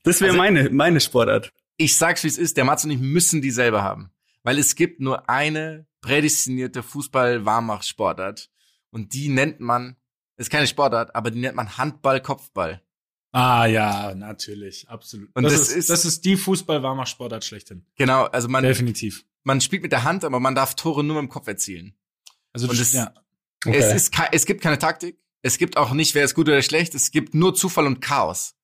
[0.03, 1.51] Das wäre also, meine, meine Sportart.
[1.77, 2.57] Ich sag's, wie es ist.
[2.57, 4.11] Der Mats und ich müssen die selber haben.
[4.43, 8.49] Weil es gibt nur eine prädestinierte Fußball-Warmach-Sportart.
[8.91, 9.97] Und die nennt man,
[10.37, 12.81] ist keine Sportart, aber die nennt man Handball-Kopfball.
[13.31, 15.29] Ah ja, natürlich, absolut.
[15.35, 17.85] Und das, das ist, ist, das ist die Fußball-Warmach-Sportart schlechthin.
[17.95, 19.25] Genau, also man definitiv.
[19.43, 21.93] Man spielt mit der Hand, aber man darf Tore nur mit dem Kopf erzielen.
[22.51, 23.13] Also und es, ja.
[23.65, 23.77] Okay.
[23.77, 25.19] es ist es gibt keine Taktik.
[25.41, 26.95] Es gibt auch nicht, wer ist gut oder schlecht.
[26.95, 28.55] Es gibt nur Zufall und Chaos.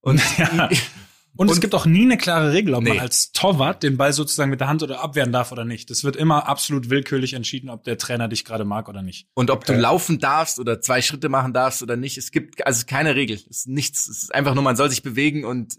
[0.00, 0.66] Und, ja.
[0.66, 0.82] und,
[1.36, 2.90] und es gibt auch nie eine klare Regel, ob nee.
[2.90, 5.90] man als Torwart den Ball sozusagen mit der Hand oder abwehren darf oder nicht.
[5.90, 9.28] Das wird immer absolut willkürlich entschieden, ob der Trainer dich gerade mag oder nicht.
[9.34, 9.74] Und ob okay.
[9.74, 12.18] du laufen darfst oder zwei Schritte machen darfst oder nicht.
[12.18, 13.36] Es gibt also keine Regel.
[13.36, 14.08] Es ist nichts.
[14.08, 15.78] Es ist einfach nur, man soll sich bewegen und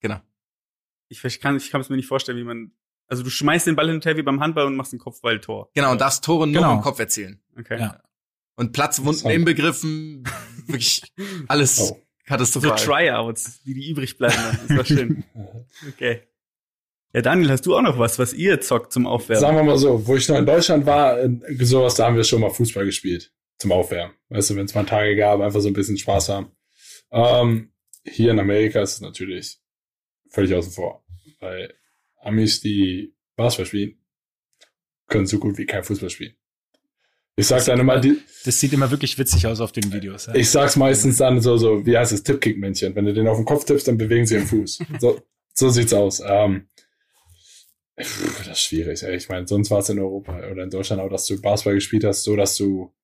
[0.00, 0.20] genau.
[1.08, 2.72] Ich kann, ich kann es mir nicht vorstellen, wie man
[3.08, 5.70] also du schmeißt den Ball hinterher wie beim Handball und machst ein Kopfballtor.
[5.74, 6.74] Genau, und darfst Tore nur genau.
[6.74, 7.40] im Kopf erzielen.
[7.56, 7.78] Okay.
[7.78, 8.02] Ja.
[8.56, 10.24] Und Platzwunden inbegriffen,
[10.66, 11.02] wirklich
[11.46, 12.02] alles oh.
[12.26, 12.78] katastrophal.
[12.78, 14.34] So Tryouts, die, die übrig bleiben.
[14.68, 15.24] Das war schön.
[15.88, 16.22] Okay.
[17.12, 19.40] Ja, Daniel, hast du auch noch was, was ihr zockt zum Aufwärmen?
[19.40, 21.18] Sagen wir mal so, wo ich noch in Deutschland war,
[21.60, 23.32] sowas, da haben wir schon mal Fußball gespielt.
[23.58, 24.14] Zum Aufwärmen.
[24.28, 26.52] Weißt du, wenn es mal Tage gab, einfach so ein bisschen Spaß haben.
[27.10, 27.72] Ähm,
[28.04, 29.58] hier in Amerika ist es natürlich
[30.30, 31.04] völlig außen vor.
[31.40, 31.74] Weil
[32.20, 33.98] Amis, die Basketball spielen,
[35.06, 36.36] können so gut wie kein Fußball spielen.
[37.38, 40.26] Ich sag dann immer, die, das sieht immer wirklich witzig aus auf den Videos.
[40.26, 40.34] Ja.
[40.34, 42.94] Ich sag's meistens dann so, so, wie heißt es, Tippkick-Männchen.
[42.96, 44.78] Wenn du den auf den Kopf tippst, dann bewegen sie den Fuß.
[44.98, 45.20] so,
[45.52, 46.22] so sieht's aus.
[46.24, 46.68] Ähm,
[47.94, 49.02] das ist schwierig.
[49.02, 49.16] Ey.
[49.16, 52.04] Ich meine, sonst war es in Europa oder in Deutschland auch, dass du Basketball gespielt
[52.04, 52.94] hast, so dass du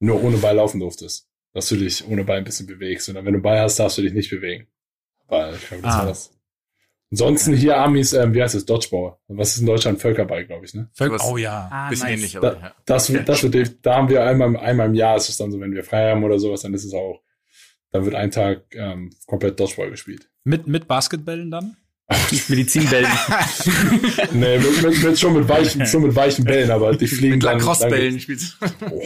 [0.00, 1.28] nur ohne Ball laufen durftest.
[1.52, 3.10] Dass du dich ohne Ball ein bisschen bewegst.
[3.10, 4.66] Und dann, wenn du Ball hast, darfst du dich nicht bewegen.
[5.28, 5.98] Weil ich glaube, das ah.
[5.98, 6.41] war das.
[7.12, 9.18] Ansonsten hier Amis, ähm, wie heißt es, Dodgeball.
[9.28, 10.00] Was ist in Deutschland?
[10.00, 10.88] Völkerball, glaube ich, ne?
[10.94, 11.68] Völker oh ja.
[11.70, 12.14] Ah, bisschen nice.
[12.14, 12.74] ähnlich, aber da, ja.
[12.86, 15.74] Das, das wird, da haben wir einmal, einmal im Jahr ist es dann so, wenn
[15.74, 17.20] wir frei haben oder sowas, dann ist es auch,
[17.90, 20.30] dann wird ein Tag ähm, komplett Dodgeball gespielt.
[20.44, 21.76] Mit, mit Basketballen dann?
[22.48, 23.10] Medizinbällen.
[24.32, 27.44] nee, mit, mit, mit, schon mit weichen, schon mit weichen Bällen, aber die fliegen mit
[27.44, 27.58] dann.
[27.58, 28.56] Lacrosse-Bällen spielst
[28.90, 29.02] oh.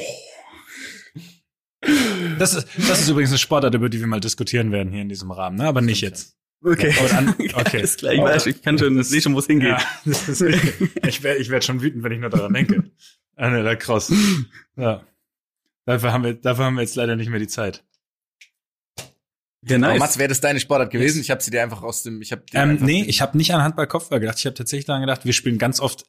[2.38, 5.08] Das ist, das ist übrigens eine Sportart, über die wir mal diskutieren werden hier in
[5.08, 5.64] diesem Rahmen, ne?
[5.64, 6.35] aber nicht jetzt.
[6.62, 6.94] Okay.
[6.96, 7.78] Ja, dann, okay.
[7.78, 9.68] Alles klar, ich weiß, ich kann schon, ich sehe schon, wo es hingeht.
[9.68, 9.78] Ja,
[11.06, 12.90] ich werde ich werd schon wütend, wenn ich nur daran denke.
[13.36, 14.12] Ah, ne, der Cross.
[14.76, 15.02] Ja.
[15.84, 17.84] Dafür haben wir, dafür haben wir jetzt leider nicht mehr die Zeit.
[19.68, 19.98] Ja, nice.
[19.98, 21.20] Mats, wäre das deine Sportart gewesen?
[21.20, 23.62] Ich habe sie dir einfach aus dem, ich habe ähm, Nee, ich habe nicht an
[23.62, 24.38] Handball-Kopfball gedacht.
[24.38, 26.04] Ich habe tatsächlich daran gedacht, wir spielen ganz oft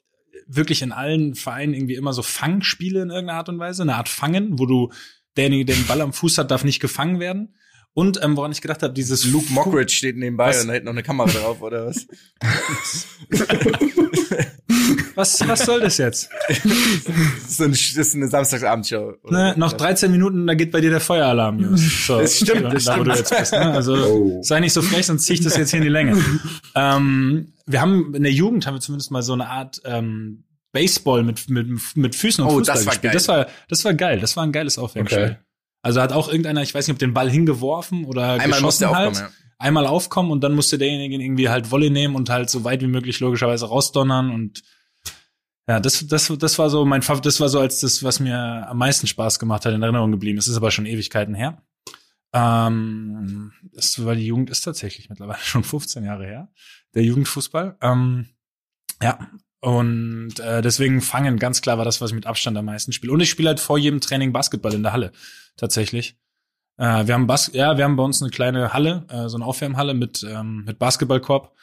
[0.48, 4.10] wirklich in allen Vereinen irgendwie immer so Fangspiele in irgendeiner Art und Weise, eine Art
[4.10, 4.92] Fangen, wo du
[5.36, 7.56] derjenige, der den Ball am Fuß hat, darf nicht gefangen werden.
[7.98, 10.62] Und ähm, woran ich gedacht habe, dieses Luke Mockridge steht nebenbei was?
[10.62, 12.06] und da hält noch eine Kamera drauf, oder was?
[15.16, 16.30] was, was soll das jetzt?
[17.48, 19.16] so ein, das ist eine Samstagsabendshow.
[19.32, 22.06] Ne, noch 13 Minuten, da geht bei dir der Feueralarm, Jungs.
[22.06, 23.00] So, das stimmt, das da, stimmt.
[23.00, 23.52] wo du jetzt bist.
[23.54, 23.72] Ne?
[23.72, 24.44] Also oh.
[24.44, 26.24] sei nicht so frech, sonst zieh ich das jetzt hier in die Länge.
[26.76, 31.24] ähm, wir haben in der Jugend haben wir zumindest mal so eine Art ähm, Baseball
[31.24, 33.14] mit, mit, mit Füßen und oh, Fußball das war gespielt.
[33.14, 33.14] Geil.
[33.14, 34.20] Das war, das war geil.
[34.20, 35.24] Das war ein geiles Aufwärmspiel.
[35.24, 35.47] Okay.
[35.88, 39.12] Also hat auch irgendeiner, ich weiß nicht, ob den Ball hingeworfen oder Einmal geschossen halt.
[39.12, 39.54] Aufkommen, ja.
[39.58, 42.88] Einmal aufkommen und dann musste derjenige irgendwie halt Volley nehmen und halt so weit wie
[42.88, 44.64] möglich logischerweise rausdonnern und
[45.66, 48.68] ja, das, das, das war so mein Favorit, das war so als das, was mir
[48.70, 50.38] am meisten Spaß gemacht hat, in Erinnerung geblieben.
[50.38, 51.62] Es ist aber schon Ewigkeiten her.
[52.34, 56.50] Ähm, das, weil die Jugend ist tatsächlich mittlerweile schon 15 Jahre her,
[56.96, 57.78] der Jugendfußball.
[57.82, 58.28] Ähm,
[59.02, 59.30] ja,
[59.62, 63.12] Und äh, deswegen fangen ganz klar war das, was ich mit Abstand am meisten spiele.
[63.12, 65.12] Und ich spiele halt vor jedem Training Basketball in der Halle,
[65.58, 66.16] tatsächlich.
[66.78, 69.46] Äh, wir haben Bas ja, wir haben bei uns eine kleine Halle, äh, so eine
[69.46, 71.54] Aufwärmhalle mit ähm, mit Basketballkorb.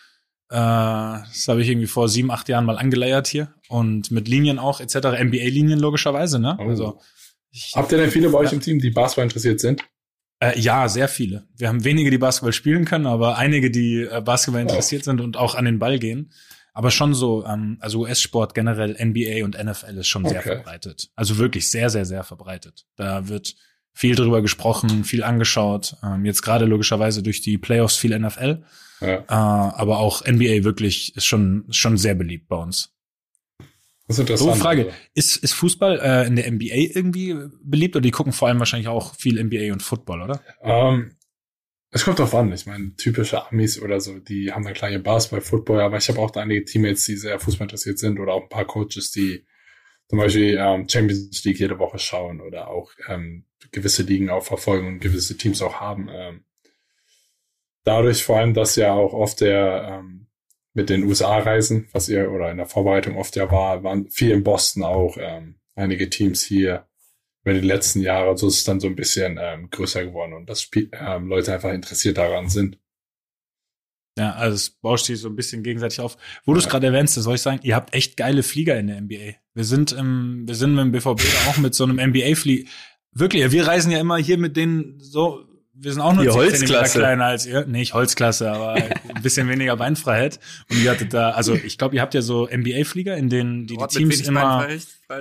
[0.51, 4.59] Äh, das habe ich irgendwie vor sieben, acht Jahren mal angeleiert hier und mit Linien
[4.59, 4.97] auch etc.
[4.97, 6.57] NBA-Linien logischerweise, ne?
[6.61, 6.69] Oh.
[6.69, 7.01] Also
[7.51, 9.83] ich, habt ihr denn viele bei euch im Team, die Basketball interessiert sind?
[10.41, 11.47] Äh, ja, sehr viele.
[11.57, 15.05] Wir haben wenige, die Basketball spielen können, aber einige, die äh, Basketball interessiert oh.
[15.05, 16.33] sind und auch an den Ball gehen.
[16.73, 20.35] Aber schon so, ähm, also US-Sport generell, NBA und NFL ist schon okay.
[20.35, 21.11] sehr verbreitet.
[21.15, 22.85] Also wirklich sehr, sehr, sehr verbreitet.
[22.97, 23.55] Da wird
[23.95, 25.97] viel drüber gesprochen, viel angeschaut.
[26.03, 28.65] Ähm, jetzt gerade logischerweise durch die Playoffs viel NFL.
[29.01, 29.19] Ja.
[29.19, 32.93] Äh, aber auch NBA wirklich ist schon, schon sehr beliebt bei uns.
[34.07, 34.57] Das ist interessant.
[34.57, 34.85] So, Frage.
[34.87, 34.97] Also.
[35.15, 38.89] Ist, ist Fußball äh, in der NBA irgendwie beliebt oder die gucken vor allem wahrscheinlich
[38.89, 40.43] auch viel NBA und Football, oder?
[40.63, 41.13] Ähm,
[41.91, 42.53] es kommt drauf an.
[42.53, 46.19] Ich meine, typische Amis oder so, die haben dann kleine Basketball, Football, aber ich habe
[46.19, 49.47] auch einige Teammates, die sehr Fußball interessiert sind oder auch ein paar Coaches, die
[50.09, 54.87] zum Beispiel ähm, Champions League jede Woche schauen oder auch ähm, gewisse Ligen auch verfolgen
[54.87, 56.09] und gewisse Teams auch haben.
[56.11, 56.45] Ähm,
[57.85, 60.27] dadurch vor allem, dass ja auch oft der ähm,
[60.75, 64.31] mit den USA reisen, was ihr oder in der Vorbereitung oft ja war, waren viel
[64.31, 66.87] in Boston auch ähm, einige Teams hier
[67.45, 68.37] über die letzten Jahre.
[68.37, 71.73] So ist es dann so ein bisschen ähm, größer geworden und dass ähm, Leute einfach
[71.73, 72.79] interessiert daran sind.
[74.17, 76.17] Ja, also es bauscht sich so ein bisschen gegenseitig auf.
[76.45, 78.87] Wo du es gerade erwähnst, das soll ich sagen, ihr habt echt geile Flieger in
[78.87, 79.35] der NBA.
[79.55, 82.69] Wir sind im, wir sind mit dem BVB auch mit so einem NBA-Flieger.
[83.15, 85.45] Wirklich, wir reisen ja immer hier mit denen so
[85.77, 86.99] wir sind auch nur 10 Holzklasse.
[86.99, 87.65] kleiner als ihr.
[87.67, 88.75] Nee, nicht Holzklasse, aber
[89.15, 90.39] ein bisschen weniger Beinfreiheit.
[90.71, 93.77] Und ihr hattet da, also ich glaube, ihr habt ja so NBA-Flieger, in denen die,
[93.77, 94.69] die Teams immer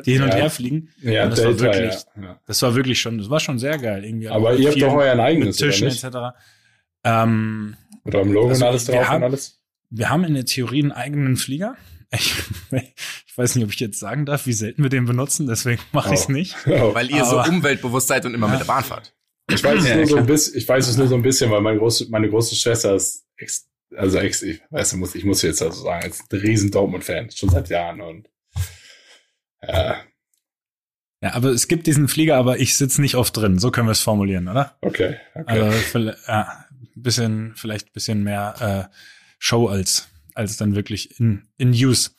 [0.05, 0.35] die hin und ja.
[0.35, 0.89] her fliegen.
[1.01, 2.39] Ja, und das Delta, war wirklich, ja.
[2.45, 4.29] das war wirklich schon, das war schon sehr geil irgendwie.
[4.29, 6.37] Aber ihr habt doch euren eigenes, mit Tischen oder etc.
[7.03, 7.75] Ähm,
[8.05, 9.59] Oder im Logo also und alles drauf haben, und alles?
[9.89, 11.75] Wir haben in der Theorie einen eigenen Flieger.
[12.13, 12.35] Ich,
[13.27, 16.09] ich weiß nicht, ob ich jetzt sagen darf, wie selten wir den benutzen, deswegen mache
[16.09, 16.13] oh.
[16.13, 16.55] ich es nicht.
[16.67, 16.93] Oh.
[16.93, 19.13] Weil ihr aber, so umweltbewusst seid und immer mit der Bahn fahrt.
[19.49, 21.61] Ich weiß es nur so ein bisschen, ich weiß es nur so ein bisschen, weil
[21.61, 25.41] meine große, meine große Schwester ist ex, also ex, ich weiß, ich muss, ich muss
[25.41, 28.29] jetzt also sagen, ist ein riesen Dortmund-Fan, schon seit Jahren und,
[29.61, 30.03] ja.
[31.21, 33.57] Ja, aber es gibt diesen Flieger, aber ich sitze nicht oft drin.
[33.57, 34.77] So können wir es formulieren, oder?
[34.81, 35.17] Okay.
[35.33, 35.71] okay.
[35.93, 36.65] Also, ja,
[36.95, 38.95] bisschen, vielleicht bisschen mehr äh,
[39.39, 42.11] Show als, als dann wirklich in, in Use.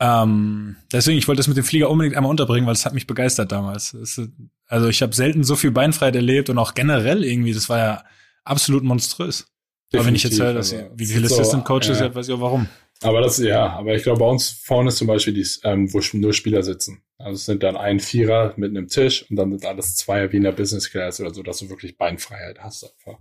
[0.00, 3.06] Ähm, deswegen, ich wollte das mit dem Flieger unbedingt einmal unterbringen, weil es hat mich
[3.06, 3.94] begeistert damals.
[3.94, 4.20] Es,
[4.66, 8.04] also ich habe selten so viel Beinfreiheit erlebt und auch generell irgendwie, das war ja
[8.44, 9.46] absolut monströs.
[9.92, 12.14] Definitiv, aber wenn ich jetzt höre, dass also, wie viele Assistant Coaches ja.
[12.14, 12.68] weiß ich auch warum.
[13.02, 16.00] Aber das, ja, aber ich glaube, bei uns vorne ist zum Beispiel die, ähm, wo
[16.14, 17.02] nur Spieler sitzen.
[17.18, 20.38] Also es sind dann ein Vierer mit einem Tisch und dann sind alles Zweier wie
[20.38, 23.20] in der Business Class oder so, dass du wirklich Beinfreiheit hast einfach.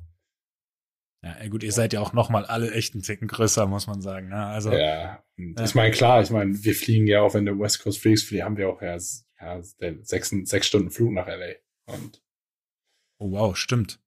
[1.23, 4.27] Ja, gut, ihr seid ja auch noch mal alle echten Ticken größer, muss man sagen.
[4.27, 4.45] Ne?
[4.45, 5.63] Also, ja, ja.
[5.63, 8.43] ich meine, klar, ich meine, wir fliegen ja auch, wenn der West Coast Freaks fliegen,
[8.43, 8.97] haben wir auch ja,
[9.39, 9.63] ja
[10.01, 11.53] sechs, sechs Stunden Flug nach LA.
[11.85, 12.21] Und
[13.19, 14.01] oh wow, stimmt.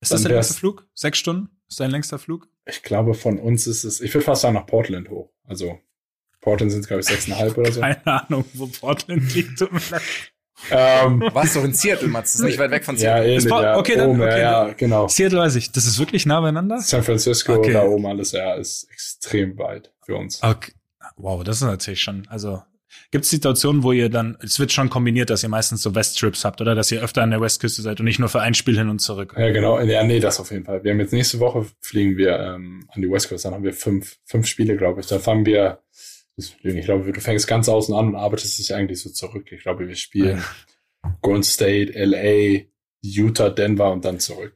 [0.00, 0.88] Ist das der längste Flug?
[0.94, 1.50] Sechs Stunden?
[1.68, 2.48] Ist dein längster Flug?
[2.64, 5.30] Ich glaube, von uns ist es, ich würde fast sagen, nach Portland hoch.
[5.44, 5.78] Also
[6.40, 7.80] Portland sind es, glaube ich, sechseinhalb oder so.
[7.82, 9.62] Keine Ahnung, wo Portland liegt.
[10.70, 12.32] Ähm, Warst doch in Seattle, Mats.
[12.32, 13.26] Das ist nicht weit weg von Seattle.
[13.26, 13.76] Ja, ähnlich, ja.
[13.76, 15.08] Okay, dann, oben, okay, ja, genau.
[15.08, 15.72] Seattle weiß ich.
[15.72, 16.80] Das ist wirklich nah beieinander?
[16.80, 17.72] San Francisco okay.
[17.72, 20.42] da oben alles, ja, ist extrem weit für uns.
[20.42, 20.72] Okay.
[21.16, 22.62] Wow, das ist natürlich schon, also
[23.10, 26.46] Gibt es Situationen, wo ihr dann, es wird schon kombiniert, dass ihr meistens so West-Trips
[26.46, 28.76] habt, oder dass ihr öfter an der Westküste seid und nicht nur für ein Spiel
[28.76, 29.34] hin und zurück?
[29.36, 29.78] Ja, genau.
[29.80, 30.82] Ja, nee, das auf jeden Fall.
[30.82, 33.74] Wir haben jetzt nächste Woche fliegen wir ähm, an die West Coast, dann haben wir
[33.74, 35.06] fünf, fünf Spiele, glaube ich.
[35.06, 35.80] Da fangen wir,
[36.36, 39.52] ich glaube, du fängst ganz außen an und arbeitest dich eigentlich so zurück.
[39.52, 41.14] Ich glaube, wir spielen ja.
[41.20, 42.64] Golden State, LA,
[43.02, 44.54] Utah, Denver und dann zurück.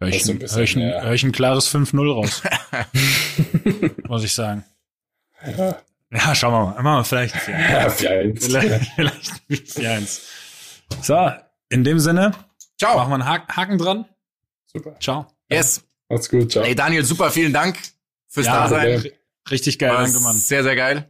[0.00, 2.42] Hör ich, ein, hör, ich ein, hör ich ein klares 5-0 raus.
[4.08, 4.64] Muss ich sagen.
[5.46, 5.80] Ja.
[6.10, 6.82] Ja, schauen wir mal.
[6.82, 7.90] Machen wir vielleicht ein
[8.36, 8.44] 4-1.
[8.44, 10.20] vielleicht, vielleicht ein 4-1.
[11.00, 11.30] So,
[11.70, 12.32] in dem Sinne.
[12.78, 12.96] Ciao.
[12.96, 14.04] Machen wir einen Haken, Haken dran.
[14.66, 14.96] Super.
[15.00, 15.26] Ciao.
[15.48, 15.84] Yes.
[16.08, 16.52] Macht's gut.
[16.52, 16.64] Ciao.
[16.64, 17.30] Ey, Daniel, super.
[17.30, 17.78] Vielen Dank
[18.28, 19.10] fürs ja, Dasein.
[19.50, 19.92] Richtig geil.
[19.92, 20.36] Danke, Mann.
[20.36, 21.08] Sehr, sehr geil.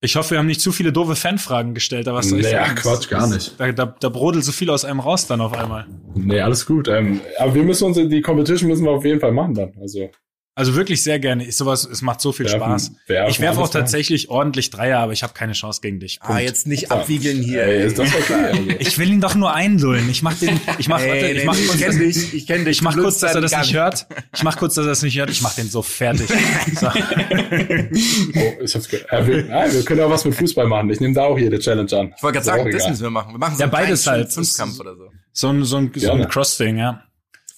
[0.00, 2.52] Ich hoffe, wir haben nicht zu viele doofe Fanfragen gestellt, aber was soll ich nee,
[2.52, 2.74] sagen?
[2.74, 3.58] Quatsch, gar nicht.
[3.58, 5.86] Da, da, da brodelt so viel aus einem raus dann auf einmal.
[6.14, 6.88] Nee, alles gut.
[6.88, 9.72] Ähm, aber wir müssen uns, die Competition müssen wir auf jeden Fall machen dann.
[9.80, 10.10] Also.
[10.56, 11.44] Also wirklich sehr gerne.
[11.44, 12.92] Ist sowas, es macht so viel werfen, Spaß.
[13.08, 14.36] Werfen, ich werfe auch tatsächlich machen.
[14.36, 16.18] ordentlich Dreier, aber ich habe keine Chance gegen dich.
[16.20, 16.40] Ah, Punkt.
[16.40, 17.64] Ah, jetzt nicht abwiegeln hier.
[17.64, 18.76] Ey, ist das okay?
[18.78, 20.08] ich will ihn doch nur einlullen.
[20.08, 22.76] Ich mach den, ich mach, warte, ich mach, ich kenn dich, ich kenn dich.
[22.76, 24.06] Ich mach kurz, dass er das nicht hört.
[24.32, 25.30] Ich mach kurz, dass er das nicht hört.
[25.30, 26.28] Ich mach den so fertig.
[26.74, 26.88] So.
[26.88, 29.06] oh, ich hab's gehört.
[29.10, 30.90] Ja, wir, ja, wir können auch was mit Fußball machen.
[30.90, 32.14] Ich nehme da auch jede Challenge an.
[32.16, 33.34] Ich wollte gerade sagen, das müssen wir machen.
[33.34, 34.32] Wir machen so ja, beides halt.
[34.32, 35.10] Fünfkampf oder so.
[35.32, 37.04] So ein, so ein, so ein Cross-Ding, ja.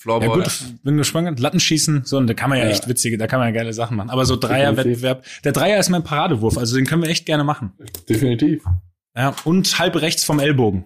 [0.06, 0.28] Floorball.
[0.28, 1.40] Ja, gut, bin gespannt.
[1.40, 3.72] Lattenschießen, so, und da kann man ja, ja, echt witzige, da kann man ja geile
[3.72, 4.08] Sachen machen.
[4.08, 7.72] Aber so Dreier-Wettbewerb, der Dreier ist mein Paradewurf, also den können wir echt gerne machen.
[8.08, 8.62] Definitiv.
[9.16, 10.84] Ja, und halb rechts vom Ellbogen.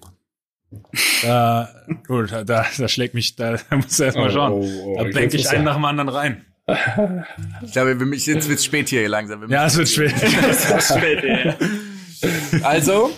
[1.22, 1.68] Da,
[2.06, 4.52] gut, da, da schlägt mich, da, da muss er erstmal schauen.
[4.52, 6.46] Oh, oh, oh, da denke ich einen nach dem anderen rein.
[7.62, 9.50] Ich glaube, jetzt wird's spät hier langsam.
[9.50, 10.14] Ja, es wird spät.
[10.22, 12.64] es wird spät, ja.
[12.64, 13.10] Also,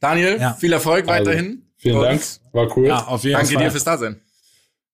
[0.00, 0.54] Daniel, ja.
[0.54, 1.62] viel Erfolg also, weiterhin.
[1.76, 2.22] Vielen Und Dank,
[2.52, 2.86] war cool.
[2.86, 3.64] Ja, auf jeden Danke Fall.
[3.64, 4.20] dir fürs Dasein.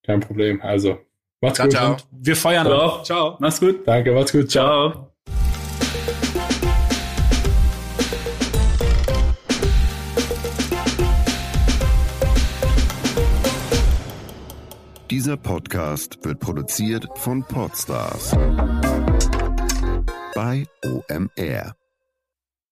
[0.08, 0.62] Kein Problem.
[0.62, 0.98] Also,
[1.42, 1.76] macht's ciao, gut.
[1.76, 1.96] Ciao.
[2.10, 3.02] Wir feiern auch.
[3.02, 3.36] Ciao.
[3.40, 3.86] Mach's gut.
[3.86, 4.50] Danke, macht's gut.
[4.50, 4.90] ciao.
[4.90, 5.12] ciao.
[15.10, 18.34] Dieser Podcast wird produziert von Podstars
[20.34, 21.77] bei OMR.